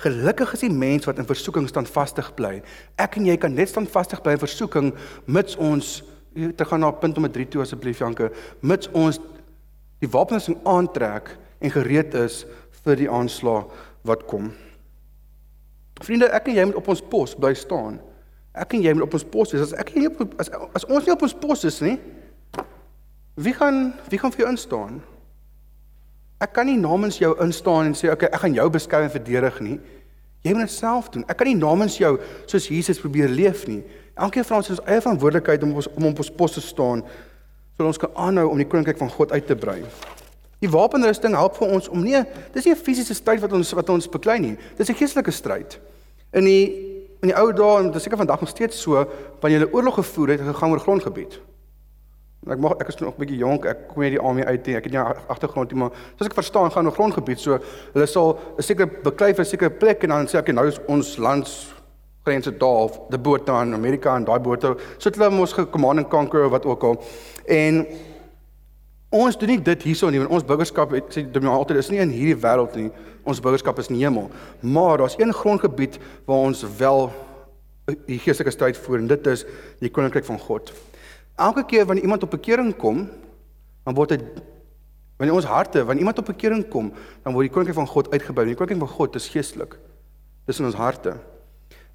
Gelukkig 0.00 0.54
is 0.56 0.64
die 0.64 0.72
mens 0.72 1.04
wat 1.08 1.18
in 1.20 1.28
versoeking 1.28 1.66
standvastig 1.68 2.30
bly. 2.38 2.60
Ek 3.00 3.18
en 3.20 3.26
jy 3.28 3.36
kan 3.40 3.52
net 3.52 3.68
standvastig 3.68 4.22
bly 4.24 4.38
in 4.38 4.40
versoeking 4.40 4.94
mits 5.28 5.58
ons 5.60 5.98
te 6.34 6.64
gaan 6.64 6.80
na 6.80 6.92
punt 6.94 7.18
nommer 7.18 7.32
3 7.34 7.48
toe 7.50 7.64
asseblief 7.64 8.00
Janke, 8.00 8.30
mits 8.62 8.88
ons 8.96 9.18
die 10.00 10.08
wapens 10.08 10.48
aantrek 10.64 11.34
en 11.60 11.74
gereed 11.74 12.14
is 12.16 12.44
vir 12.84 12.96
die 13.02 13.10
aanslag 13.10 13.68
wat 14.08 14.24
kom. 14.30 14.52
Vriende, 16.00 16.30
ek 16.32 16.48
en 16.48 16.56
jy 16.56 16.64
moet 16.70 16.78
op 16.80 16.88
ons 16.94 17.02
pos 17.12 17.34
bly 17.36 17.52
staan. 17.58 17.98
Ek 18.56 18.72
en 18.74 18.84
jy 18.86 18.94
moet 18.96 19.04
op 19.04 19.18
ons 19.18 19.26
pos 19.34 19.52
wees. 19.52 19.66
As 19.68 19.76
ek 19.76 19.92
nie 19.98 20.08
op 20.08 20.22
as 20.40 20.48
as 20.74 20.86
ons 20.88 21.04
nie 21.04 21.12
op 21.12 21.26
ons 21.26 21.36
pos 21.42 21.66
is 21.68 21.80
nie, 21.84 21.98
wie 23.36 23.52
gaan 23.54 23.90
wie 24.08 24.20
gaan 24.22 24.32
vir 24.32 24.46
jou 24.46 24.52
instaan? 24.54 25.02
Ek 26.40 26.54
kan 26.56 26.64
nie 26.66 26.78
namens 26.80 27.18
jou 27.20 27.34
instaan 27.44 27.90
en 27.90 27.94
sê 27.94 28.08
okay, 28.08 28.30
ek 28.32 28.40
gaan 28.40 28.54
jou 28.56 28.68
beskerm 28.72 29.04
en 29.04 29.12
verdedig 29.12 29.58
nie. 29.60 29.74
Jy 30.40 30.54
moet 30.56 30.70
dit 30.70 30.72
self 30.72 31.10
doen. 31.12 31.24
Ek 31.28 31.36
kan 31.36 31.50
nie 31.50 31.58
namens 31.58 31.98
jou 32.00 32.14
soos 32.48 32.68
Jesus 32.72 33.00
probeer 33.02 33.28
leef 33.28 33.66
nie. 33.68 33.82
Elkeen 34.16 34.46
van 34.48 34.62
ons 34.62 34.70
het 34.70 34.78
ons 34.78 34.88
eie 34.88 35.02
verantwoordelikheid 35.04 35.66
om 35.66 35.74
ons 35.76 35.88
om 35.92 36.06
op 36.08 36.22
ons 36.24 36.32
pos 36.38 36.56
te 36.56 36.64
staan 36.64 37.04
sodat 37.76 37.90
ons 37.92 38.00
kan 38.00 38.16
aanhou 38.28 38.46
om 38.52 38.60
die 38.60 38.68
koninkryk 38.68 38.98
van 39.00 39.12
God 39.12 39.32
uit 39.32 39.46
te 39.48 39.56
brei. 39.56 39.82
Die 40.60 40.68
wapenrusting 40.68 41.36
help 41.36 41.56
vir 41.60 41.76
ons 41.76 41.88
om 41.92 42.00
nie 42.04 42.24
dis 42.54 42.64
nie 42.64 42.72
'n 42.72 42.84
fisiese 42.88 43.14
stryd 43.14 43.40
wat 43.40 43.52
ons 43.52 43.72
wat 43.72 43.88
ons 43.88 44.08
beklei 44.08 44.38
nie. 44.38 44.56
Dis 44.76 44.88
'n 44.88 44.96
geestelike 44.96 45.30
stryd. 45.32 45.78
In 46.32 46.44
die 46.44 46.64
in 47.22 47.28
die 47.28 47.36
ou 47.36 47.52
dae 47.52 47.78
en 47.78 47.86
dit 47.86 47.96
is 47.96 48.02
seker 48.02 48.16
vandag 48.16 48.40
nog 48.40 48.48
steeds 48.48 48.80
so, 48.80 49.04
wanneer 49.40 49.60
jy 49.60 49.72
oorlog 49.72 49.94
gevoer 49.94 50.28
het, 50.28 50.40
gegaan 50.40 50.70
oor 50.70 50.80
grondgebied. 50.80 51.40
Ek 52.48 52.58
mag 52.58 52.78
ek 52.80 52.88
is 52.88 52.96
nog 53.00 53.14
'n 53.14 53.20
bietjie 53.20 53.36
jonk. 53.36 53.66
Ek 53.66 53.88
kom 53.88 54.02
hier 54.02 54.10
die 54.10 54.20
army 54.20 54.42
uit. 54.42 54.68
Ek 54.68 54.84
het 54.84 54.92
nie 54.92 55.00
agtergrond 55.28 55.72
nie, 55.72 55.80
maar 55.80 55.90
soos 56.16 56.26
ek 56.26 56.34
verstaan 56.34 56.70
gaan 56.70 56.86
'n 56.86 56.92
grondgebied. 56.92 57.38
So 57.38 57.58
hulle 57.92 58.06
sal 58.06 58.38
'n 58.58 58.62
sekere 58.62 58.86
beklei 58.86 59.34
vir 59.34 59.44
'n 59.44 59.48
sekere 59.48 59.70
plek 59.70 60.02
en 60.04 60.08
dan 60.08 60.26
sê 60.26 60.38
ek 60.38 60.52
nou 60.52 60.66
is 60.66 60.78
ons 60.88 61.18
lands 61.18 61.74
grense 62.24 62.50
daar 62.50 62.84
of 62.84 63.00
die 63.10 63.18
boot 63.18 63.46
daar 63.46 63.62
in 63.62 63.74
Amerika 63.74 64.16
en 64.16 64.24
daai 64.24 64.38
bote. 64.38 64.76
So 64.98 65.08
het 65.08 65.16
hulle 65.16 65.30
mos 65.30 65.52
gecommand 65.52 65.98
and 65.98 66.08
conquer 66.08 66.48
wat 66.48 66.64
ook 66.64 66.82
al. 66.82 67.02
En 67.46 67.86
Ons 69.10 69.34
doen 69.34 69.48
nie 69.50 69.58
dit 69.58 69.82
hierso 69.82 70.06
nie, 70.06 70.20
want 70.22 70.30
ons 70.30 70.44
burgerskap 70.46 70.92
sê 71.10 71.24
Dominee 71.26 71.50
altyd 71.50 71.80
is 71.80 71.88
nie 71.90 71.98
in 71.98 72.12
hierdie 72.14 72.36
wêreld 72.38 72.76
nie. 72.78 72.92
Ons 73.26 73.40
burgerskap 73.42 73.80
is 73.82 73.88
in 73.90 73.96
die 73.96 74.04
hemel. 74.04 74.28
Maar 74.62 75.02
daar's 75.02 75.16
een 75.18 75.34
grondgebied 75.34 75.98
waar 76.28 76.44
ons 76.46 76.62
wel 76.78 77.10
die 78.06 78.20
geestelike 78.22 78.54
stryd 78.54 78.78
voer 78.78 79.00
en 79.00 79.10
dit 79.10 79.26
is 79.26 79.42
die 79.82 79.90
koninkryk 79.90 80.28
van 80.28 80.38
God. 80.38 80.70
Elke 81.36 81.64
keer 81.64 81.86
wanneer 81.86 82.04
iemand 82.04 82.22
op 82.22 82.30
bekering 82.30 82.76
kom, 82.76 83.08
dan 83.84 83.94
word 83.94 84.08
dit 84.08 84.24
wanneer 85.20 85.36
ons 85.36 85.44
harte, 85.44 85.84
wanneer 85.84 85.98
iemand 85.98 86.18
op 86.18 86.30
bekering 86.32 86.68
kom, 86.68 86.92
dan 87.22 87.34
word 87.36 87.44
die 87.44 87.52
koninkryk 87.52 87.76
van 87.76 87.88
God 87.88 88.10
uitgebou. 88.10 88.46
Die 88.48 88.56
koninkryk 88.56 88.80
van 88.80 88.96
God 88.96 89.18
is 89.20 89.28
geestelik. 89.28 89.76
Dis 90.48 90.58
in 90.58 90.64
ons 90.64 90.78
harte. 90.80 91.12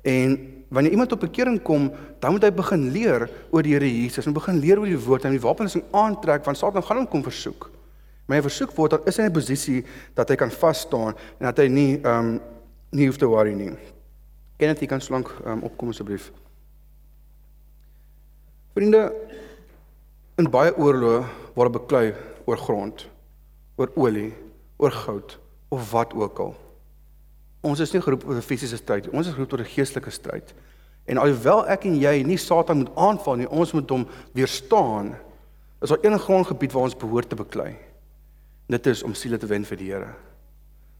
En 0.06 0.36
wanneer 0.70 0.92
iemand 0.92 1.12
op 1.12 1.20
bekering 1.20 1.62
kom, 1.62 1.92
dan 2.20 2.32
moet 2.32 2.44
hy 2.46 2.52
begin 2.54 2.92
leer 2.94 3.26
oor 3.50 3.66
die 3.66 3.74
Here 3.74 3.90
Jesus. 3.90 4.26
Hy 4.26 4.32
moet 4.32 4.42
begin 4.44 4.60
leer 4.62 4.82
oor 4.82 4.90
die 4.90 5.00
woord 5.08 5.26
en 5.26 5.34
die 5.34 5.42
wapens 5.42 5.78
aantrek 5.92 6.46
want 6.46 6.60
Satan 6.60 6.86
gaan 6.86 7.02
hom 7.02 7.10
kom 7.10 7.26
versoek. 7.26 7.72
Maar 8.26 8.38
hy 8.38 8.46
versoek 8.46 8.74
word 8.78 8.94
dan 8.94 9.10
is 9.10 9.18
hy 9.18 9.26
in 9.26 9.32
'n 9.32 9.38
posisie 9.40 9.82
dat 10.14 10.30
hy 10.30 10.36
kan 10.36 10.52
vas 10.52 10.80
staan 10.86 11.14
en 11.40 11.46
dat 11.50 11.58
hy 11.58 11.68
nie 11.68 12.02
ehm 12.02 12.36
um, 12.36 12.42
nie 12.92 13.08
hoef 13.08 13.18
te 13.18 13.28
worry 13.28 13.54
nie. 13.54 13.74
Kenneth, 14.58 14.80
jy 14.80 14.88
kan 14.88 15.02
slank 15.02 15.34
um, 15.46 15.64
opkom 15.64 15.90
asseblief. 15.90 16.32
Vriende, 18.76 19.06
in 20.36 20.50
baie 20.52 20.74
oorloë 20.76 21.22
word 21.56 21.72
beklei 21.78 22.10
oor 22.44 22.60
grond, 22.60 23.06
oor 23.80 23.94
olie, 23.96 24.34
oor 24.84 24.92
goud 24.92 25.38
of 25.72 25.86
wat 25.94 26.12
ook 26.12 26.42
al. 26.44 26.52
Ons 27.64 27.80
is 27.80 27.94
nie 27.96 28.02
geroep 28.04 28.26
tot 28.26 28.36
'n 28.36 28.44
fisiese 28.44 28.76
stryd 28.76 29.08
nie. 29.08 29.14
Ons 29.16 29.28
is 29.28 29.34
geroep 29.34 29.50
tot 29.50 29.60
'n 29.60 29.72
geestelike 29.76 30.12
stryd. 30.12 30.54
En 31.08 31.18
alhoewel 31.18 31.66
ek 31.68 31.86
en 31.86 31.96
jy 31.96 32.24
nie 32.24 32.38
Satan 32.38 32.78
moet 32.78 32.96
aanval 32.96 33.36
nie, 33.36 33.50
ons 33.50 33.72
moet 33.72 33.90
hom 33.90 34.08
weerstaan. 34.34 35.16
Is 35.82 35.90
daar 35.90 36.04
een 36.04 36.20
grondgebied 36.20 36.72
waar 36.72 36.84
ons 36.84 36.98
behoort 36.98 37.30
te 37.30 37.36
beklei. 37.36 37.76
Dit 38.68 38.88
is 38.88 39.04
om 39.04 39.14
siele 39.14 39.38
te 39.38 39.48
wen 39.48 39.66
vir 39.66 39.78
die 39.78 39.92
Here. 39.92 40.14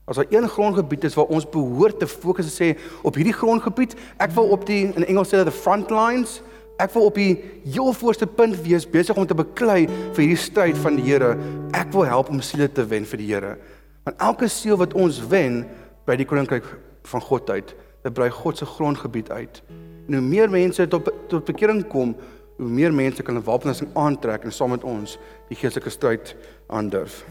As 0.06 0.16
daar 0.16 0.26
een 0.30 0.50
grondgebied 0.50 1.04
is 1.04 1.14
waar 1.14 1.26
ons 1.26 1.50
behoort 1.50 2.00
te 2.00 2.08
fokus 2.08 2.46
en 2.46 2.76
sê 2.76 2.80
op 3.02 3.16
hierdie 3.16 3.34
grondgebied, 3.34 3.96
ek 4.18 4.32
wil 4.32 4.50
op 4.50 4.66
die 4.66 4.94
in 4.96 5.06
Engels 5.06 5.34
sê 5.34 5.44
the 5.44 5.52
front 5.52 5.90
lines, 5.90 6.42
ek 6.78 6.92
wil 6.94 7.06
op 7.06 7.16
die 7.16 7.38
heel 7.64 7.94
voorste 7.94 8.28
punt 8.28 8.58
wees 8.66 8.86
besig 8.90 9.16
om 9.18 9.28
te 9.28 9.38
beklei 9.38 9.86
vir 9.88 10.22
hierdie 10.22 10.42
stryd 10.42 10.78
van 10.78 11.00
die 11.00 11.06
Here. 11.08 11.38
Ek 11.74 11.92
wil 11.94 12.06
help 12.06 12.30
om 12.30 12.42
siele 12.42 12.68
te 12.68 12.86
wen 12.86 13.06
vir 13.06 13.22
die 13.22 13.32
Here. 13.34 13.56
Want 14.04 14.22
elke 14.22 14.48
siel 14.48 14.78
wat 14.78 14.94
ons 14.94 15.22
wen, 15.32 15.64
by 16.06 16.16
die 16.20 16.28
koninkryk 16.30 16.66
van 17.10 17.24
God 17.26 17.50
uit. 17.50 17.74
Dit 18.06 18.14
brei 18.14 18.30
God 18.30 18.58
se 18.58 18.66
grondgebied 18.70 19.32
uit. 19.32 19.62
En 20.08 20.20
hoe 20.20 20.22
meer 20.22 20.50
mense 20.50 20.88
tot 20.88 21.10
tot 21.32 21.46
bekering 21.48 21.82
kom, 21.90 22.14
hoe 22.58 22.70
meer 22.70 22.94
mense 22.94 23.24
kan 23.24 23.36
'n 23.36 23.44
wapenrusting 23.44 23.90
aantrek 23.94 24.44
en 24.44 24.52
saam 24.52 24.70
met 24.70 24.84
ons 24.84 25.18
die 25.50 25.58
geestelike 25.58 25.90
stryd 25.90 26.36
aandurf. 26.68 27.26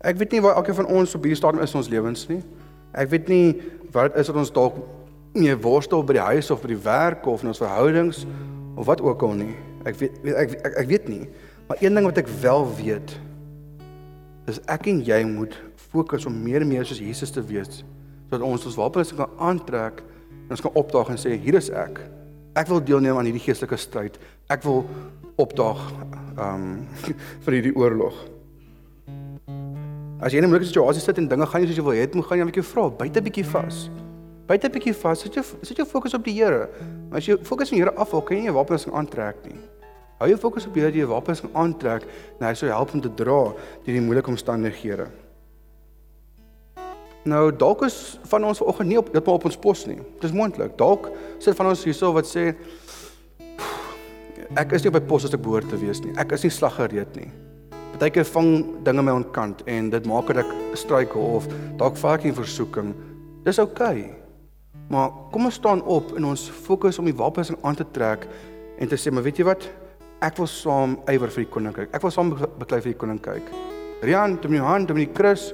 Ek 0.00 0.16
weet 0.16 0.32
nie 0.32 0.40
waar 0.40 0.56
elkeen 0.56 0.74
van 0.74 0.86
ons 0.86 1.14
op 1.14 1.22
hierdie 1.22 1.36
stadium 1.36 1.62
is 1.62 1.72
in 1.72 1.78
ons 1.78 1.88
lewens 1.88 2.28
nie. 2.28 2.42
Ek 2.92 3.10
weet 3.10 3.28
nie 3.28 3.62
wat 3.92 4.16
is 4.16 4.26
wat 4.26 4.36
ons 4.36 4.52
dalk 4.52 4.74
mee 5.32 5.56
worstel 5.56 6.04
by 6.04 6.18
die 6.18 6.26
huis 6.32 6.50
of 6.50 6.62
by 6.62 6.72
die 6.72 6.82
werk 6.82 7.26
of 7.26 7.42
in 7.42 7.52
ons 7.52 7.62
verhoudings 7.62 8.24
of 8.76 8.86
wat 8.86 9.02
ook 9.04 9.22
al 9.22 9.34
nie. 9.38 9.54
Ek 9.86 9.98
weet 10.00 10.18
ek 10.34 10.56
ek, 10.58 10.74
ek 10.84 10.88
weet 10.90 11.08
nie. 11.08 11.24
Maar 11.68 11.82
een 11.82 11.94
ding 11.94 12.06
wat 12.08 12.18
ek 12.18 12.30
wel 12.42 12.64
weet 12.78 13.14
is 14.48 14.60
ek 14.70 14.88
en 14.88 15.02
jy 15.04 15.22
moet 15.28 15.56
fokus 15.90 16.26
om 16.28 16.36
meer 16.42 16.64
en 16.64 16.70
meer 16.70 16.86
soos 16.88 17.02
Jesus 17.02 17.32
te 17.34 17.42
wees 17.44 17.82
sodat 18.28 18.44
ons 18.44 18.64
ons 18.68 18.76
wapens 18.76 19.12
kan 19.16 19.30
aantrek 19.40 20.02
en 20.46 20.56
ons 20.56 20.64
kan 20.64 20.74
opdaag 20.76 21.12
en 21.14 21.20
sê 21.20 21.32
hier 21.40 21.56
is 21.56 21.70
ek. 21.72 22.00
Ek 22.58 22.68
wil 22.68 22.82
deelneem 22.84 23.16
aan 23.16 23.28
hierdie 23.28 23.44
geestelike 23.44 23.78
stryd. 23.80 24.18
Ek 24.52 24.64
wil 24.66 24.82
opdaag 25.40 25.80
um 26.36 26.66
vir 27.44 27.56
hierdie 27.56 27.76
oorlog. 27.76 28.16
As 30.18 30.34
jy 30.34 30.42
in 30.42 30.44
'n 30.44 30.50
moeilike 30.50 30.68
situasie 30.68 31.02
sit 31.02 31.18
en 31.18 31.28
dinge 31.30 31.46
gaan 31.46 31.62
nie 31.62 31.70
soos 31.70 31.78
jy 31.78 31.84
wil 31.86 31.96
hê, 31.96 32.04
moet 32.14 32.26
gaan 32.26 32.38
jy 32.38 32.44
'n 32.44 32.50
bietjie 32.50 32.68
vra, 32.72 32.90
byt 32.90 33.16
'n 33.16 33.24
bietjie 33.24 33.48
vas. 33.54 33.88
Byt 34.48 34.64
'n 34.64 34.72
bietjie 34.72 34.94
vas. 34.96 35.20
Sit 35.20 35.34
jou 35.34 35.44
sit 35.62 35.76
jou 35.76 35.86
fokus 35.86 36.14
op 36.14 36.24
die 36.24 36.32
Here. 36.32 36.68
As 37.12 37.26
jy 37.26 37.36
fokus 37.42 37.68
op 37.68 37.76
die 37.76 37.82
Here 37.84 37.94
af, 37.96 38.10
kan 38.10 38.36
jy 38.36 38.40
nie 38.40 38.48
jou 38.48 38.54
wapens 38.54 38.86
aantrek 38.86 39.36
nie. 39.44 39.60
Hou 40.18 40.28
jou 40.28 40.38
fokus 40.38 40.66
op 40.66 40.74
die 40.74 40.80
Here, 40.80 40.92
jy 40.92 41.06
wapens 41.06 41.42
aantrek 41.52 42.02
en 42.40 42.46
hy 42.46 42.54
sal 42.54 42.68
help 42.68 42.94
om 42.94 43.00
te 43.00 43.14
dra 43.14 43.52
deur 43.84 43.94
die 43.94 44.00
moeilike 44.00 44.30
omstandighede. 44.30 45.08
Nou 47.24 47.52
dalk 47.52 47.82
is 47.84 48.18
van 48.24 48.44
ons 48.44 48.58
vanoggend 48.58 48.88
nie 48.88 48.98
op 48.98 49.12
dit 49.12 49.26
maar 49.26 49.34
op 49.34 49.44
ons 49.44 49.56
pos 49.56 49.86
nie. 49.86 49.98
Dis 50.20 50.32
moontlik. 50.32 50.78
Dalk 50.78 51.10
sit 51.38 51.56
van 51.56 51.66
ons 51.66 51.84
hierso 51.84 52.12
wat 52.12 52.24
sê 52.24 52.54
ek 54.56 54.72
is 54.72 54.82
nie 54.82 54.88
op 54.88 54.94
my 54.94 55.00
pos 55.00 55.24
as 55.24 55.34
ek 55.34 55.42
behoort 55.42 55.68
te 55.68 55.76
wees 55.76 56.00
nie. 56.00 56.14
Ek 56.16 56.32
is 56.32 56.42
nie 56.42 56.50
slaggereed 56.50 57.16
nie. 57.16 57.28
Partykeer 57.98 58.24
vang 58.24 58.82
dinge 58.84 59.02
my 59.02 59.12
onkant 59.12 59.60
en 59.66 59.90
dit 59.90 60.06
maak 60.06 60.26
dat 60.32 60.46
ek 60.46 60.78
struikel 60.78 61.20
of 61.36 61.50
dalk 61.76 61.96
vaak 62.00 62.24
in 62.24 62.34
versoeking. 62.34 62.94
Dis 63.44 63.58
oukei. 63.58 64.06
Okay. 64.06 64.27
Maar 64.88 65.12
kom 65.32 65.44
ons 65.48 65.58
staan 65.60 65.82
op 65.84 66.14
en 66.16 66.30
ons 66.30 66.48
fokus 66.64 66.98
om 66.98 67.08
die 67.08 67.16
wapens 67.16 67.52
aan 67.60 67.76
te 67.76 67.86
trek 67.92 68.26
en 68.78 68.88
te 68.88 68.96
sê, 68.96 69.12
maar 69.12 69.26
weet 69.26 69.42
jy 69.42 69.48
wat? 69.48 69.68
Ek 70.24 70.38
wil 70.40 70.48
saam 70.50 70.96
ywer 71.10 71.30
vir 71.30 71.44
die 71.44 71.52
koninkryk. 71.52 71.90
Ek 71.94 72.02
wil 72.02 72.14
saam 72.14 72.32
beklei 72.58 72.80
vir 72.80 72.94
die 72.94 73.00
koninkryk. 73.00 73.50
Rian, 74.02 74.38
Dominee 74.42 74.62
Johan, 74.62 74.86
Dominee 74.86 75.12
Chris, 75.14 75.50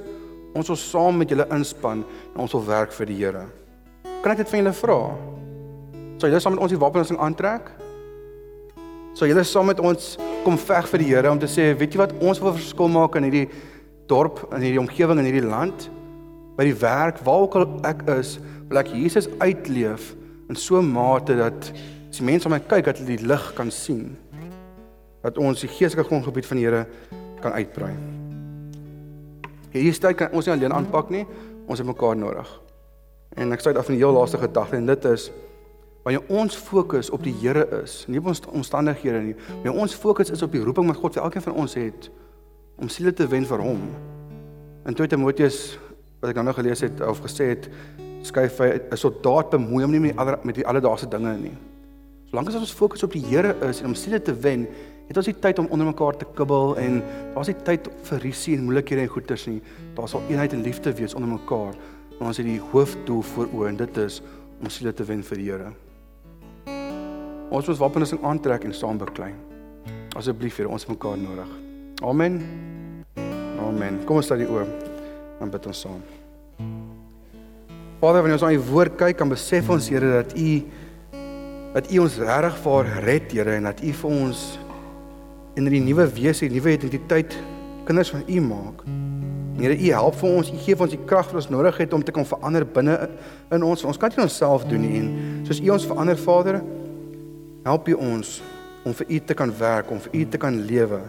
Ons 0.55 0.71
wil 0.71 0.77
saam 0.79 1.17
met 1.19 1.31
julle 1.31 1.45
inspann 1.51 2.05
en 2.31 2.43
ons 2.45 2.53
wil 2.55 2.63
werk 2.63 2.93
vir 2.95 3.09
die 3.09 3.17
Here. 3.19 3.43
Kan 4.23 4.31
ek 4.31 4.39
dit 4.39 4.51
van 4.53 4.61
julle 4.61 4.71
vra? 4.77 4.99
Sal 6.15 6.31
julle 6.31 6.39
saam 6.39 6.55
met 6.55 6.63
ons 6.63 6.71
die 6.71 6.79
wapensing 6.79 7.19
aantrek? 7.19 7.67
Sal 9.19 9.27
julle 9.27 9.43
saam 9.47 9.67
met 9.67 9.81
ons 9.83 10.13
kom 10.45 10.55
veg 10.59 10.87
vir 10.93 11.03
die 11.03 11.09
Here 11.09 11.33
om 11.33 11.41
te 11.41 11.49
sê, 11.51 11.73
weet 11.75 11.97
jy 11.97 11.99
wat, 12.05 12.15
ons 12.23 12.39
wil 12.39 12.55
verskil 12.55 12.91
maak 12.93 13.17
in 13.19 13.27
hierdie 13.27 13.49
dorp, 14.07 14.45
in 14.55 14.63
hierdie 14.63 14.79
omgewing, 14.79 15.19
in 15.19 15.27
hierdie 15.27 15.43
land, 15.43 15.89
by 16.55 16.69
die 16.69 16.77
werk, 16.79 17.19
waar 17.27 17.43
ook 17.43 17.59
al 17.59 17.67
ek 17.91 18.05
is, 18.15 18.37
wil 18.69 18.81
ek 18.81 18.93
Jesus 18.93 19.29
uitleef 19.39 20.15
in 20.49 20.55
so 20.55 20.79
'n 20.81 20.91
mate 20.91 21.35
dat 21.35 21.71
as 22.09 22.17
die 22.17 22.25
mense 22.25 22.47
om 22.47 22.51
my 22.51 22.59
kyk 22.59 22.85
dat 22.85 22.97
hulle 22.97 23.17
die 23.17 23.27
lig 23.27 23.53
kan 23.53 23.71
sien. 23.71 24.17
Dat 25.21 25.37
ons 25.37 25.59
die 25.59 25.69
geestelike 25.69 26.07
grondgebied 26.07 26.45
van 26.45 26.57
die 26.57 26.65
Here 26.65 26.85
kan 27.41 27.51
uitbrei. 27.51 27.93
Hierdie 29.71 29.99
tyd 29.99 30.15
kan 30.15 30.31
ons 30.31 30.45
nie 30.45 30.53
alleen 30.53 30.73
aanpak 30.73 31.09
nie. 31.09 31.25
Ons 31.67 31.79
het 31.79 31.87
mekaar 31.87 32.15
nodig. 32.15 32.61
En 33.35 33.51
ek 33.51 33.59
sluit 33.59 33.77
af 33.77 33.89
met 33.89 33.97
'n 33.97 33.99
heel 33.99 34.13
laaste 34.13 34.37
gedagte 34.37 34.75
en 34.75 34.85
dit 34.85 35.05
is 35.05 35.31
wanneer 36.03 36.23
ons 36.29 36.55
fokus 36.55 37.09
op 37.09 37.23
die 37.23 37.33
Here 37.33 37.81
is, 37.83 38.05
nie 38.07 38.19
op 38.19 38.27
ons 38.27 38.41
omstandighede 38.45 39.19
nie. 39.19 39.35
Wanneer 39.63 39.81
ons 39.81 39.93
fokus 39.93 40.29
is 40.29 40.41
op 40.41 40.51
die 40.51 40.61
roeping 40.61 40.87
wat 40.87 40.97
God 40.97 41.13
vir 41.13 41.23
elkeen 41.23 41.41
van 41.41 41.53
ons 41.53 41.73
het 41.73 42.09
om 42.77 42.89
siele 42.89 43.13
te 43.13 43.27
wen 43.27 43.45
vir 43.45 43.59
hom. 43.59 43.81
In 44.85 44.93
2 44.93 45.07
Timoteus 45.07 45.79
wat 46.19 46.29
ek 46.29 46.35
nou 46.35 46.45
nog 46.45 46.55
gelees 46.55 46.79
het 46.79 47.01
of 47.01 47.19
gesê 47.19 47.43
het, 47.43 47.69
skryf 48.25 48.57
hy 48.59 48.71
'n 48.91 48.97
soldaat 48.97 49.53
bemoei 49.53 49.83
hom 49.83 49.91
nie 49.91 49.99
met 49.99 50.13
die 50.15 50.19
alle 50.19 50.39
met 50.43 50.55
die 50.55 50.65
alledaagse 50.65 51.07
dinge 51.09 51.37
nie. 51.37 51.57
Solank 52.29 52.47
as 52.47 52.55
ons 52.55 52.73
fokus 52.73 53.03
op 53.03 53.11
die 53.11 53.21
Here 53.21 53.55
is 53.69 53.81
en 53.81 53.87
om 53.87 53.95
siele 53.95 54.19
te 54.19 54.33
wen, 54.33 54.67
Het 55.05 55.19
ons 55.21 55.27
nie 55.29 55.37
tyd 55.37 55.59
om 55.61 55.67
onder 55.73 55.85
mekaar 55.85 56.17
te 56.17 56.25
kibbel 56.37 56.73
en 56.81 57.01
daar's 57.35 57.51
nie 57.51 57.57
tyd 57.67 57.89
vir 58.07 58.23
risie 58.25 58.55
en 58.57 58.65
moeilikhede 58.65 59.05
en 59.05 59.11
goeters 59.13 59.45
nie. 59.49 59.59
Daar 59.97 60.09
sal 60.09 60.25
eenheid 60.31 60.55
en 60.57 60.65
liefde 60.65 60.93
wees 60.97 61.13
onder 61.13 61.29
mekaar. 61.29 61.77
Maar 62.17 62.31
ons 62.31 62.41
het 62.41 62.47
die 62.47 62.61
hoofdoel 62.71 63.21
voor 63.33 63.53
oë 63.53 63.69
en 63.73 63.79
dit 63.83 64.01
is 64.01 64.21
om 64.61 64.71
siele 64.71 64.95
te 64.95 65.05
wen 65.05 65.21
vir 65.29 65.41
die 65.41 65.49
Here. 65.51 65.71
Ons 67.53 67.69
moet 67.69 67.81
wapens 67.83 68.15
aantrek 68.17 68.65
en 68.65 68.73
saam 68.73 68.97
beklei. 68.97 69.33
Asseblief 70.17 70.57
vir 70.57 70.71
ons 70.71 70.89
mekaar 70.89 71.19
nodig. 71.21 71.55
Amen. 72.01 72.41
Amen. 73.61 74.01
Kom 74.07 74.23
ons 74.23 74.31
sluit 74.31 74.41
die 74.41 74.49
oë 74.51 74.65
en 75.43 75.51
bid 75.53 75.69
ons 75.69 75.85
saam. 75.85 76.01
Vader, 78.05 78.21
wanneer 78.21 78.37
ons 78.37 78.43
aan 78.45 78.53
u 78.53 78.65
woord 78.69 78.99
kyk, 78.99 79.15
kan 79.17 79.29
besef 79.31 79.69
ons 79.73 79.87
Here 79.89 80.11
dat 80.19 80.35
u 80.37 80.49
dat 81.73 81.87
u 81.91 81.97
ons 82.03 82.17
regtig 82.21 82.59
vir 82.61 82.91
red, 83.03 83.31
Here, 83.33 83.55
en 83.57 83.65
dat 83.65 83.81
u 83.81 83.93
vir 84.01 84.11
ons 84.13 84.43
in 85.57 85.65
die 85.71 85.81
nuwe 85.81 86.05
wese, 86.13 86.45
die 86.45 86.59
nuwe 86.59 86.75
identiteit 86.75 87.33
kinders 87.87 88.11
van 88.13 88.23
U 88.27 88.43
maak. 88.45 88.85
Here, 89.57 89.73
U 89.73 89.89
help 89.97 90.19
vir 90.21 90.37
ons, 90.37 90.53
U 90.53 90.61
gee 90.61 90.77
vir 90.77 90.85
ons 90.85 90.93
die 90.93 91.01
krag 91.09 91.31
wat 91.31 91.41
ons 91.41 91.49
nodig 91.49 91.81
het 91.81 91.97
om 91.97 92.05
te 92.05 92.13
kan 92.15 92.27
verander 92.29 92.67
binne 92.77 92.95
in 93.55 93.65
ons. 93.65 93.87
Ons 93.89 93.99
kan 93.99 94.13
dit 94.13 94.21
onsself 94.21 94.67
doen 94.69 94.85
nie 94.85 95.01
en 95.01 95.11
soos 95.47 95.63
U 95.63 95.73
ons 95.75 95.89
verander, 95.89 96.19
Vader, 96.27 96.61
help 97.65 97.89
U 97.89 97.99
ons 98.13 98.37
om 98.85 98.95
vir 99.01 99.15
U 99.17 99.21
te 99.31 99.41
kan 99.41 99.53
werk, 99.59 99.89
om 99.91 100.03
vir 100.05 100.19
U 100.21 100.25
te 100.35 100.45
kan 100.45 100.61
lewe. 100.69 101.01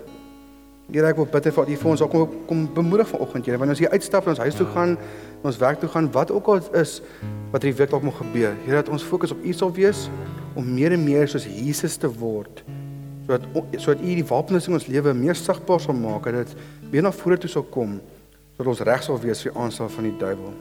Here, 0.92 1.08
ek 1.08 1.18
wil 1.18 1.26
bid 1.26 1.48
vir 1.50 1.70
U 1.72 1.76
vir 1.82 1.90
ons 1.90 2.04
kom 2.10 2.34
kom 2.46 2.66
bemoedig 2.74 3.08
vanoggend, 3.10 3.46
Here, 3.46 3.58
wanneer 3.58 3.74
ons 3.74 3.82
hier 3.82 3.92
uitstap 3.94 4.26
en 4.26 4.36
ons 4.36 4.44
huis 4.44 4.58
toe 4.58 4.66
gaan, 4.74 4.96
ons 5.42 5.58
werk 5.58 5.80
toe 5.82 5.90
gaan, 5.90 6.10
wat 6.14 6.30
ook 6.30 6.46
al 6.52 6.62
is 6.78 7.00
wat 7.52 7.62
hierdie 7.62 7.78
week 7.78 7.90
dalk 7.90 8.06
moet 8.06 8.18
gebeur. 8.20 8.54
Here, 8.64 8.80
dat 8.80 8.90
ons 8.92 9.04
fokus 9.06 9.34
op 9.34 9.42
U 9.42 9.52
sal 9.52 9.72
wees 9.74 10.06
om 10.54 10.66
meer 10.74 10.94
en 10.94 11.04
meer 11.04 11.28
soos 11.30 11.46
Jesus 11.46 11.98
te 12.00 12.10
word 12.10 12.64
sodat 13.26 13.42
sodat 13.82 14.02
u 14.04 14.14
die 14.14 14.24
wapens 14.26 14.68
in 14.68 14.76
ons 14.78 14.86
lewe 14.86 15.14
meer 15.14 15.34
sigbaar 15.34 15.80
sal 15.82 15.96
maak 15.98 16.28
dat 16.30 16.46
dit 16.46 16.90
weer 16.92 17.02
na 17.02 17.12
vore 17.12 17.38
toe 17.38 17.50
sal 17.50 17.66
kom 17.74 17.98
sodat 18.56 18.72
ons 18.72 18.82
reg 18.88 19.02
sal 19.02 19.18
wees 19.20 19.42
vir 19.42 19.52
die 19.52 19.60
aanval 19.60 19.90
van 19.92 20.06
die 20.08 20.16
duiwel. 20.20 20.52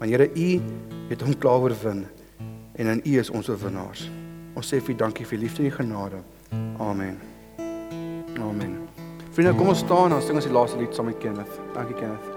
Want 0.00 0.10
Here, 0.10 0.26
u 0.28 0.48
het 1.10 1.22
hom 1.24 1.36
klaar 1.38 1.64
oorwin 1.64 2.06
en 2.74 2.94
in 2.96 3.02
u 3.04 3.18
is 3.20 3.30
ons 3.30 3.48
oorwinnaars. 3.48 4.08
Ons 4.56 4.72
sê 4.72 4.80
vir 4.84 4.98
dankie 5.00 5.28
vir 5.28 5.44
liefde 5.44 5.64
en 5.64 5.76
genade. 5.78 6.24
Amen. 6.78 7.20
Amen. 8.40 8.99
Vriende, 9.30 9.54
kom 9.54 9.68
ons 9.70 9.78
staan 9.78 10.10
en 10.10 10.18
ons 10.18 10.26
sing 10.26 10.40
ons 10.40 10.50
die 10.50 10.54
laaste 10.54 10.80
lied 10.80 10.96
saam 10.96 11.06
met 11.06 11.22
Kenneth. 11.22 11.62
Dankie 11.76 11.94
Kenneth. 12.02 12.29